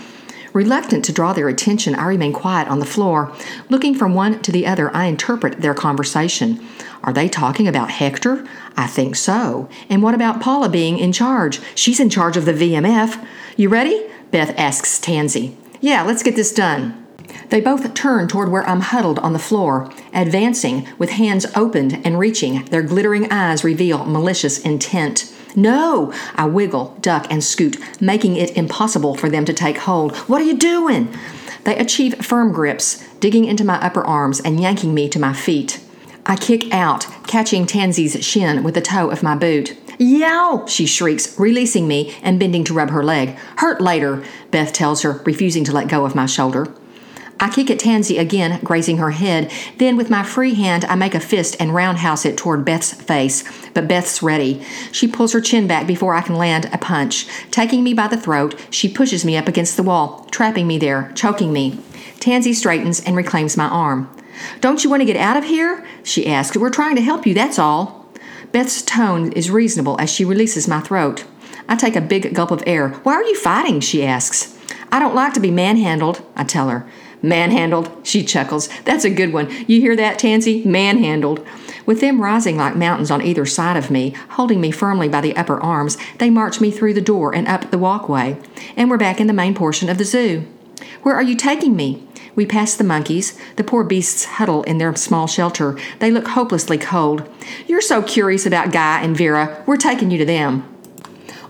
Reluctant 0.54 1.04
to 1.04 1.12
draw 1.12 1.34
their 1.34 1.50
attention, 1.50 1.94
I 1.94 2.06
remain 2.06 2.32
quiet 2.32 2.66
on 2.66 2.78
the 2.78 2.86
floor. 2.86 3.36
Looking 3.68 3.94
from 3.94 4.14
one 4.14 4.40
to 4.40 4.50
the 4.50 4.66
other, 4.66 4.90
I 4.96 5.04
interpret 5.04 5.60
their 5.60 5.74
conversation. 5.74 6.66
Are 7.04 7.12
they 7.12 7.28
talking 7.28 7.68
about 7.68 7.90
Hector? 7.90 8.48
I 8.78 8.86
think 8.86 9.16
so. 9.16 9.68
And 9.90 10.02
what 10.02 10.14
about 10.14 10.40
Paula 10.40 10.70
being 10.70 10.98
in 10.98 11.12
charge? 11.12 11.60
She's 11.74 12.00
in 12.00 12.08
charge 12.08 12.38
of 12.38 12.46
the 12.46 12.54
VMF. 12.54 13.22
You 13.58 13.68
ready? 13.68 14.08
Beth 14.30 14.58
asks 14.58 14.98
Tansy. 14.98 15.54
Yeah, 15.82 16.04
let's 16.04 16.22
get 16.22 16.36
this 16.36 16.54
done. 16.54 16.99
They 17.50 17.60
both 17.60 17.94
turn 17.94 18.28
toward 18.28 18.48
where 18.48 18.66
I'm 18.66 18.80
huddled 18.80 19.18
on 19.18 19.32
the 19.32 19.38
floor, 19.40 19.92
advancing 20.14 20.86
with 20.98 21.10
hands 21.10 21.46
opened 21.56 22.00
and 22.04 22.16
reaching. 22.16 22.64
Their 22.66 22.82
glittering 22.82 23.30
eyes 23.32 23.64
reveal 23.64 24.04
malicious 24.04 24.60
intent. 24.60 25.34
No! 25.56 26.12
I 26.36 26.46
wiggle, 26.46 26.96
duck, 27.00 27.26
and 27.28 27.42
scoot, 27.42 27.76
making 28.00 28.36
it 28.36 28.56
impossible 28.56 29.16
for 29.16 29.28
them 29.28 29.44
to 29.46 29.52
take 29.52 29.78
hold. 29.78 30.14
What 30.28 30.40
are 30.40 30.44
you 30.44 30.56
doing? 30.56 31.12
They 31.64 31.76
achieve 31.76 32.24
firm 32.24 32.52
grips, 32.52 33.04
digging 33.18 33.46
into 33.46 33.64
my 33.64 33.84
upper 33.84 34.04
arms 34.04 34.38
and 34.38 34.60
yanking 34.60 34.94
me 34.94 35.08
to 35.08 35.18
my 35.18 35.32
feet. 35.32 35.84
I 36.26 36.36
kick 36.36 36.72
out, 36.72 37.08
catching 37.26 37.66
Tansy's 37.66 38.24
shin 38.24 38.62
with 38.62 38.74
the 38.74 38.80
toe 38.80 39.10
of 39.10 39.24
my 39.24 39.34
boot. 39.34 39.76
Yow! 39.98 40.66
she 40.68 40.86
shrieks, 40.86 41.36
releasing 41.38 41.88
me 41.88 42.16
and 42.22 42.38
bending 42.38 42.62
to 42.64 42.74
rub 42.74 42.90
her 42.90 43.02
leg. 43.02 43.30
Hurt 43.56 43.80
later, 43.80 44.22
Beth 44.52 44.72
tells 44.72 45.02
her, 45.02 45.20
refusing 45.24 45.64
to 45.64 45.72
let 45.72 45.88
go 45.88 46.04
of 46.04 46.14
my 46.14 46.26
shoulder. 46.26 46.72
I 47.42 47.48
kick 47.48 47.70
at 47.70 47.78
Tansy 47.78 48.18
again, 48.18 48.60
grazing 48.62 48.98
her 48.98 49.12
head. 49.12 49.50
Then, 49.78 49.96
with 49.96 50.10
my 50.10 50.22
free 50.22 50.52
hand, 50.52 50.84
I 50.84 50.94
make 50.94 51.14
a 51.14 51.20
fist 51.20 51.56
and 51.58 51.74
roundhouse 51.74 52.26
it 52.26 52.36
toward 52.36 52.66
Beth's 52.66 52.92
face. 52.92 53.44
But 53.72 53.88
Beth's 53.88 54.22
ready. 54.22 54.62
She 54.92 55.08
pulls 55.08 55.32
her 55.32 55.40
chin 55.40 55.66
back 55.66 55.86
before 55.86 56.14
I 56.14 56.20
can 56.20 56.36
land 56.36 56.68
a 56.70 56.76
punch. 56.76 57.26
Taking 57.50 57.82
me 57.82 57.94
by 57.94 58.08
the 58.08 58.20
throat, 58.20 58.60
she 58.68 58.92
pushes 58.92 59.24
me 59.24 59.38
up 59.38 59.48
against 59.48 59.78
the 59.78 59.82
wall, 59.82 60.26
trapping 60.30 60.66
me 60.66 60.76
there, 60.76 61.10
choking 61.14 61.50
me. 61.50 61.80
Tansy 62.20 62.52
straightens 62.52 63.00
and 63.00 63.16
reclaims 63.16 63.56
my 63.56 63.68
arm. 63.68 64.14
Don't 64.60 64.84
you 64.84 64.90
want 64.90 65.00
to 65.00 65.06
get 65.06 65.16
out 65.16 65.38
of 65.38 65.44
here? 65.44 65.86
She 66.02 66.26
asks. 66.26 66.58
We're 66.58 66.68
trying 66.68 66.96
to 66.96 67.02
help 67.02 67.26
you, 67.26 67.32
that's 67.32 67.58
all. 67.58 68.06
Beth's 68.52 68.82
tone 68.82 69.32
is 69.32 69.50
reasonable 69.50 69.98
as 69.98 70.10
she 70.10 70.26
releases 70.26 70.68
my 70.68 70.80
throat. 70.80 71.24
I 71.68 71.76
take 71.76 71.96
a 71.96 72.02
big 72.02 72.34
gulp 72.34 72.50
of 72.50 72.62
air. 72.66 72.90
Why 73.04 73.14
are 73.14 73.24
you 73.24 73.36
fighting? 73.36 73.80
she 73.80 74.04
asks. 74.04 74.58
I 74.92 74.98
don't 74.98 75.14
like 75.14 75.32
to 75.34 75.40
be 75.40 75.50
manhandled, 75.50 76.20
I 76.36 76.44
tell 76.44 76.68
her. 76.68 76.86
Manhandled, 77.22 77.90
she 78.02 78.24
chuckles. 78.24 78.68
That's 78.84 79.04
a 79.04 79.10
good 79.10 79.32
one. 79.32 79.50
You 79.66 79.80
hear 79.80 79.96
that, 79.96 80.18
Tansy? 80.18 80.64
Manhandled. 80.64 81.46
With 81.86 82.00
them 82.00 82.20
rising 82.20 82.56
like 82.56 82.76
mountains 82.76 83.10
on 83.10 83.22
either 83.22 83.44
side 83.46 83.76
of 83.76 83.90
me, 83.90 84.14
holding 84.30 84.60
me 84.60 84.70
firmly 84.70 85.08
by 85.08 85.20
the 85.20 85.36
upper 85.36 85.60
arms, 85.60 85.98
they 86.18 86.30
march 86.30 86.60
me 86.60 86.70
through 86.70 86.94
the 86.94 87.00
door 87.00 87.34
and 87.34 87.48
up 87.48 87.70
the 87.70 87.78
walkway. 87.78 88.38
And 88.76 88.88
we're 88.88 88.96
back 88.96 89.20
in 89.20 89.26
the 89.26 89.32
main 89.32 89.54
portion 89.54 89.88
of 89.88 89.98
the 89.98 90.04
zoo. 90.04 90.46
Where 91.02 91.14
are 91.14 91.22
you 91.22 91.36
taking 91.36 91.76
me? 91.76 92.06
We 92.34 92.46
pass 92.46 92.74
the 92.74 92.84
monkeys. 92.84 93.38
The 93.56 93.64
poor 93.64 93.84
beasts 93.84 94.24
huddle 94.24 94.62
in 94.62 94.78
their 94.78 94.94
small 94.94 95.26
shelter. 95.26 95.78
They 95.98 96.10
look 96.10 96.28
hopelessly 96.28 96.78
cold. 96.78 97.28
You're 97.66 97.80
so 97.80 98.02
curious 98.02 98.46
about 98.46 98.72
Guy 98.72 99.02
and 99.02 99.16
Vera. 99.16 99.62
We're 99.66 99.76
taking 99.76 100.10
you 100.10 100.18
to 100.18 100.24
them. 100.24 100.66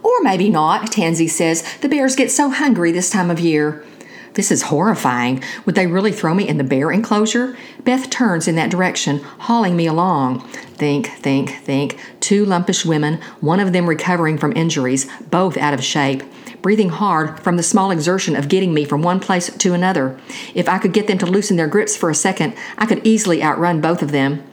Or 0.03 0.23
maybe 0.23 0.49
not, 0.49 0.91
Tansy 0.91 1.29
says. 1.29 1.63
The 1.81 1.89
bears 1.89 2.17
get 2.17 2.31
so 2.31 2.49
hungry 2.49 2.93
this 2.93 3.11
time 3.11 3.31
of 3.31 3.39
year. 3.39 3.85
This 4.35 4.51
is 4.51 4.63
horrifying. 4.63 5.43
Would 5.65 5.75
they 5.75 5.87
really 5.87 6.13
throw 6.13 6.35
me 6.35 6.47
in 6.47 6.59
the 6.59 6.65
bear 6.65 6.91
enclosure? 6.91 7.57
Beth 7.85 8.11
turns 8.11 8.47
in 8.47 8.55
that 8.57 8.71
direction, 8.71 9.19
hauling 9.19 9.77
me 9.77 9.87
along. 9.87 10.41
Think, 10.41 11.09
think, 11.09 11.51
think. 11.63 11.99
Two 12.21 12.47
lumpish 12.47 12.87
women, 12.87 13.21
one 13.41 13.61
of 13.61 13.73
them 13.73 13.89
recovering 13.89 14.39
from 14.39 14.57
injuries, 14.57 15.11
both 15.31 15.57
out 15.57 15.75
of 15.75 15.83
shape, 15.83 16.23
breathing 16.63 16.91
hard 16.91 17.41
from 17.41 17.57
the 17.57 17.63
small 17.63 17.91
exertion 17.91 18.37
of 18.37 18.49
getting 18.49 18.73
me 18.73 18.85
from 18.85 19.03
one 19.03 19.21
place 19.21 19.55
to 19.57 19.75
another. 19.75 20.19
If 20.55 20.69
I 20.69 20.79
could 20.79 20.93
get 20.93 21.07
them 21.07 21.19
to 21.19 21.27
loosen 21.27 21.57
their 21.57 21.69
grips 21.69 21.97
for 21.97 22.11
a 22.11 22.15
second, 22.15 22.55
I 22.79 22.87
could 22.87 23.07
easily 23.07 23.43
outrun 23.43 23.81
both 23.81 24.03
of 24.03 24.13
them. 24.13 24.45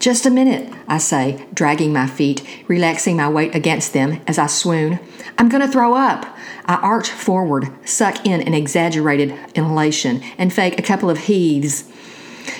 Just 0.00 0.24
a 0.24 0.30
minute, 0.30 0.72
I 0.88 0.96
say, 0.96 1.44
dragging 1.52 1.92
my 1.92 2.06
feet, 2.06 2.42
relaxing 2.68 3.18
my 3.18 3.28
weight 3.28 3.54
against 3.54 3.92
them 3.92 4.22
as 4.26 4.38
I 4.38 4.46
swoon. 4.46 4.98
I'm 5.36 5.50
going 5.50 5.60
to 5.60 5.70
throw 5.70 5.92
up. 5.92 6.24
I 6.64 6.76
arch 6.76 7.10
forward, 7.10 7.68
suck 7.86 8.24
in 8.24 8.40
an 8.40 8.54
exaggerated 8.54 9.38
inhalation, 9.54 10.22
and 10.38 10.54
fake 10.54 10.78
a 10.78 10.82
couple 10.82 11.10
of 11.10 11.18
heaves. 11.24 11.82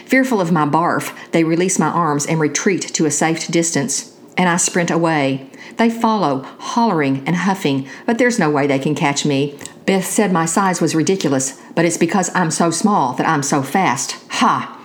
Fearful 0.05 0.43
of 0.43 0.53
my 0.53 0.67
barf, 0.67 1.17
they 1.31 1.43
release 1.43 1.79
my 1.79 1.89
arms 1.89 2.27
and 2.27 2.39
retreat 2.39 2.83
to 2.83 3.07
a 3.07 3.11
safe 3.11 3.49
distance, 3.49 4.15
and 4.37 4.47
I 4.47 4.59
sprint 4.59 4.91
away. 4.91 5.49
They 5.79 5.89
follow, 5.89 6.43
hollering 6.59 7.27
and 7.27 7.37
huffing, 7.37 7.89
but 8.05 8.19
there's 8.19 8.39
no 8.39 8.51
way 8.51 8.67
they 8.67 8.79
can 8.79 8.95
catch 8.95 9.25
me. 9.25 9.59
Beth 9.87 10.05
said 10.05 10.31
my 10.31 10.45
size 10.45 10.83
was 10.83 10.95
ridiculous, 10.95 11.59
but 11.75 11.87
it's 11.87 11.97
because 11.97 12.31
I'm 12.35 12.51
so 12.51 12.71
small 12.71 13.15
that 13.15 13.27
I'm 13.27 13.43
so 13.43 13.63
fast. 13.63 14.19
Ha! 14.29 14.77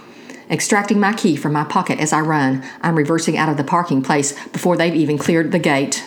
Extracting 0.49 0.99
my 0.99 1.13
key 1.13 1.35
from 1.35 1.53
my 1.53 1.63
pocket 1.63 1.99
as 1.99 2.13
I 2.13 2.21
run, 2.21 2.63
I'm 2.81 2.95
reversing 2.95 3.37
out 3.37 3.49
of 3.49 3.57
the 3.57 3.63
parking 3.63 4.01
place 4.01 4.33
before 4.49 4.77
they've 4.77 4.95
even 4.95 5.17
cleared 5.17 5.51
the 5.51 5.59
gate. 5.59 6.03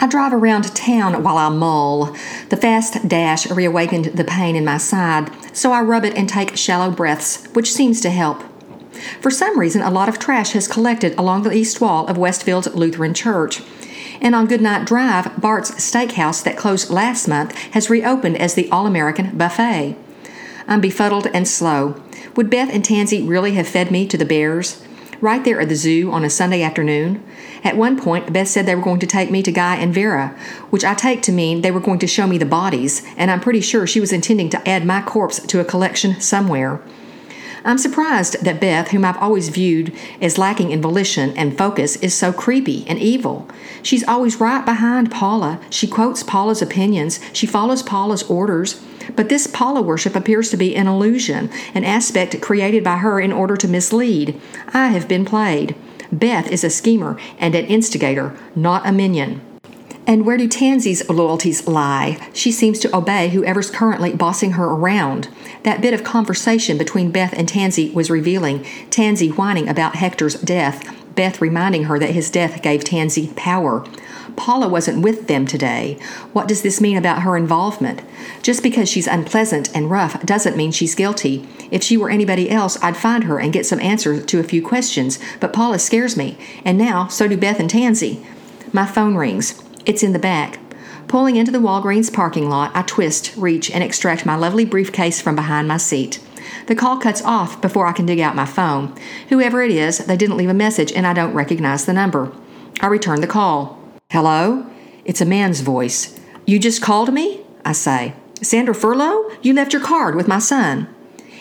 I 0.00 0.06
drive 0.06 0.32
around 0.32 0.74
town 0.76 1.22
while 1.22 1.36
I 1.36 1.48
mull. 1.48 2.16
The 2.50 2.56
fast 2.56 3.08
dash 3.08 3.50
reawakened 3.50 4.06
the 4.06 4.24
pain 4.24 4.54
in 4.54 4.64
my 4.64 4.78
side, 4.78 5.30
so 5.56 5.72
I 5.72 5.80
rub 5.80 6.04
it 6.04 6.14
and 6.14 6.28
take 6.28 6.56
shallow 6.56 6.90
breaths, 6.90 7.46
which 7.52 7.72
seems 7.72 8.00
to 8.02 8.10
help. 8.10 8.44
For 9.20 9.30
some 9.30 9.58
reason, 9.58 9.82
a 9.82 9.90
lot 9.90 10.08
of 10.08 10.18
trash 10.18 10.52
has 10.52 10.68
collected 10.68 11.18
along 11.18 11.42
the 11.42 11.52
east 11.52 11.80
wall 11.80 12.06
of 12.06 12.16
Westfield's 12.16 12.72
Lutheran 12.74 13.12
Church. 13.12 13.60
And 14.20 14.34
on 14.34 14.46
Goodnight 14.46 14.86
Drive, 14.86 15.40
Bart's 15.40 15.72
Steakhouse 15.72 16.42
that 16.44 16.56
closed 16.56 16.90
last 16.90 17.28
month 17.28 17.56
has 17.72 17.90
reopened 17.90 18.36
as 18.38 18.54
the 18.54 18.70
All 18.70 18.86
American 18.86 19.36
Buffet. 19.36 19.96
I'm 20.66 20.80
befuddled 20.80 21.28
and 21.34 21.46
slow. 21.46 22.00
Would 22.38 22.50
Beth 22.50 22.70
and 22.72 22.84
Tansy 22.84 23.20
really 23.26 23.54
have 23.54 23.66
fed 23.66 23.90
me 23.90 24.06
to 24.06 24.16
the 24.16 24.24
bears? 24.24 24.80
right 25.20 25.44
there 25.44 25.60
at 25.60 25.68
the 25.68 25.74
zoo 25.74 26.12
on 26.12 26.22
a 26.22 26.30
Sunday 26.30 26.62
afternoon. 26.62 27.20
At 27.64 27.76
one 27.76 28.00
point, 28.00 28.32
Beth 28.32 28.46
said 28.46 28.64
they 28.64 28.76
were 28.76 28.82
going 28.82 29.00
to 29.00 29.06
take 29.08 29.32
me 29.32 29.42
to 29.42 29.50
Guy 29.50 29.74
and 29.74 29.92
Vera, 29.92 30.38
which 30.70 30.84
I 30.84 30.94
take 30.94 31.22
to 31.22 31.32
mean 31.32 31.62
they 31.62 31.72
were 31.72 31.80
going 31.80 31.98
to 31.98 32.06
show 32.06 32.28
me 32.28 32.38
the 32.38 32.46
bodies, 32.46 33.02
and 33.16 33.28
I'm 33.28 33.40
pretty 33.40 33.60
sure 33.60 33.88
she 33.88 33.98
was 33.98 34.12
intending 34.12 34.48
to 34.50 34.68
add 34.68 34.86
my 34.86 35.02
corpse 35.02 35.40
to 35.40 35.58
a 35.58 35.64
collection 35.64 36.20
somewhere. 36.20 36.80
I'm 37.64 37.78
surprised 37.78 38.44
that 38.44 38.60
Beth, 38.60 38.88
whom 38.88 39.04
I've 39.04 39.16
always 39.18 39.48
viewed 39.48 39.92
as 40.20 40.38
lacking 40.38 40.70
in 40.70 40.80
volition 40.80 41.36
and 41.36 41.56
focus, 41.56 41.96
is 41.96 42.14
so 42.14 42.32
creepy 42.32 42.84
and 42.86 42.98
evil. 42.98 43.48
She's 43.82 44.06
always 44.06 44.40
right 44.40 44.64
behind 44.64 45.10
Paula. 45.10 45.60
She 45.70 45.86
quotes 45.86 46.22
Paula's 46.22 46.62
opinions, 46.62 47.20
she 47.32 47.46
follows 47.46 47.82
Paula's 47.82 48.22
orders. 48.24 48.82
But 49.16 49.30
this 49.30 49.46
Paula 49.46 49.80
worship 49.80 50.14
appears 50.14 50.50
to 50.50 50.56
be 50.56 50.76
an 50.76 50.86
illusion, 50.86 51.50
an 51.74 51.84
aspect 51.84 52.40
created 52.42 52.84
by 52.84 52.98
her 52.98 53.18
in 53.20 53.32
order 53.32 53.56
to 53.56 53.68
mislead. 53.68 54.38
I 54.68 54.88
have 54.88 55.08
been 55.08 55.24
played. 55.24 55.74
Beth 56.12 56.50
is 56.50 56.62
a 56.62 56.70
schemer 56.70 57.18
and 57.38 57.54
an 57.54 57.66
instigator, 57.66 58.36
not 58.54 58.86
a 58.86 58.92
minion. 58.92 59.40
And 60.08 60.24
where 60.24 60.38
do 60.38 60.48
Tansy's 60.48 61.06
loyalties 61.10 61.68
lie? 61.68 62.30
She 62.32 62.50
seems 62.50 62.78
to 62.78 62.96
obey 62.96 63.28
whoever's 63.28 63.70
currently 63.70 64.14
bossing 64.14 64.52
her 64.52 64.64
around. 64.64 65.28
That 65.64 65.82
bit 65.82 65.92
of 65.92 66.02
conversation 66.02 66.78
between 66.78 67.10
Beth 67.10 67.34
and 67.34 67.46
Tansy 67.46 67.92
was 67.92 68.08
revealing. 68.08 68.64
Tansy 68.88 69.28
whining 69.28 69.68
about 69.68 69.96
Hector's 69.96 70.40
death, 70.40 70.82
Beth 71.14 71.42
reminding 71.42 71.84
her 71.84 71.98
that 71.98 72.12
his 72.12 72.30
death 72.30 72.62
gave 72.62 72.84
Tansy 72.84 73.34
power. 73.36 73.84
Paula 74.34 74.66
wasn't 74.66 75.02
with 75.02 75.26
them 75.26 75.44
today. 75.44 75.98
What 76.32 76.48
does 76.48 76.62
this 76.62 76.80
mean 76.80 76.96
about 76.96 77.20
her 77.20 77.36
involvement? 77.36 78.00
Just 78.40 78.62
because 78.62 78.88
she's 78.88 79.06
unpleasant 79.06 79.76
and 79.76 79.90
rough 79.90 80.24
doesn't 80.24 80.56
mean 80.56 80.72
she's 80.72 80.94
guilty. 80.94 81.46
If 81.70 81.82
she 81.82 81.98
were 81.98 82.08
anybody 82.08 82.48
else, 82.48 82.82
I'd 82.82 82.96
find 82.96 83.24
her 83.24 83.38
and 83.38 83.52
get 83.52 83.66
some 83.66 83.80
answers 83.80 84.24
to 84.24 84.40
a 84.40 84.44
few 84.44 84.62
questions, 84.62 85.18
but 85.38 85.52
Paula 85.52 85.78
scares 85.78 86.16
me, 86.16 86.38
and 86.64 86.78
now 86.78 87.08
so 87.08 87.28
do 87.28 87.36
Beth 87.36 87.60
and 87.60 87.68
Tansy. 87.68 88.24
My 88.72 88.86
phone 88.86 89.14
rings. 89.14 89.62
It's 89.88 90.02
in 90.02 90.12
the 90.12 90.18
back. 90.18 90.58
Pulling 91.08 91.36
into 91.36 91.50
the 91.50 91.60
Walgreens 91.60 92.12
parking 92.12 92.50
lot, 92.50 92.70
I 92.74 92.82
twist, 92.82 93.34
reach, 93.38 93.70
and 93.70 93.82
extract 93.82 94.26
my 94.26 94.36
lovely 94.36 94.66
briefcase 94.66 95.18
from 95.18 95.34
behind 95.34 95.66
my 95.66 95.78
seat. 95.78 96.20
The 96.66 96.74
call 96.74 96.98
cuts 96.98 97.22
off 97.22 97.62
before 97.62 97.86
I 97.86 97.92
can 97.92 98.04
dig 98.04 98.20
out 98.20 98.36
my 98.36 98.44
phone. 98.44 98.94
Whoever 99.30 99.62
it 99.62 99.70
is, 99.70 100.04
they 100.04 100.18
didn't 100.18 100.36
leave 100.36 100.50
a 100.50 100.54
message 100.54 100.92
and 100.92 101.06
I 101.06 101.14
don't 101.14 101.32
recognize 101.32 101.86
the 101.86 101.94
number. 101.94 102.30
I 102.80 102.88
return 102.88 103.22
the 103.22 103.26
call. 103.26 103.82
Hello? 104.10 104.66
It's 105.06 105.22
a 105.22 105.26
man's 105.26 105.62
voice. 105.62 106.20
You 106.44 106.58
just 106.58 106.82
called 106.82 107.14
me? 107.14 107.40
I 107.64 107.72
say. 107.72 108.12
Sandra 108.42 108.74
Furlow? 108.74 109.34
You 109.40 109.54
left 109.54 109.72
your 109.72 109.82
card 109.82 110.16
with 110.16 110.28
my 110.28 110.38
son. 110.38 110.94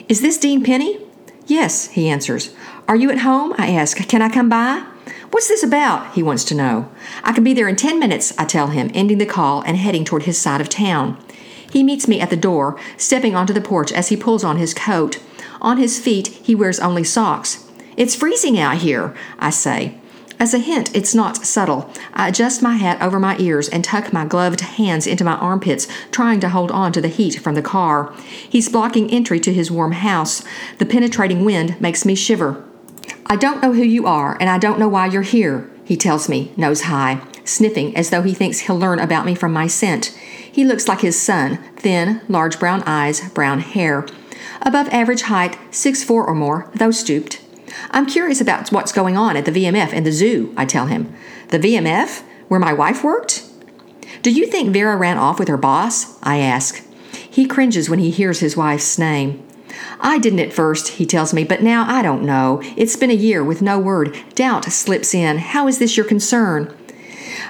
Is 0.07 0.21
this 0.21 0.38
Dean 0.38 0.63
Penny? 0.63 1.01
Yes, 1.47 1.89
he 1.89 2.07
answers. 2.07 2.55
Are 2.88 2.95
you 2.95 3.12
at 3.12 3.19
home? 3.19 3.53
I 3.57 3.71
ask. 3.71 3.97
Can 3.97 4.21
I 4.21 4.29
come 4.29 4.47
by? 4.47 4.86
What's 5.31 5.49
this 5.49 5.63
about? 5.63 6.13
He 6.13 6.23
wants 6.23 6.43
to 6.45 6.55
know. 6.55 6.89
I 7.23 7.33
can 7.33 7.43
be 7.43 7.53
there 7.53 7.67
in 7.67 7.75
10 7.75 7.99
minutes, 7.99 8.33
I 8.37 8.45
tell 8.45 8.67
him, 8.67 8.89
ending 8.93 9.17
the 9.17 9.25
call 9.25 9.61
and 9.61 9.77
heading 9.77 10.05
toward 10.05 10.23
his 10.23 10.37
side 10.37 10.61
of 10.61 10.69
town. 10.69 11.17
He 11.71 11.83
meets 11.83 12.07
me 12.07 12.21
at 12.21 12.29
the 12.29 12.37
door, 12.37 12.79
stepping 12.95 13.35
onto 13.35 13.53
the 13.53 13.61
porch 13.61 13.91
as 13.91 14.07
he 14.07 14.15
pulls 14.17 14.43
on 14.43 14.57
his 14.57 14.73
coat. 14.73 15.21
On 15.61 15.77
his 15.77 15.99
feet, 15.99 16.27
he 16.27 16.55
wears 16.55 16.79
only 16.79 17.03
socks. 17.03 17.69
It's 17.97 18.15
freezing 18.15 18.57
out 18.57 18.77
here, 18.77 19.15
I 19.37 19.49
say. 19.49 19.97
As 20.39 20.53
a 20.53 20.59
hint, 20.59 20.95
it's 20.95 21.15
not 21.15 21.45
subtle. 21.45 21.91
I 22.13 22.27
adjust 22.29 22.61
my 22.61 22.75
hat 22.75 23.01
over 23.01 23.19
my 23.19 23.37
ears 23.39 23.67
and 23.67 23.83
tuck 23.83 24.13
my 24.13 24.23
gloved 24.23 24.61
hands 24.61 25.07
into 25.07 25.23
my 25.23 25.35
armpits, 25.35 25.87
trying 26.11 26.39
to 26.41 26.49
hold 26.49 26.71
on 26.71 26.91
to 26.93 27.01
the 27.01 27.07
heat 27.07 27.39
from 27.39 27.55
the 27.55 27.63
car. 27.63 28.13
He's 28.47 28.69
blocking 28.69 29.09
entry 29.09 29.39
to 29.39 29.51
his 29.51 29.71
warm 29.71 29.93
house. 29.93 30.43
The 30.77 30.85
penetrating 30.85 31.43
wind 31.43 31.81
makes 31.81 32.05
me 32.05 32.13
shiver. 32.13 32.63
I 33.29 33.35
don't 33.35 33.61
know 33.61 33.73
who 33.73 33.83
you 33.83 34.07
are, 34.07 34.37
and 34.39 34.49
I 34.49 34.57
don't 34.57 34.79
know 34.79 34.87
why 34.87 35.07
you're 35.07 35.21
here, 35.21 35.69
he 35.83 35.97
tells 35.97 36.29
me, 36.29 36.53
nose 36.55 36.83
high, 36.83 37.21
sniffing 37.43 37.95
as 37.95 38.09
though 38.09 38.21
he 38.21 38.33
thinks 38.33 38.59
he'll 38.59 38.79
learn 38.79 38.99
about 38.99 39.25
me 39.25 39.35
from 39.35 39.51
my 39.51 39.67
scent. 39.67 40.17
He 40.49 40.63
looks 40.63 40.87
like 40.87 41.02
his 41.02 41.19
son 41.19 41.58
thin, 41.75 42.21
large 42.29 42.58
brown 42.58 42.83
eyes, 42.83 43.29
brown 43.29 43.60
hair. 43.60 44.08
Above 44.62 44.87
average 44.89 45.23
height, 45.23 45.58
six 45.71 46.06
four 46.06 46.25
or 46.25 46.35
more, 46.35 46.71
though 46.75 46.91
stooped. 46.91 47.41
I'm 47.91 48.06
curious 48.06 48.39
about 48.39 48.71
what's 48.71 48.93
going 48.93 49.17
on 49.17 49.35
at 49.35 49.43
the 49.43 49.52
VMF 49.52 49.91
and 49.91 50.06
the 50.06 50.12
zoo, 50.12 50.54
I 50.56 50.65
tell 50.65 50.85
him. 50.85 51.13
The 51.49 51.60
VMF? 51.60 52.23
Where 52.47 52.60
my 52.62 52.71
wife 52.71 53.04
worked? 53.04 53.43
Do 54.21 54.31
you 54.31 54.47
think 54.47 54.71
Vera 54.71 54.95
ran 54.95 55.17
off 55.17 55.37
with 55.37 55.49
her 55.49 55.58
boss? 55.58 56.17
I 56.23 56.39
ask. 56.39 56.83
He 57.12 57.45
cringes 57.45 57.89
when 57.89 57.99
he 57.99 58.10
hears 58.10 58.39
his 58.39 58.58
wife's 58.58 58.97
name. 58.97 59.46
I 60.00 60.17
didn't 60.19 60.40
at 60.40 60.54
first, 60.54 60.90
he 60.90 61.06
tells 61.06 61.34
me, 61.34 61.44
but 61.44 61.62
now 61.62 61.86
I 61.88 62.02
don't 62.02 62.23
know. 62.23 62.62
It's 62.75 62.96
been 62.96 63.12
a 63.12 63.15
year 63.15 63.44
with 63.44 63.62
no 63.62 63.80
word. 63.80 64.17
Doubt 64.36 64.65
slips 64.65 65.13
in. 65.13 65.38
How 65.38 65.67
is 65.67 65.80
this 65.80 65.98
your 65.98 66.06
concern? 66.06 66.75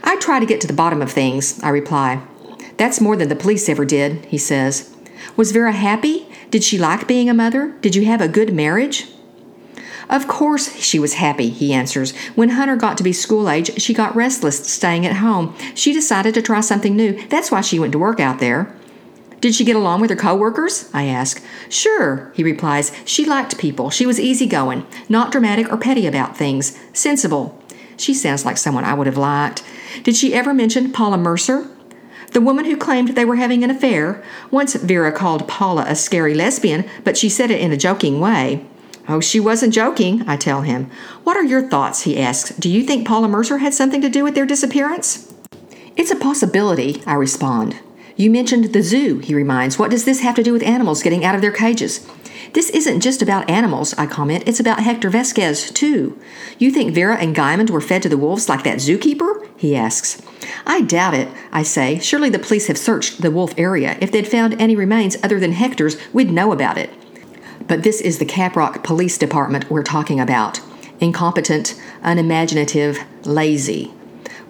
I 0.03 0.17
try 0.17 0.39
to 0.39 0.45
get 0.45 0.61
to 0.61 0.67
the 0.67 0.73
bottom 0.73 1.01
of 1.01 1.11
things, 1.11 1.61
I 1.63 1.69
reply. 1.69 2.21
That's 2.77 3.01
more 3.01 3.15
than 3.15 3.29
the 3.29 3.35
police 3.35 3.67
ever 3.69 3.85
did, 3.85 4.25
he 4.25 4.37
says. 4.37 4.95
Was 5.35 5.51
Vera 5.51 5.71
happy? 5.71 6.27
Did 6.49 6.63
she 6.63 6.77
like 6.77 7.07
being 7.07 7.29
a 7.29 7.33
mother? 7.33 7.75
Did 7.81 7.95
you 7.95 8.05
have 8.05 8.21
a 8.21 8.27
good 8.27 8.53
marriage? 8.53 9.07
Of 10.09 10.27
course 10.27 10.73
she 10.77 10.99
was 10.99 11.15
happy, 11.15 11.49
he 11.49 11.73
answers. 11.73 12.15
When 12.35 12.49
Hunter 12.49 12.77
got 12.77 12.97
to 12.97 13.03
be 13.03 13.11
school 13.11 13.49
age, 13.49 13.81
she 13.81 13.93
got 13.93 14.15
restless 14.15 14.65
staying 14.65 15.05
at 15.05 15.17
home. 15.17 15.53
She 15.75 15.91
decided 15.91 16.33
to 16.35 16.41
try 16.41 16.61
something 16.61 16.95
new. 16.95 17.27
That's 17.27 17.51
why 17.51 17.61
she 17.61 17.79
went 17.79 17.91
to 17.91 17.99
work 17.99 18.19
out 18.19 18.39
there. 18.39 18.73
Did 19.39 19.53
she 19.53 19.63
get 19.63 19.75
along 19.75 20.01
with 20.01 20.09
her 20.09 20.15
coworkers? 20.15 20.89
I 20.93 21.05
ask. 21.05 21.43
Sure, 21.69 22.31
he 22.35 22.43
replies. 22.43 22.91
She 23.05 23.25
liked 23.25 23.59
people. 23.59 23.89
She 23.89 24.05
was 24.05 24.19
easygoing, 24.19 24.85
not 25.07 25.31
dramatic 25.31 25.71
or 25.71 25.77
petty 25.77 26.07
about 26.07 26.35
things, 26.35 26.77
sensible. 26.93 27.61
She 27.97 28.13
sounds 28.13 28.45
like 28.45 28.57
someone 28.57 28.83
I 28.83 28.93
would 28.93 29.07
have 29.07 29.17
liked. 29.17 29.63
Did 30.03 30.15
she 30.15 30.33
ever 30.33 30.53
mention 30.53 30.91
Paula 30.91 31.17
Mercer? 31.17 31.67
The 32.33 32.41
woman 32.41 32.65
who 32.65 32.77
claimed 32.77 33.09
they 33.09 33.25
were 33.25 33.35
having 33.35 33.63
an 33.63 33.71
affair. 33.71 34.23
Once 34.51 34.75
Vera 34.75 35.11
called 35.11 35.47
Paula 35.47 35.85
a 35.87 35.95
scary 35.95 36.33
lesbian, 36.33 36.85
but 37.03 37.17
she 37.17 37.29
said 37.29 37.51
it 37.51 37.61
in 37.61 37.71
a 37.71 37.77
joking 37.77 38.19
way. 38.19 38.65
Oh, 39.07 39.21
she 39.21 39.39
wasn't 39.39 39.73
joking, 39.73 40.27
I 40.27 40.35
tell 40.35 40.61
him. 40.61 40.91
What 41.23 41.37
are 41.37 41.43
your 41.43 41.67
thoughts? 41.69 42.01
he 42.01 42.19
asks. 42.19 42.55
Do 42.57 42.69
you 42.69 42.83
think 42.83 43.07
Paula 43.07 43.27
Mercer 43.27 43.59
had 43.59 43.73
something 43.73 44.01
to 44.01 44.09
do 44.09 44.23
with 44.23 44.35
their 44.35 44.45
disappearance? 44.45 45.33
It's 45.95 46.11
a 46.11 46.15
possibility, 46.15 47.01
I 47.05 47.13
respond. 47.13 47.79
You 48.17 48.31
mentioned 48.31 48.73
the 48.73 48.81
zoo, 48.81 49.19
he 49.19 49.35
reminds. 49.35 49.77
What 49.77 49.91
does 49.91 50.03
this 50.03 50.21
have 50.21 50.33
to 50.35 50.43
do 50.43 50.51
with 50.51 50.63
animals 50.63 51.03
getting 51.03 51.23
out 51.23 51.35
of 51.35 51.41
their 51.41 51.51
cages? 51.51 52.05
This 52.53 52.71
isn't 52.71 53.01
just 53.01 53.21
about 53.21 53.47
animals, 53.47 53.93
I 53.93 54.07
comment. 54.07 54.43
It's 54.47 54.59
about 54.59 54.79
Hector 54.79 55.11
Vasquez, 55.11 55.69
too. 55.69 56.19
You 56.57 56.71
think 56.71 56.95
Vera 56.95 57.15
and 57.17 57.35
Guymond 57.35 57.69
were 57.69 57.79
fed 57.79 58.01
to 58.03 58.09
the 58.09 58.17
wolves 58.17 58.49
like 58.49 58.63
that 58.63 58.77
zookeeper? 58.77 59.47
He 59.55 59.75
asks. 59.75 60.19
I 60.65 60.81
doubt 60.81 61.13
it, 61.13 61.29
I 61.51 61.61
say. 61.61 61.99
Surely 61.99 62.31
the 62.31 62.39
police 62.39 62.65
have 62.67 62.77
searched 62.77 63.21
the 63.21 63.29
wolf 63.29 63.53
area. 63.55 63.97
If 64.01 64.11
they'd 64.11 64.27
found 64.27 64.59
any 64.59 64.75
remains 64.75 65.17
other 65.21 65.39
than 65.39 65.51
Hector's, 65.51 65.97
we'd 66.11 66.31
know 66.31 66.51
about 66.51 66.79
it. 66.79 66.89
But 67.67 67.83
this 67.83 68.01
is 68.01 68.17
the 68.17 68.25
Caprock 68.25 68.83
Police 68.83 69.19
Department 69.19 69.69
we're 69.69 69.83
talking 69.83 70.19
about 70.19 70.59
incompetent, 70.99 71.79
unimaginative, 72.01 72.97
lazy. 73.23 73.93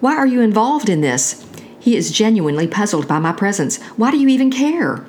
Why 0.00 0.16
are 0.16 0.26
you 0.26 0.40
involved 0.40 0.88
in 0.88 1.02
this? 1.02 1.47
He 1.80 1.96
is 1.96 2.10
genuinely 2.10 2.66
puzzled 2.66 3.08
by 3.08 3.18
my 3.18 3.32
presence. 3.32 3.82
Why 3.96 4.10
do 4.10 4.18
you 4.18 4.28
even 4.28 4.50
care? 4.50 5.06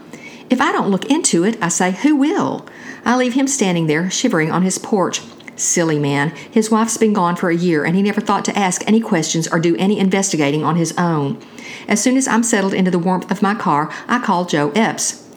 If 0.50 0.62
I 0.62 0.72
don't 0.72 0.90
look 0.90 1.06
into 1.06 1.44
it, 1.44 1.58
I 1.62 1.70
say, 1.70 1.92
who 1.92 2.16
will? 2.16 2.66
I 3.06 3.16
leave 3.16 3.34
him 3.34 3.48
standing 3.48 3.88
there, 3.88 4.10
shivering 4.10 4.52
on 4.52 4.64
his 4.64 4.78
porch. 4.78 5.22
Silly 5.56 6.00
man. 6.00 6.30
His 6.30 6.72
wife's 6.72 6.98
been 6.98 7.14
gone 7.14 7.36
for 7.36 7.50
a 7.50 7.56
year, 7.56 7.84
and 7.84 7.96
he 7.96 8.02
never 8.02 8.22
thought 8.22 8.46
to 8.46 8.58
ask 8.58 8.82
any 8.88 9.02
questions 9.02 9.48
or 9.48 9.60
do 9.60 9.76
any 9.76 10.00
investigating 10.00 10.64
on 10.64 10.78
his 10.78 10.98
own. 10.98 11.40
As 11.88 12.02
soon 12.02 12.18
as 12.18 12.28
I'm 12.28 12.44
settled 12.44 12.74
into 12.74 12.92
the 12.92 13.00
warmth 13.00 13.30
of 13.30 13.42
my 13.42 13.56
car, 13.56 13.92
I 14.08 14.20
call 14.20 14.46
Joe 14.46 14.72
Epps. 14.72 15.28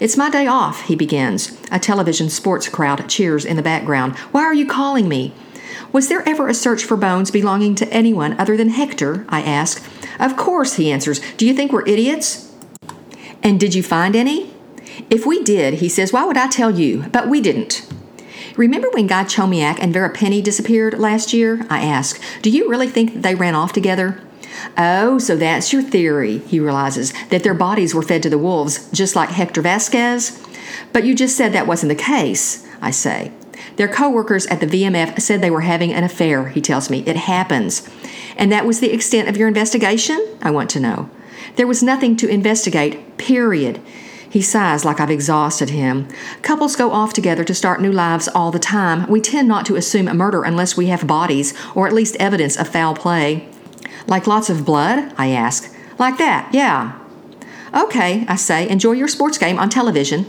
It's 0.00 0.16
my 0.16 0.30
day 0.30 0.46
off, 0.46 0.82
he 0.82 0.96
begins. 0.96 1.58
A 1.70 1.78
television 1.78 2.28
sports 2.28 2.68
crowd 2.68 3.08
cheers 3.08 3.44
in 3.44 3.56
the 3.56 3.62
background. 3.62 4.16
Why 4.32 4.44
are 4.44 4.54
you 4.54 4.66
calling 4.66 5.08
me? 5.08 5.32
Was 5.92 6.08
there 6.08 6.26
ever 6.28 6.48
a 6.48 6.54
search 6.54 6.84
for 6.84 6.96
bones 6.96 7.30
belonging 7.30 7.74
to 7.76 7.92
anyone 7.92 8.38
other 8.38 8.56
than 8.56 8.70
Hector? 8.70 9.24
I 9.28 9.42
ask. 9.42 9.84
Of 10.18 10.36
course, 10.36 10.74
he 10.74 10.90
answers. 10.90 11.20
Do 11.36 11.46
you 11.46 11.54
think 11.54 11.72
we're 11.72 11.86
idiots? 11.86 12.52
And 13.42 13.60
did 13.60 13.74
you 13.74 13.82
find 13.82 14.16
any? 14.16 14.52
If 15.10 15.26
we 15.26 15.42
did, 15.42 15.74
he 15.74 15.88
says, 15.88 16.12
why 16.12 16.24
would 16.24 16.36
I 16.36 16.48
tell 16.48 16.70
you? 16.70 17.04
But 17.12 17.28
we 17.28 17.40
didn't. 17.40 17.86
Remember 18.56 18.88
when 18.90 19.06
Guy 19.06 19.24
Chomiak 19.24 19.78
and 19.80 19.92
Vera 19.92 20.10
Penny 20.10 20.40
disappeared 20.40 20.98
last 20.98 21.32
year? 21.32 21.66
I 21.68 21.84
ask. 21.84 22.20
Do 22.40 22.50
you 22.50 22.70
really 22.70 22.88
think 22.88 23.22
they 23.22 23.34
ran 23.34 23.54
off 23.54 23.72
together? 23.72 24.20
Oh, 24.78 25.18
so 25.18 25.36
that's 25.36 25.72
your 25.72 25.82
theory, 25.82 26.38
he 26.38 26.58
realizes, 26.58 27.12
that 27.28 27.42
their 27.42 27.54
bodies 27.54 27.94
were 27.94 28.02
fed 28.02 28.22
to 28.22 28.30
the 28.30 28.38
wolves, 28.38 28.90
just 28.90 29.14
like 29.14 29.28
Hector 29.28 29.60
Vasquez? 29.60 30.42
But 30.92 31.04
you 31.04 31.14
just 31.14 31.36
said 31.36 31.52
that 31.52 31.66
wasn't 31.66 31.90
the 31.90 32.02
case, 32.02 32.66
I 32.80 32.90
say. 32.90 33.32
Their 33.76 33.88
coworkers 33.88 34.46
at 34.46 34.60
the 34.60 34.66
VMF 34.66 35.20
said 35.20 35.40
they 35.40 35.50
were 35.50 35.60
having 35.60 35.92
an 35.92 36.04
affair, 36.04 36.48
he 36.48 36.60
tells 36.60 36.90
me. 36.90 37.02
It 37.06 37.16
happens. 37.16 37.88
And 38.36 38.50
that 38.50 38.66
was 38.66 38.80
the 38.80 38.92
extent 38.92 39.28
of 39.28 39.36
your 39.36 39.48
investigation? 39.48 40.38
I 40.42 40.50
want 40.50 40.70
to 40.70 40.80
know. 40.80 41.10
There 41.56 41.66
was 41.66 41.82
nothing 41.82 42.16
to 42.16 42.28
investigate, 42.28 43.16
period. 43.18 43.80
He 44.28 44.42
sighs 44.42 44.84
like 44.84 45.00
I've 45.00 45.10
exhausted 45.10 45.70
him. 45.70 46.08
Couples 46.42 46.76
go 46.76 46.90
off 46.90 47.12
together 47.12 47.44
to 47.44 47.54
start 47.54 47.80
new 47.80 47.92
lives 47.92 48.28
all 48.28 48.50
the 48.50 48.58
time. 48.58 49.08
We 49.08 49.20
tend 49.20 49.48
not 49.48 49.64
to 49.66 49.76
assume 49.76 50.08
a 50.08 50.14
murder 50.14 50.42
unless 50.42 50.76
we 50.76 50.86
have 50.88 51.06
bodies, 51.06 51.54
or 51.74 51.86
at 51.86 51.94
least 51.94 52.16
evidence 52.16 52.56
of 52.56 52.68
foul 52.68 52.94
play. 52.94 53.48
Like 54.06 54.26
lots 54.26 54.50
of 54.50 54.64
blood? 54.64 55.14
I 55.16 55.28
ask. 55.28 55.74
Like 55.98 56.18
that, 56.18 56.52
yeah. 56.52 56.98
Okay, 57.74 58.24
I 58.28 58.36
say, 58.36 58.68
enjoy 58.68 58.92
your 58.92 59.08
sports 59.08 59.38
game 59.38 59.58
on 59.58 59.70
television. 59.70 60.26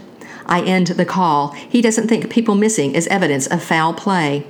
I 0.48 0.62
end 0.62 0.88
the 0.88 1.06
call. 1.06 1.50
He 1.52 1.82
doesn't 1.82 2.08
think 2.08 2.30
people 2.30 2.56
missing 2.56 2.96
is 2.96 3.08
evidence 3.08 3.48
of 3.48 3.64
foul 3.64 3.94
play. 3.94 4.48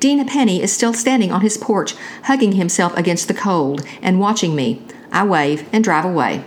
Dean 0.00 0.26
Penny 0.26 0.62
is 0.62 0.72
still 0.72 0.92
standing 0.92 1.30
on 1.32 1.40
his 1.40 1.56
porch, 1.56 1.94
hugging 2.24 2.52
himself 2.52 2.96
against 2.96 3.28
the 3.28 3.34
cold 3.34 3.86
and 4.02 4.20
watching 4.20 4.54
me. 4.54 4.82
I 5.12 5.24
wave 5.24 5.68
and 5.72 5.84
drive 5.84 6.04
away. 6.04 6.44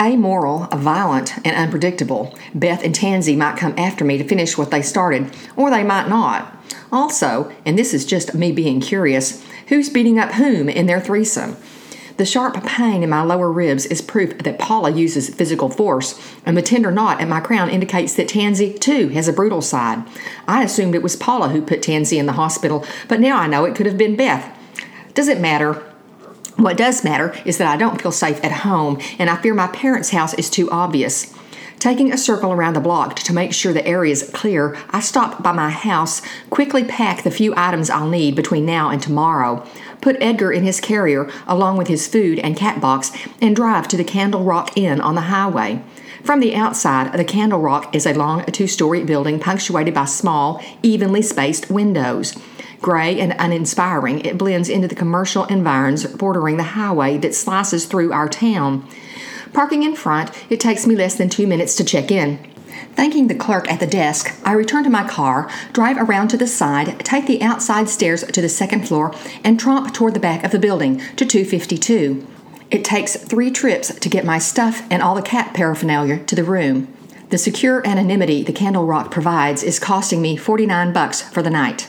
Amoral, 0.00 0.66
violent, 0.72 1.36
and 1.44 1.54
unpredictable, 1.54 2.34
Beth 2.54 2.82
and 2.82 2.94
Tansy 2.94 3.36
might 3.36 3.58
come 3.58 3.74
after 3.76 4.04
me 4.04 4.16
to 4.16 4.24
finish 4.24 4.56
what 4.56 4.70
they 4.70 4.80
started, 4.80 5.30
or 5.56 5.70
they 5.70 5.84
might 5.84 6.08
not. 6.08 6.56
Also, 6.90 7.52
and 7.66 7.78
this 7.78 7.92
is 7.92 8.06
just 8.06 8.34
me 8.34 8.50
being 8.50 8.80
curious, 8.80 9.44
Who's 9.70 9.88
beating 9.88 10.18
up 10.18 10.32
whom 10.32 10.68
in 10.68 10.86
their 10.86 11.00
threesome? 11.00 11.56
The 12.20 12.26
sharp 12.26 12.62
pain 12.66 13.02
in 13.02 13.08
my 13.08 13.22
lower 13.22 13.50
ribs 13.50 13.86
is 13.86 14.02
proof 14.02 14.36
that 14.36 14.58
Paula 14.58 14.90
uses 14.90 15.30
physical 15.30 15.70
force, 15.70 16.20
and 16.44 16.54
the 16.54 16.60
tender 16.60 16.90
knot 16.90 17.18
at 17.18 17.28
my 17.28 17.40
crown 17.40 17.70
indicates 17.70 18.12
that 18.12 18.28
Tansy, 18.28 18.78
too, 18.78 19.08
has 19.08 19.26
a 19.26 19.32
brutal 19.32 19.62
side. 19.62 20.06
I 20.46 20.62
assumed 20.62 20.94
it 20.94 21.02
was 21.02 21.16
Paula 21.16 21.48
who 21.48 21.62
put 21.62 21.80
Tansy 21.80 22.18
in 22.18 22.26
the 22.26 22.34
hospital, 22.34 22.84
but 23.08 23.20
now 23.20 23.38
I 23.38 23.46
know 23.46 23.64
it 23.64 23.74
could 23.74 23.86
have 23.86 23.96
been 23.96 24.16
Beth. 24.16 24.54
Does 25.14 25.28
it 25.28 25.40
matter? 25.40 25.82
What 26.56 26.76
does 26.76 27.02
matter 27.02 27.34
is 27.46 27.56
that 27.56 27.66
I 27.66 27.78
don't 27.78 28.02
feel 28.02 28.12
safe 28.12 28.44
at 28.44 28.52
home, 28.52 29.00
and 29.18 29.30
I 29.30 29.36
fear 29.36 29.54
my 29.54 29.68
parents' 29.68 30.10
house 30.10 30.34
is 30.34 30.50
too 30.50 30.70
obvious. 30.70 31.34
Taking 31.80 32.12
a 32.12 32.18
circle 32.18 32.52
around 32.52 32.76
the 32.76 32.80
block 32.80 33.16
to 33.20 33.32
make 33.32 33.54
sure 33.54 33.72
the 33.72 33.86
area 33.86 34.12
is 34.12 34.30
clear, 34.34 34.76
I 34.90 35.00
stop 35.00 35.42
by 35.42 35.52
my 35.52 35.70
house, 35.70 36.20
quickly 36.50 36.84
pack 36.84 37.22
the 37.22 37.30
few 37.30 37.54
items 37.56 37.88
I'll 37.88 38.06
need 38.06 38.36
between 38.36 38.66
now 38.66 38.90
and 38.90 39.02
tomorrow, 39.02 39.66
put 40.02 40.20
Edgar 40.20 40.52
in 40.52 40.62
his 40.62 40.78
carrier 40.78 41.30
along 41.46 41.78
with 41.78 41.88
his 41.88 42.06
food 42.06 42.38
and 42.38 42.54
cat 42.54 42.82
box, 42.82 43.12
and 43.40 43.56
drive 43.56 43.88
to 43.88 43.96
the 43.96 44.04
Candle 44.04 44.44
Rock 44.44 44.76
Inn 44.76 45.00
on 45.00 45.14
the 45.14 45.22
highway. 45.22 45.82
From 46.22 46.40
the 46.40 46.54
outside, 46.54 47.14
the 47.14 47.24
Candle 47.24 47.60
Rock 47.60 47.94
is 47.94 48.04
a 48.04 48.12
long 48.12 48.44
two 48.44 48.66
story 48.66 49.02
building 49.02 49.40
punctuated 49.40 49.94
by 49.94 50.04
small, 50.04 50.62
evenly 50.82 51.22
spaced 51.22 51.70
windows. 51.70 52.36
Gray 52.82 53.18
and 53.18 53.34
uninspiring, 53.38 54.20
it 54.26 54.36
blends 54.36 54.68
into 54.68 54.88
the 54.88 54.94
commercial 54.94 55.46
environs 55.46 56.06
bordering 56.06 56.58
the 56.58 56.62
highway 56.62 57.16
that 57.18 57.34
slices 57.34 57.86
through 57.86 58.12
our 58.12 58.28
town. 58.28 58.86
Parking 59.52 59.82
in 59.82 59.96
front, 59.96 60.30
it 60.48 60.60
takes 60.60 60.86
me 60.86 60.94
less 60.94 61.16
than 61.16 61.28
two 61.28 61.46
minutes 61.46 61.74
to 61.76 61.84
check 61.84 62.10
in. 62.10 62.38
Thanking 62.94 63.28
the 63.28 63.34
clerk 63.34 63.70
at 63.70 63.80
the 63.80 63.86
desk, 63.86 64.34
I 64.44 64.52
return 64.52 64.84
to 64.84 64.90
my 64.90 65.06
car, 65.06 65.50
drive 65.72 65.96
around 65.96 66.28
to 66.28 66.36
the 66.36 66.46
side, 66.46 67.00
take 67.04 67.26
the 67.26 67.42
outside 67.42 67.88
stairs 67.88 68.22
to 68.24 68.40
the 68.40 68.48
second 68.48 68.86
floor, 68.86 69.14
and 69.44 69.58
tromp 69.58 69.92
toward 69.92 70.14
the 70.14 70.20
back 70.20 70.44
of 70.44 70.50
the 70.50 70.58
building 70.58 70.98
to 71.16 71.26
252. 71.26 72.26
It 72.70 72.84
takes 72.84 73.16
three 73.16 73.50
trips 73.50 73.92
to 73.94 74.08
get 74.08 74.24
my 74.24 74.38
stuff 74.38 74.86
and 74.90 75.02
all 75.02 75.14
the 75.14 75.22
cat 75.22 75.54
paraphernalia 75.54 76.24
to 76.24 76.36
the 76.36 76.44
room. 76.44 76.92
The 77.30 77.38
secure 77.38 77.86
anonymity 77.86 78.42
the 78.42 78.52
Candle 78.52 78.86
Rock 78.86 79.10
provides 79.10 79.62
is 79.62 79.78
costing 79.78 80.22
me 80.22 80.36
49 80.36 80.92
bucks 80.92 81.22
for 81.22 81.42
the 81.42 81.50
night. 81.50 81.88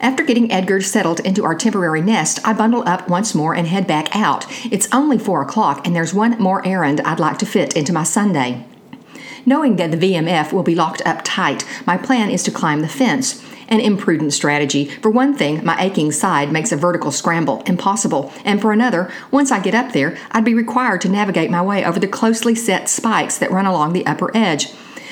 After 0.00 0.22
getting 0.22 0.52
Edgar 0.52 0.80
settled 0.80 1.18
into 1.20 1.44
our 1.44 1.56
temporary 1.56 2.00
nest, 2.00 2.38
I 2.44 2.52
bundle 2.52 2.84
up 2.86 3.08
once 3.08 3.34
more 3.34 3.54
and 3.54 3.66
head 3.66 3.86
back 3.86 4.14
out. 4.14 4.46
It's 4.70 4.88
only 4.92 5.18
four 5.18 5.42
o'clock, 5.42 5.84
and 5.84 5.94
there's 5.94 6.14
one 6.14 6.40
more 6.40 6.64
errand 6.64 7.00
I'd 7.00 7.18
like 7.18 7.38
to 7.38 7.46
fit 7.46 7.76
into 7.76 7.92
my 7.92 8.04
Sunday. 8.04 8.64
Knowing 9.44 9.74
that 9.76 9.90
the 9.90 9.96
VMF 9.96 10.52
will 10.52 10.62
be 10.62 10.76
locked 10.76 11.02
up 11.04 11.22
tight, 11.24 11.64
my 11.84 11.96
plan 11.96 12.30
is 12.30 12.44
to 12.44 12.52
climb 12.52 12.80
the 12.80 12.88
fence. 12.88 13.44
An 13.68 13.80
imprudent 13.80 14.32
strategy. 14.32 14.84
For 14.86 15.10
one 15.10 15.34
thing, 15.34 15.64
my 15.64 15.78
aching 15.80 16.12
side 16.12 16.52
makes 16.52 16.70
a 16.70 16.76
vertical 16.76 17.10
scramble 17.10 17.62
impossible, 17.66 18.32
and 18.44 18.60
for 18.60 18.72
another, 18.72 19.12
once 19.32 19.50
I 19.50 19.60
get 19.60 19.74
up 19.74 19.92
there, 19.92 20.16
I'd 20.30 20.44
be 20.44 20.54
required 20.54 21.00
to 21.02 21.08
navigate 21.08 21.50
my 21.50 21.60
way 21.60 21.84
over 21.84 21.98
the 21.98 22.06
closely 22.06 22.54
set 22.54 22.88
spikes 22.88 23.36
that 23.38 23.50
run 23.50 23.66
along 23.66 23.92
the 23.92 24.06
upper 24.06 24.34
edge. 24.34 24.68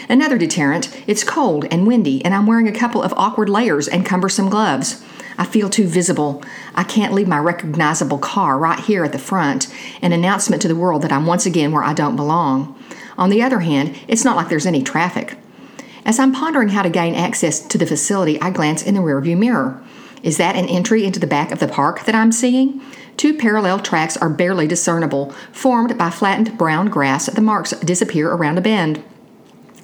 Another 0.09 0.39
deterrent 0.39 0.97
it's 1.07 1.25
cold 1.25 1.67
and 1.71 1.87
windy, 1.87 2.25
and 2.25 2.35
I'm 2.35 2.47
wearing 2.47 2.69
a 2.69 2.79
couple 2.79 3.03
of 3.03 3.13
awkward 3.17 3.49
layers 3.49 3.89
and 3.89 4.07
cumbersome 4.07 4.49
gloves. 4.49 5.05
I 5.39 5.45
feel 5.45 5.69
too 5.69 5.87
visible. 5.87 6.43
I 6.75 6.85
can't 6.85 7.13
leave 7.13 7.29
my 7.29 7.39
recognizable 7.39 8.19
car 8.19 8.59
right 8.59 8.81
here 8.81 9.05
at 9.05 9.13
the 9.13 9.19
front, 9.19 9.73
an 10.01 10.13
announcement 10.13 10.63
to 10.63 10.69
the 10.69 10.77
world 10.77 11.03
that 11.03 11.13
I'm 11.13 11.27
once 11.27 11.45
again 11.45 11.73
where 11.73 11.85
I 11.85 11.93
don't 11.93 12.17
belong. 12.17 12.79
On 13.19 13.31
the 13.31 13.43
other 13.43 13.61
hand, 13.61 13.99
it's 14.09 14.25
not 14.25 14.37
like 14.37 14.49
there's 14.49 14.67
any 14.67 14.83
traffic. 14.83 15.37
As 16.05 16.19
I'm 16.19 16.33
pondering 16.33 16.69
how 16.69 16.83
to 16.83 16.91
gain 16.91 17.15
access 17.15 17.61
to 17.61 17.77
the 17.77 17.87
facility, 17.87 18.41
I 18.41 18.51
glance 18.51 18.83
in 18.83 18.95
the 18.95 19.01
rearview 19.01 19.37
mirror. 19.37 19.83
Is 20.23 20.39
that 20.39 20.57
an 20.57 20.67
entry 20.67 21.05
into 21.05 21.21
the 21.21 21.27
back 21.27 21.51
of 21.51 21.59
the 21.59 21.69
park 21.69 22.05
that 22.05 22.15
I'm 22.15 22.33
seeing? 22.33 22.81
Two 23.17 23.35
parallel 23.35 23.81
tracks 23.81 24.17
are 24.17 24.29
barely 24.29 24.67
discernible, 24.67 25.33
formed 25.53 25.99
by 25.99 26.11
flattened 26.11 26.57
brown 26.57 26.89
grass. 26.89 27.27
The 27.27 27.41
marks 27.41 27.73
disappear 27.81 28.31
around 28.31 28.59
a 28.59 28.61
bend. 28.61 29.03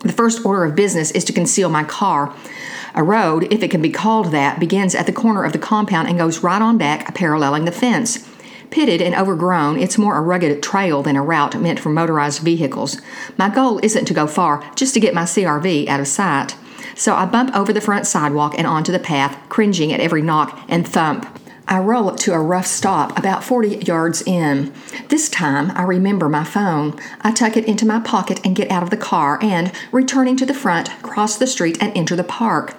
The 0.02 0.12
first 0.12 0.44
order 0.44 0.64
of 0.64 0.74
business 0.74 1.10
is 1.12 1.24
to 1.24 1.32
conceal 1.32 1.68
my 1.68 1.84
car. 1.84 2.34
A 2.94 3.02
road, 3.02 3.52
if 3.52 3.62
it 3.62 3.70
can 3.70 3.80
be 3.80 3.90
called 3.90 4.32
that, 4.32 4.60
begins 4.60 4.94
at 4.94 5.06
the 5.06 5.12
corner 5.12 5.44
of 5.44 5.52
the 5.52 5.58
compound 5.58 6.08
and 6.08 6.18
goes 6.18 6.42
right 6.42 6.60
on 6.60 6.76
back, 6.76 7.14
paralleling 7.14 7.64
the 7.64 7.72
fence. 7.72 8.28
Pitted 8.70 9.00
and 9.00 9.14
overgrown, 9.14 9.78
it's 9.78 9.98
more 9.98 10.16
a 10.16 10.20
rugged 10.20 10.62
trail 10.62 11.02
than 11.02 11.14
a 11.14 11.22
route 11.22 11.60
meant 11.60 11.78
for 11.78 11.90
motorized 11.90 12.40
vehicles. 12.40 13.00
My 13.38 13.48
goal 13.48 13.78
isn't 13.82 14.06
to 14.06 14.14
go 14.14 14.26
far, 14.26 14.64
just 14.74 14.94
to 14.94 15.00
get 15.00 15.14
my 15.14 15.22
CRV 15.22 15.88
out 15.88 16.00
of 16.00 16.08
sight. 16.08 16.56
So 16.94 17.14
I 17.14 17.26
bump 17.26 17.54
over 17.54 17.72
the 17.72 17.80
front 17.80 18.06
sidewalk 18.06 18.54
and 18.58 18.66
onto 18.66 18.92
the 18.92 18.98
path, 18.98 19.38
cringing 19.48 19.92
at 19.92 20.00
every 20.00 20.22
knock 20.22 20.58
and 20.68 20.86
thump. 20.86 21.26
I 21.72 21.78
roll 21.78 22.10
it 22.10 22.18
to 22.18 22.34
a 22.34 22.38
rough 22.38 22.66
stop 22.66 23.18
about 23.18 23.42
40 23.42 23.76
yards 23.86 24.20
in. 24.26 24.74
This 25.08 25.30
time 25.30 25.70
I 25.70 25.84
remember 25.84 26.28
my 26.28 26.44
phone. 26.44 27.00
I 27.22 27.32
tuck 27.32 27.56
it 27.56 27.64
into 27.64 27.86
my 27.86 27.98
pocket 27.98 28.44
and 28.44 28.54
get 28.54 28.70
out 28.70 28.82
of 28.82 28.90
the 28.90 28.98
car 28.98 29.38
and, 29.40 29.72
returning 29.90 30.36
to 30.36 30.44
the 30.44 30.52
front, 30.52 30.90
cross 31.00 31.38
the 31.38 31.46
street 31.46 31.82
and 31.82 31.90
enter 31.96 32.14
the 32.14 32.24
park. 32.24 32.76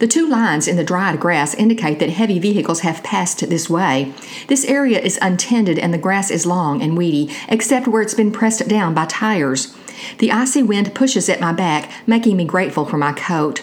The 0.00 0.08
two 0.08 0.28
lines 0.28 0.66
in 0.66 0.74
the 0.74 0.82
dried 0.82 1.20
grass 1.20 1.54
indicate 1.54 2.00
that 2.00 2.10
heavy 2.10 2.40
vehicles 2.40 2.80
have 2.80 3.04
passed 3.04 3.48
this 3.48 3.70
way. 3.70 4.12
This 4.48 4.64
area 4.64 4.98
is 4.98 5.20
untended 5.22 5.78
and 5.78 5.94
the 5.94 5.98
grass 5.98 6.28
is 6.28 6.44
long 6.44 6.82
and 6.82 6.98
weedy, 6.98 7.32
except 7.48 7.86
where 7.86 8.02
it's 8.02 8.12
been 8.12 8.32
pressed 8.32 8.66
down 8.66 8.92
by 8.92 9.06
tires. 9.06 9.72
The 10.18 10.32
icy 10.32 10.64
wind 10.64 10.96
pushes 10.96 11.28
at 11.28 11.40
my 11.40 11.52
back, 11.52 11.92
making 12.08 12.36
me 12.36 12.44
grateful 12.44 12.86
for 12.86 12.98
my 12.98 13.12
coat. 13.12 13.62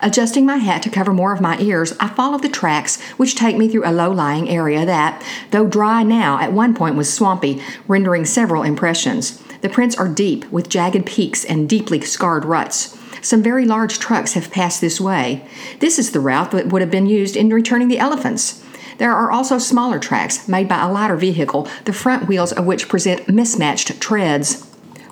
Adjusting 0.00 0.46
my 0.46 0.56
hat 0.56 0.82
to 0.82 0.90
cover 0.90 1.12
more 1.12 1.32
of 1.32 1.40
my 1.40 1.58
ears, 1.58 1.94
I 2.00 2.08
follow 2.08 2.38
the 2.38 2.48
tracks, 2.48 3.00
which 3.12 3.34
take 3.34 3.56
me 3.56 3.68
through 3.68 3.86
a 3.86 3.92
low 3.92 4.10
lying 4.10 4.48
area 4.48 4.84
that, 4.84 5.22
though 5.50 5.66
dry 5.66 6.02
now, 6.02 6.38
at 6.40 6.52
one 6.52 6.74
point 6.74 6.96
was 6.96 7.12
swampy, 7.12 7.62
rendering 7.88 8.24
several 8.24 8.62
impressions. 8.62 9.42
The 9.60 9.68
prints 9.68 9.96
are 9.96 10.08
deep, 10.08 10.50
with 10.50 10.68
jagged 10.68 11.06
peaks 11.06 11.44
and 11.44 11.68
deeply 11.68 12.00
scarred 12.00 12.44
ruts. 12.44 12.98
Some 13.22 13.42
very 13.42 13.64
large 13.64 14.00
trucks 14.00 14.32
have 14.34 14.50
passed 14.50 14.80
this 14.80 15.00
way. 15.00 15.46
This 15.78 15.98
is 15.98 16.10
the 16.10 16.20
route 16.20 16.50
that 16.50 16.66
would 16.68 16.82
have 16.82 16.90
been 16.90 17.06
used 17.06 17.36
in 17.36 17.50
returning 17.50 17.86
the 17.86 18.00
elephants. 18.00 18.64
There 18.98 19.12
are 19.12 19.30
also 19.30 19.58
smaller 19.58 20.00
tracks 20.00 20.48
made 20.48 20.68
by 20.68 20.82
a 20.82 20.90
lighter 20.90 21.16
vehicle, 21.16 21.68
the 21.84 21.92
front 21.92 22.26
wheels 22.26 22.52
of 22.52 22.66
which 22.66 22.88
present 22.88 23.28
mismatched 23.28 24.00
treads. 24.00 24.66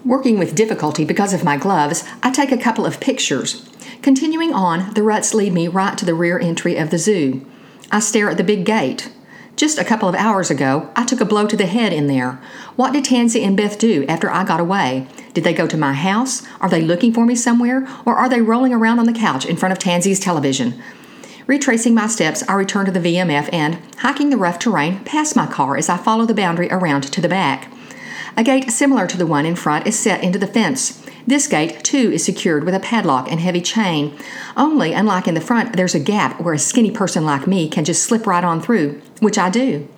Working 0.05 0.39
with 0.39 0.57
difficulty 0.57 1.05
because 1.05 1.33
of 1.33 1.45
my 1.45 1.57
gloves, 1.57 2.05
I 2.23 2.33
take 2.33 2.51
a 2.51 2.59
couple 2.59 2.85
of 2.85 3.01
pictures. 3.01 3.70
Continuing 4.03 4.55
on, 4.55 4.95
the 4.95 5.03
ruts 5.03 5.35
lead 5.35 5.53
me 5.53 5.69
right 5.69 5.99
to 5.99 6.07
the 6.07 6.15
rear 6.15 6.39
entry 6.39 6.77
of 6.77 6.89
the 6.89 6.97
zoo. 6.97 7.45
I 7.93 8.01
stare 8.01 8.31
at 8.31 8.39
the 8.39 8.45
big 8.45 8.65
gate. 8.65 9.13
Just 9.57 9.79
a 9.79 9.85
couple 9.85 10.09
of 10.09 10.15
hours 10.15 10.51
ago, 10.51 10.91
I 10.97 11.05
took 11.05 11.21
a 11.21 11.27
blow 11.27 11.47
to 11.47 11.57
the 11.57 11.67
head 11.67 11.93
in 11.93 12.07
there. 12.07 12.41
What 12.77 12.95
did 12.95 13.05
Tansy 13.05 13.45
and 13.45 13.59
Beth 13.59 13.79
do 13.79 14.07
after 14.09 14.31
I 14.31 14.45
got 14.45 14.59
away? 14.59 15.07
Did 15.35 15.45
they 15.45 15.53
go 15.53 15.67
to 15.67 15.77
my 15.77 15.93
house? 15.93 16.47
Are 16.63 16.69
they 16.71 16.81
looking 16.81 17.13
for 17.13 17.27
me 17.27 17.35
somewhere? 17.35 17.87
Or 18.07 18.17
are 18.17 18.31
they 18.31 18.41
rolling 18.41 18.73
around 18.73 19.01
on 19.01 19.07
the 19.07 19.13
couch 19.13 19.45
in 19.45 19.57
front 19.57 19.73
of 19.73 19.79
Tansy's 19.79 20.19
television? 20.19 20.83
Retracing 21.47 21.95
my 21.95 22.07
steps, 22.07 22.43
I 22.49 22.55
return 22.55 22.87
to 22.87 22.93
the 22.93 23.01
VMF 23.01 23.51
and, 23.53 23.81
hiking 23.99 24.31
the 24.31 24.39
rough 24.39 24.59
terrain, 24.59 25.05
pass 25.05 25.37
my 25.37 25.47
car 25.47 25.77
as 25.77 25.91
I 25.91 25.99
follow 25.99 26.25
the 26.25 26.33
boundary 26.33 26.71
around 26.71 27.03
to 27.03 27.21
the 27.21 27.29
back. 27.29 27.71
A 28.37 28.43
gate 28.43 28.71
similar 28.71 29.07
to 29.07 29.17
the 29.17 29.27
one 29.27 29.47
in 29.47 29.57
front 29.57 29.87
is 29.87 29.99
set 29.99 30.23
into 30.23 30.39
the 30.39 30.47
fence. 30.47 31.05
This 31.27 31.47
gate, 31.47 31.85
too, 31.85 32.13
is 32.13 32.25
secured 32.25 32.65
with 32.65 32.75
a 32.75 32.81
padlock 32.81 33.31
and 33.31 33.41
heavy 33.41 33.61
chain. 33.61 34.17
Only, 34.57 34.93
unlike 34.93 35.29
in 35.29 35.35
the 35.35 35.41
front, 35.41 35.77
there's 35.77 35.95
a 35.95 36.01
gap 36.01 36.41
where 36.41 36.55
a 36.55 36.59
skinny 36.59 36.91
person 36.91 37.25
like 37.25 37.47
me 37.47 37.69
can 37.69 37.85
just 37.85 38.03
slip 38.03 38.27
right 38.27 38.45
on 38.45 38.61
through, 38.61 39.01
which 39.21 39.39
I 39.39 39.51
do. 39.51 39.89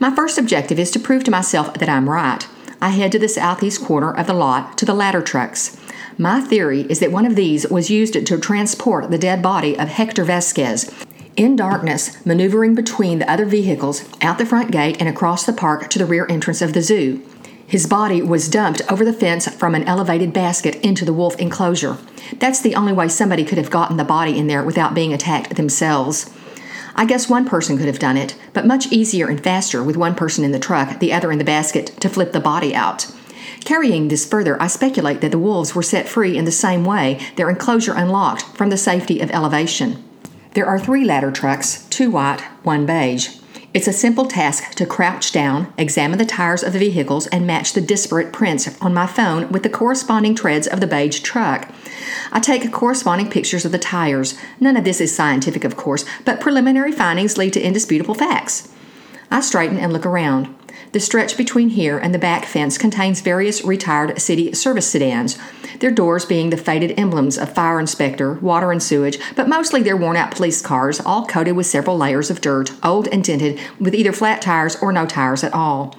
My 0.00 0.14
first 0.14 0.36
objective 0.36 0.78
is 0.78 0.90
to 0.92 1.00
prove 1.00 1.24
to 1.24 1.30
myself 1.30 1.74
that 1.74 1.88
I'm 1.88 2.10
right. 2.10 2.46
I 2.80 2.90
head 2.90 3.12
to 3.12 3.18
the 3.18 3.28
southeast 3.28 3.84
corner 3.84 4.12
of 4.12 4.26
the 4.26 4.34
lot 4.34 4.76
to 4.78 4.84
the 4.84 4.94
ladder 4.94 5.22
trucks. 5.22 5.80
My 6.18 6.40
theory 6.40 6.82
is 6.82 7.00
that 7.00 7.12
one 7.12 7.26
of 7.26 7.36
these 7.36 7.68
was 7.68 7.90
used 7.90 8.14
to 8.14 8.38
transport 8.38 9.10
the 9.10 9.18
dead 9.18 9.42
body 9.42 9.78
of 9.78 9.88
Hector 9.88 10.24
Vasquez. 10.24 10.92
In 11.36 11.56
darkness, 11.56 12.24
maneuvering 12.24 12.74
between 12.74 13.18
the 13.18 13.30
other 13.30 13.44
vehicles, 13.44 14.08
out 14.22 14.38
the 14.38 14.46
front 14.46 14.70
gate 14.70 14.96
and 14.98 15.08
across 15.08 15.44
the 15.44 15.52
park 15.52 15.88
to 15.90 15.98
the 15.98 16.06
rear 16.06 16.26
entrance 16.30 16.62
of 16.62 16.72
the 16.72 16.82
zoo. 16.82 17.22
His 17.66 17.86
body 17.86 18.22
was 18.22 18.48
dumped 18.48 18.80
over 18.90 19.04
the 19.04 19.12
fence 19.12 19.48
from 19.48 19.74
an 19.74 19.82
elevated 19.84 20.32
basket 20.32 20.76
into 20.84 21.04
the 21.04 21.12
wolf 21.12 21.36
enclosure. 21.38 21.98
That's 22.38 22.60
the 22.60 22.76
only 22.76 22.92
way 22.92 23.08
somebody 23.08 23.44
could 23.44 23.58
have 23.58 23.70
gotten 23.70 23.96
the 23.96 24.04
body 24.04 24.38
in 24.38 24.46
there 24.46 24.62
without 24.62 24.94
being 24.94 25.12
attacked 25.12 25.56
themselves. 25.56 26.32
I 26.94 27.04
guess 27.04 27.28
one 27.28 27.44
person 27.44 27.76
could 27.76 27.86
have 27.86 27.98
done 27.98 28.16
it, 28.16 28.36
but 28.52 28.66
much 28.66 28.92
easier 28.92 29.28
and 29.28 29.42
faster 29.42 29.82
with 29.82 29.96
one 29.96 30.14
person 30.14 30.44
in 30.44 30.52
the 30.52 30.58
truck, 30.58 31.00
the 31.00 31.12
other 31.12 31.32
in 31.32 31.38
the 31.38 31.44
basket, 31.44 31.88
to 32.00 32.08
flip 32.08 32.32
the 32.32 32.40
body 32.40 32.74
out. 32.74 33.12
Carrying 33.64 34.08
this 34.08 34.24
further, 34.24 34.60
I 34.62 34.68
speculate 34.68 35.20
that 35.20 35.32
the 35.32 35.38
wolves 35.38 35.74
were 35.74 35.82
set 35.82 36.08
free 36.08 36.38
in 36.38 36.44
the 36.44 36.52
same 36.52 36.84
way, 36.84 37.20
their 37.34 37.50
enclosure 37.50 37.94
unlocked 37.94 38.44
from 38.56 38.70
the 38.70 38.76
safety 38.76 39.20
of 39.20 39.30
elevation. 39.32 40.02
There 40.54 40.66
are 40.66 40.78
three 40.78 41.04
ladder 41.04 41.32
trucks, 41.32 41.84
two 41.88 42.12
white, 42.12 42.40
one 42.62 42.86
beige. 42.86 43.36
It's 43.74 43.88
a 43.88 43.92
simple 43.92 44.24
task 44.24 44.74
to 44.76 44.86
crouch 44.86 45.32
down, 45.32 45.72
examine 45.76 46.18
the 46.18 46.24
tires 46.24 46.62
of 46.62 46.72
the 46.72 46.78
vehicles, 46.78 47.26
and 47.26 47.46
match 47.46 47.74
the 47.74 47.80
disparate 47.80 48.32
prints 48.32 48.80
on 48.80 48.94
my 48.94 49.06
phone 49.06 49.52
with 49.52 49.64
the 49.64 49.68
corresponding 49.68 50.34
treads 50.34 50.66
of 50.66 50.80
the 50.80 50.86
beige 50.86 51.20
truck. 51.20 51.70
I 52.32 52.40
take 52.40 52.72
corresponding 52.72 53.28
pictures 53.28 53.66
of 53.66 53.72
the 53.72 53.78
tires. 53.78 54.38
None 54.60 54.78
of 54.78 54.84
this 54.84 55.00
is 55.00 55.14
scientific, 55.14 55.64
of 55.64 55.76
course, 55.76 56.06
but 56.24 56.40
preliminary 56.40 56.92
findings 56.92 57.36
lead 57.36 57.52
to 57.52 57.60
indisputable 57.60 58.14
facts. 58.14 58.72
I 59.30 59.40
straighten 59.42 59.78
and 59.78 59.92
look 59.92 60.06
around. 60.06 60.55
The 60.96 61.00
stretch 61.00 61.36
between 61.36 61.68
here 61.68 61.98
and 61.98 62.14
the 62.14 62.18
back 62.18 62.46
fence 62.46 62.78
contains 62.78 63.20
various 63.20 63.62
retired 63.62 64.18
city 64.18 64.54
service 64.54 64.88
sedans, 64.88 65.36
their 65.80 65.90
doors 65.90 66.24
being 66.24 66.48
the 66.48 66.56
faded 66.56 66.98
emblems 66.98 67.36
of 67.36 67.52
fire 67.52 67.78
inspector, 67.78 68.32
water 68.32 68.72
and 68.72 68.82
sewage, 68.82 69.18
but 69.34 69.46
mostly 69.46 69.82
their 69.82 69.94
worn 69.94 70.16
out 70.16 70.30
police 70.30 70.62
cars, 70.62 70.98
all 70.98 71.26
coated 71.26 71.54
with 71.54 71.66
several 71.66 71.98
layers 71.98 72.30
of 72.30 72.40
dirt, 72.40 72.72
old 72.82 73.08
and 73.08 73.22
dented, 73.22 73.60
with 73.78 73.94
either 73.94 74.10
flat 74.10 74.40
tires 74.40 74.74
or 74.76 74.90
no 74.90 75.04
tires 75.04 75.44
at 75.44 75.52
all. 75.52 75.94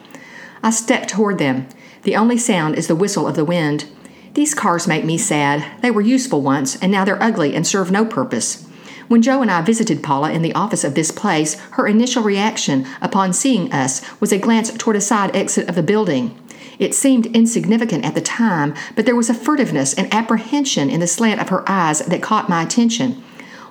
I 0.63 0.71
step 0.71 1.07
toward 1.07 1.37
them. 1.37 1.67
The 2.01 2.15
only 2.15 2.39
sound 2.39 2.73
is 2.73 2.87
the 2.87 2.95
whistle 2.95 3.27
of 3.27 3.35
the 3.35 3.45
wind. 3.45 3.85
These 4.33 4.55
cars 4.55 4.87
make 4.87 5.05
me 5.05 5.19
sad. 5.19 5.79
They 5.83 5.91
were 5.91 6.01
useful 6.01 6.41
once, 6.41 6.75
and 6.75 6.91
now 6.91 7.05
they're 7.05 7.21
ugly 7.21 7.53
and 7.53 7.67
serve 7.67 7.91
no 7.91 8.03
purpose. 8.03 8.66
When 9.07 9.21
Joe 9.21 9.41
and 9.41 9.49
I 9.49 9.61
visited 9.61 10.03
Paula 10.03 10.31
in 10.31 10.41
the 10.41 10.53
office 10.53 10.83
of 10.83 10.93
this 10.93 11.11
place, 11.11 11.53
her 11.71 11.87
initial 11.87 12.23
reaction 12.23 12.85
upon 13.01 13.31
seeing 13.31 13.71
us 13.71 14.01
was 14.19 14.33
a 14.33 14.37
glance 14.37 14.71
toward 14.71 14.97
a 14.97 15.01
side 15.01 15.33
exit 15.35 15.69
of 15.69 15.75
the 15.75 15.83
building. 15.83 16.37
It 16.77 16.93
seemed 16.93 17.27
insignificant 17.27 18.05
at 18.05 18.15
the 18.15 18.21
time, 18.21 18.75
but 18.95 19.05
there 19.05 19.15
was 19.15 19.29
a 19.29 19.33
furtiveness 19.33 19.97
and 19.97 20.13
apprehension 20.13 20.89
in 20.89 20.99
the 20.99 21.07
slant 21.07 21.39
of 21.39 21.49
her 21.49 21.63
eyes 21.67 21.99
that 21.99 22.21
caught 22.21 22.49
my 22.49 22.61
attention. 22.61 23.23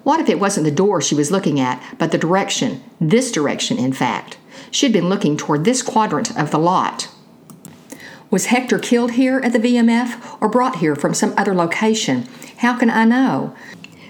What 0.02 0.20
if 0.20 0.28
it 0.28 0.40
wasn't 0.40 0.64
the 0.64 0.70
door 0.70 1.02
she 1.02 1.14
was 1.14 1.30
looking 1.30 1.60
at, 1.60 1.82
but 1.98 2.12
the 2.12 2.18
direction, 2.18 2.82
this 3.00 3.30
direction, 3.30 3.78
in 3.78 3.92
fact? 3.92 4.38
She'd 4.70 4.92
been 4.92 5.08
looking 5.08 5.36
toward 5.36 5.64
this 5.64 5.82
quadrant 5.82 6.36
of 6.38 6.50
the 6.50 6.58
lot. 6.58 7.08
Was 8.30 8.46
Hector 8.46 8.78
killed 8.78 9.12
here 9.12 9.40
at 9.44 9.52
the 9.52 9.58
VMF 9.58 10.38
or 10.40 10.48
brought 10.48 10.76
here 10.76 10.96
from 10.96 11.14
some 11.14 11.34
other 11.36 11.54
location? 11.54 12.26
How 12.58 12.76
can 12.76 12.90
I 12.90 13.04
know? 13.04 13.54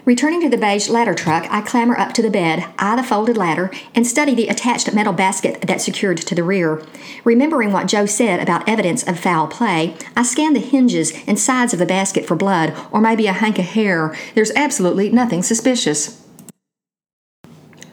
Returning 0.06 0.40
to 0.42 0.48
the 0.48 0.56
beige 0.56 0.88
ladder 0.88 1.14
truck, 1.14 1.48
I 1.50 1.60
clamber 1.62 1.98
up 1.98 2.12
to 2.12 2.22
the 2.22 2.30
bed, 2.30 2.64
eye 2.78 2.94
the 2.94 3.02
folded 3.02 3.36
ladder, 3.36 3.72
and 3.92 4.06
study 4.06 4.36
the 4.36 4.46
attached 4.46 4.94
metal 4.94 5.12
basket 5.12 5.62
that's 5.62 5.84
secured 5.84 6.18
to 6.18 6.32
the 6.32 6.44
rear. 6.44 6.80
Remembering 7.24 7.72
what 7.72 7.88
Joe 7.88 8.06
said 8.06 8.38
about 8.38 8.68
evidence 8.68 9.02
of 9.02 9.18
foul 9.18 9.48
play, 9.48 9.96
I 10.16 10.22
scan 10.22 10.52
the 10.52 10.60
hinges 10.60 11.12
and 11.26 11.40
sides 11.40 11.72
of 11.72 11.80
the 11.80 11.86
basket 11.86 12.24
for 12.24 12.36
blood 12.36 12.72
or 12.92 13.00
maybe 13.00 13.26
a 13.26 13.32
hank 13.32 13.58
of 13.58 13.64
hair. 13.64 14.16
There's 14.36 14.52
absolutely 14.52 15.10
nothing 15.10 15.42
suspicious. 15.42 16.24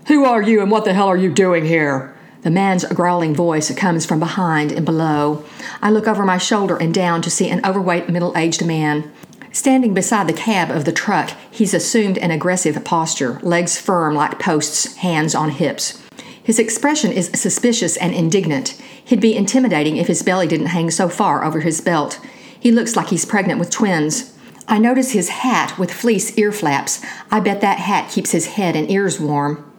Who 0.05 0.23
are 0.23 0.43
you 0.43 0.61
and 0.61 0.69
what 0.69 0.85
the 0.85 0.93
hell 0.93 1.07
are 1.07 1.17
you 1.17 1.33
doing 1.33 1.65
here? 1.65 2.15
The 2.43 2.51
man's 2.51 2.85
growling 2.85 3.33
voice 3.33 3.73
comes 3.73 4.05
from 4.05 4.19
behind 4.19 4.71
and 4.71 4.85
below. 4.85 5.43
I 5.81 5.89
look 5.89 6.07
over 6.07 6.23
my 6.25 6.37
shoulder 6.37 6.77
and 6.77 6.93
down 6.93 7.23
to 7.23 7.31
see 7.31 7.49
an 7.49 7.65
overweight 7.65 8.07
middle 8.07 8.37
aged 8.37 8.63
man. 8.63 9.11
Standing 9.53 9.93
beside 9.93 10.27
the 10.27 10.33
cab 10.33 10.71
of 10.71 10.83
the 10.83 10.91
truck, 10.91 11.29
he's 11.51 11.75
assumed 11.75 12.17
an 12.17 12.31
aggressive 12.31 12.83
posture, 12.83 13.39
legs 13.43 13.79
firm 13.79 14.15
like 14.15 14.39
posts, 14.39 14.95
hands 14.95 15.35
on 15.35 15.51
hips. 15.51 16.01
His 16.43 16.57
expression 16.57 17.11
is 17.11 17.27
suspicious 17.35 17.95
and 17.95 18.15
indignant. 18.15 18.69
He'd 19.05 19.21
be 19.21 19.35
intimidating 19.35 19.97
if 19.97 20.07
his 20.07 20.23
belly 20.23 20.47
didn't 20.47 20.67
hang 20.67 20.89
so 20.89 21.07
far 21.07 21.45
over 21.45 21.59
his 21.59 21.81
belt. 21.81 22.19
He 22.59 22.71
looks 22.71 22.95
like 22.95 23.09
he's 23.09 23.25
pregnant 23.25 23.59
with 23.59 23.69
twins. 23.69 24.35
I 24.67 24.79
notice 24.79 25.11
his 25.11 25.29
hat 25.29 25.77
with 25.77 25.93
fleece 25.93 26.35
ear 26.35 26.51
flaps. 26.51 27.05
I 27.29 27.39
bet 27.39 27.61
that 27.61 27.77
hat 27.77 28.09
keeps 28.09 28.31
his 28.31 28.47
head 28.47 28.75
and 28.75 28.89
ears 28.89 29.19
warm. 29.19 29.71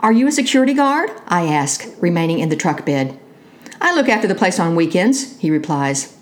Are 0.00 0.12
you 0.12 0.26
a 0.26 0.32
security 0.32 0.74
guard? 0.74 1.10
I 1.28 1.46
ask, 1.46 1.86
remaining 2.00 2.40
in 2.40 2.48
the 2.48 2.56
truck 2.56 2.84
bed. 2.84 3.20
I 3.80 3.94
look 3.94 4.08
after 4.08 4.26
the 4.26 4.34
place 4.34 4.58
on 4.58 4.74
weekends, 4.74 5.38
he 5.38 5.48
replies. 5.48 6.18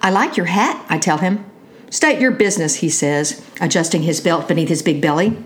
I 0.00 0.08
like 0.08 0.38
your 0.38 0.46
hat, 0.46 0.86
I 0.88 0.96
tell 0.96 1.18
him. 1.18 1.49
State 1.90 2.20
your 2.20 2.30
business, 2.30 2.76
he 2.76 2.88
says, 2.88 3.44
adjusting 3.60 4.02
his 4.02 4.20
belt 4.20 4.46
beneath 4.46 4.68
his 4.68 4.82
big 4.82 5.02
belly. 5.02 5.36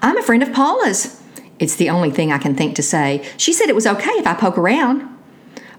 I'm 0.00 0.16
a 0.16 0.22
friend 0.22 0.42
of 0.42 0.52
Paula's. 0.52 1.20
It's 1.58 1.74
the 1.74 1.90
only 1.90 2.12
thing 2.12 2.32
I 2.32 2.38
can 2.38 2.54
think 2.54 2.76
to 2.76 2.82
say. 2.82 3.26
She 3.36 3.52
said 3.52 3.68
it 3.68 3.74
was 3.74 3.86
okay 3.86 4.12
if 4.12 4.26
I 4.26 4.34
poke 4.34 4.56
around. 4.56 5.02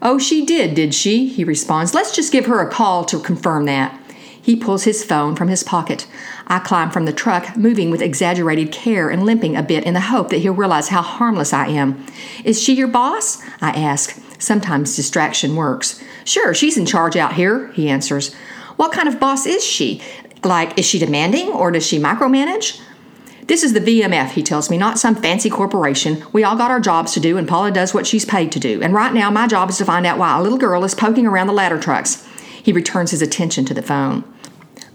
Oh, 0.02 0.20
she 0.20 0.46
did, 0.46 0.76
did 0.76 0.94
she? 0.94 1.28
He 1.28 1.44
responds. 1.44 1.94
Let's 1.94 2.14
just 2.14 2.32
give 2.32 2.46
her 2.46 2.60
a 2.60 2.70
call 2.70 3.06
to 3.06 3.20
confirm 3.20 3.66
that. 3.66 3.98
He 4.42 4.56
pulls 4.56 4.84
his 4.84 5.04
phone 5.04 5.36
from 5.36 5.48
his 5.48 5.64
pocket. 5.64 6.08
I 6.48 6.60
climb 6.60 6.92
from 6.92 7.06
the 7.06 7.14
truck, 7.14 7.56
moving 7.56 7.90
with 7.90 8.02
exaggerated 8.02 8.72
care 8.72 9.10
and 9.10 9.26
limping 9.26 9.56
a 9.56 9.64
bit 9.64 9.84
in 9.84 9.94
the 9.94 10.00
hope 10.00 10.30
that 10.30 10.40
he'll 10.40 10.54
realize 10.54 10.90
how 10.90 11.02
harmless 11.02 11.54
I 11.54 11.68
am. 11.68 12.06
Is 12.44 12.62
she 12.62 12.74
your 12.74 12.88
boss? 12.88 13.42
I 13.62 13.70
ask. 13.72 14.20
Sometimes 14.40 14.96
distraction 14.96 15.56
works. 15.56 16.02
Sure, 16.26 16.54
she's 16.54 16.78
in 16.78 16.86
charge 16.86 17.16
out 17.16 17.34
here, 17.34 17.68
he 17.74 17.90
answers. 17.90 18.36
What 18.80 18.94
kind 18.94 19.10
of 19.10 19.20
boss 19.20 19.46
is 19.46 19.62
she? 19.62 20.02
Like, 20.42 20.80
is 20.80 20.86
she 20.86 21.00
demanding 21.00 21.50
or 21.50 21.70
does 21.70 21.86
she 21.86 22.00
micromanage? 22.00 22.80
This 23.46 23.62
is 23.62 23.74
the 23.74 23.82
VMF, 23.82 24.30
he 24.30 24.42
tells 24.42 24.70
me, 24.70 24.78
not 24.78 24.98
some 24.98 25.18
fancy 25.18 25.50
corporation. 25.50 26.24
We 26.32 26.46
all 26.46 26.56
got 26.56 26.72
our 26.72 26.80
jobs 26.80 27.14
to 27.16 27.20
do, 27.20 27.38
and 27.38 27.46
Paula 27.46 27.72
does 27.72 27.94
what 27.94 28.08
she's 28.08 28.24
paid 28.24 28.54
to 28.54 28.60
do. 28.60 28.82
And 28.82 28.94
right 28.94 29.14
now, 29.14 29.30
my 29.30 29.48
job 29.48 29.70
is 29.70 29.78
to 29.80 29.86
find 29.86 30.06
out 30.06 30.18
why 30.18 30.40
a 30.40 30.42
little 30.42 30.58
girl 30.58 30.86
is 30.86 30.96
poking 30.96 31.28
around 31.28 31.48
the 31.48 31.54
ladder 31.54 31.78
trucks. 31.78 32.26
He 32.64 32.72
returns 32.72 33.12
his 33.12 33.22
attention 33.22 33.66
to 33.66 33.74
the 33.74 33.82
phone. 33.82 34.24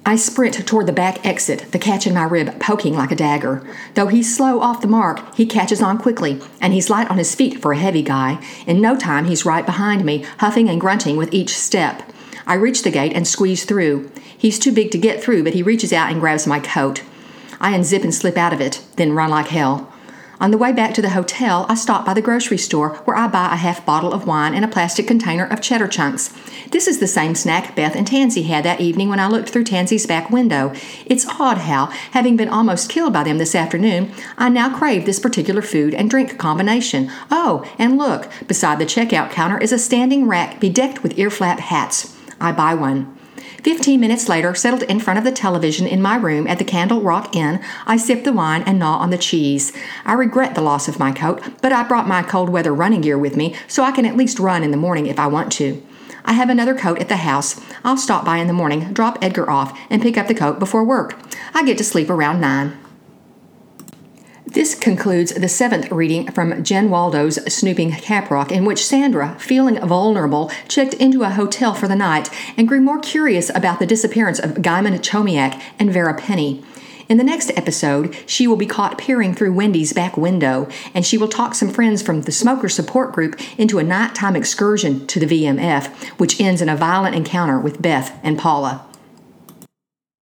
I 0.07 0.17
sprint 0.17 0.67
toward 0.67 0.87
the 0.87 0.93
back 0.93 1.23
exit, 1.27 1.71
the 1.73 1.79
catch 1.79 2.07
in 2.07 2.15
my 2.15 2.25
rib 2.25 2.59
poking 2.59 2.95
like 2.95 3.13
a 3.13 3.17
dagger. 3.17 3.69
Though 3.97 4.07
he's 4.07 4.35
slow 4.35 4.61
off 4.61 4.81
the 4.81 4.89
mark, 4.89 5.35
he 5.35 5.45
catches 5.45 5.83
on 5.83 5.99
quickly, 5.99 6.41
and 6.59 6.73
he's 6.73 6.89
light 6.89 7.11
on 7.11 7.19
his 7.19 7.35
feet 7.35 7.61
for 7.61 7.73
a 7.73 7.79
heavy 7.79 8.03
guy. 8.03 8.43
In 8.67 8.81
no 8.81 8.97
time, 8.97 9.27
he's 9.27 9.45
right 9.45 9.67
behind 9.67 10.07
me, 10.07 10.25
huffing 10.39 10.71
and 10.71 10.81
grunting 10.81 11.19
with 11.19 11.35
each 11.35 11.55
step. 11.55 12.03
I 12.47 12.55
reach 12.55 12.83
the 12.83 12.91
gate 12.91 13.13
and 13.13 13.27
squeeze 13.27 13.65
through. 13.65 14.11
He's 14.37 14.59
too 14.59 14.73
big 14.73 14.91
to 14.91 14.99
get 14.99 15.23
through, 15.23 15.45
but 15.45 15.55
he 15.55 15.63
reaches 15.63 15.93
out 15.93 16.11
and 16.11 16.21
grabs 16.21 16.47
my 16.47 16.61
coat. 16.61 17.03
I 17.61 17.73
unzip 17.73 18.03
and 18.03 18.15
slip 18.15 18.37
out 18.37 18.53
of 18.53 18.61
it, 18.61 18.85
then 18.97 19.13
run 19.13 19.31
like 19.31 19.49
hell. 19.49 19.91
On 20.41 20.51
the 20.51 20.59
way 20.59 20.73
back 20.73 20.93
to 20.95 21.03
the 21.03 21.11
hotel, 21.11 21.65
I 21.69 21.75
stop 21.75 22.05
by 22.05 22.13
the 22.13 22.21
grocery 22.21 22.59
store 22.59 22.97
where 23.05 23.17
I 23.17 23.29
buy 23.29 23.53
a 23.53 23.57
half 23.57 23.87
bottle 23.87 24.13
of 24.13 24.27
wine 24.27 24.53
and 24.53 24.65
a 24.65 24.69
plastic 24.69 25.07
container 25.07 25.47
of 25.47 25.63
cheddar 25.63 25.87
chunks. 25.87 26.35
This 26.71 26.89
is 26.89 26.99
the 26.99 27.07
same 27.07 27.35
snack 27.35 27.77
Beth 27.77 27.95
and 27.95 28.07
Tansy 28.07 28.43
had 28.43 28.65
that 28.65 28.81
evening 28.81 29.09
when 29.09 29.21
I 29.21 29.29
looked 29.29 29.51
through 29.51 29.65
Tansy's 29.65 30.07
back 30.07 30.31
window. 30.31 30.75
It's 31.07 31.27
odd 31.41 31.59
how, 31.59 31.87
having 32.11 32.37
been 32.37 32.49
almost 32.49 32.91
killed 32.91 33.13
by 33.13 33.23
them 33.23 33.39
this 33.39 33.55
afternoon, 33.55 34.13
I 34.37 34.49
now 34.49 34.77
crave 34.77 35.07
this 35.07 35.21
particular 35.21 35.63
food 35.63 35.95
and 35.95 36.11
drink 36.11 36.37
combination. 36.37 37.11
Oh, 37.31 37.65
and 37.79 37.97
look, 37.97 38.29
beside 38.49 38.81
the 38.81 38.87
checkout 38.87 39.31
counter 39.31 39.59
is 39.59 39.73
a 39.73 39.79
standing 39.79 40.27
rack 40.27 40.61
bedecked 40.61 41.03
with 41.03 41.19
ear 41.19 41.31
flap 41.31 41.61
hats. 41.61 42.14
I 42.41 42.53
buy 42.53 42.75
one. 42.75 43.17
Fifteen 43.63 44.01
minutes 44.01 44.29
later, 44.29 44.55
settled 44.55 44.83
in 44.85 45.01
front 45.01 45.19
of 45.19 45.25
the 45.25 45.33
television 45.33 45.87
in 45.87 46.03
my 46.03 46.17
room 46.17 46.47
at 46.47 46.59
the 46.59 46.65
Candle 46.65 47.01
Rock 47.01 47.35
Inn, 47.35 47.63
I 47.87 47.97
sip 47.97 48.25
the 48.25 48.33
wine 48.33 48.63
and 48.63 48.79
gnaw 48.79 48.99
on 48.99 49.11
the 49.11 49.19
cheese. 49.19 49.73
I 50.05 50.13
regret 50.13 50.55
the 50.55 50.61
loss 50.61 50.87
of 50.87 50.99
my 50.99 51.13
coat, 51.13 51.43
but 51.63 51.73
I 51.73 51.83
brought 51.83 52.07
my 52.07 52.23
cold 52.23 52.51
weather 52.51 52.75
running 52.75 53.01
gear 53.01 53.19
with 53.19 53.37
me 53.37 53.57
so 53.67 53.83
I 53.83 53.93
can 53.93 54.05
at 54.05 54.17
least 54.17 54.39
run 54.39 54.63
in 54.63 54.71
the 54.71 54.77
morning 54.77 55.07
if 55.07 55.19
I 55.19 55.27
want 55.27 55.51
to. 55.53 55.83
I 56.27 56.33
have 56.35 56.51
another 56.51 56.75
coat 56.75 56.99
at 56.99 57.09
the 57.09 57.17
house. 57.17 57.61
I'll 57.85 57.97
stop 57.97 58.25
by 58.25 58.39
in 58.39 58.47
the 58.47 58.53
morning, 58.53 58.93
drop 58.93 59.19
Edgar 59.21 59.51
off, 59.51 59.79
and 59.91 60.01
pick 60.01 60.17
up 60.17 60.27
the 60.27 60.35
coat 60.35 60.59
before 60.59 60.85
work. 60.85 61.19
I 61.55 61.65
get 61.65 61.79
to 61.79 61.85
sleep 61.85 62.11
around 62.11 62.41
9. 62.41 62.84
This 64.55 64.77
concludes 64.77 65.35
the 65.35 65.49
seventh 65.49 65.91
reading 65.91 66.31
from 66.31 66.63
Jen 66.63 66.89
Waldo's 66.89 67.43
Snooping 67.53 67.91
Caprock, 67.91 68.53
in 68.53 68.65
which 68.65 68.87
Sandra, 68.87 69.37
feeling 69.41 69.81
vulnerable, 69.81 70.49
checked 70.69 70.95
into 70.95 71.25
a 71.25 71.31
hotel 71.31 71.75
for 71.75 71.89
the 71.89 71.97
night 71.97 72.31
and 72.57 72.69
grew 72.69 72.81
more 72.81 73.01
curious 73.01 73.51
about 73.53 73.81
the 73.81 73.87
disappearance 73.87 74.39
of 74.39 74.53
Guymond 74.53 75.01
Chomiak 75.01 75.61
and 75.81 75.93
Vera 75.93 76.15
Penny. 76.15 76.63
In 77.09 77.19
the 77.19 77.25
next 77.25 77.51
episode, 77.57 78.17
she 78.27 78.47
will 78.47 78.55
be 78.55 78.65
caught 78.65 78.97
peering 78.97 79.35
through 79.35 79.55
Wendy's 79.55 79.93
back 79.93 80.17
window, 80.17 80.69
and 80.95 81.05
she 81.05 81.19
will 81.19 81.27
talk 81.27 81.57
some 81.57 81.71
friends 81.71 82.01
from 82.01 82.23
the 82.23 82.31
smoker 82.31 82.69
support 82.69 83.13
group 83.13 83.35
into 83.59 83.81
a 83.81 83.83
nighttime 83.83 84.37
excursion 84.37 85.05
to 85.09 85.19
the 85.19 85.27
VMF, 85.27 85.93
which 86.21 86.41
ends 86.41 86.63
in 86.63 86.69
a 86.69 86.77
violent 86.77 87.17
encounter 87.17 87.59
with 87.59 87.83
Beth 87.83 88.17
and 88.23 88.39
Paula. 88.39 88.87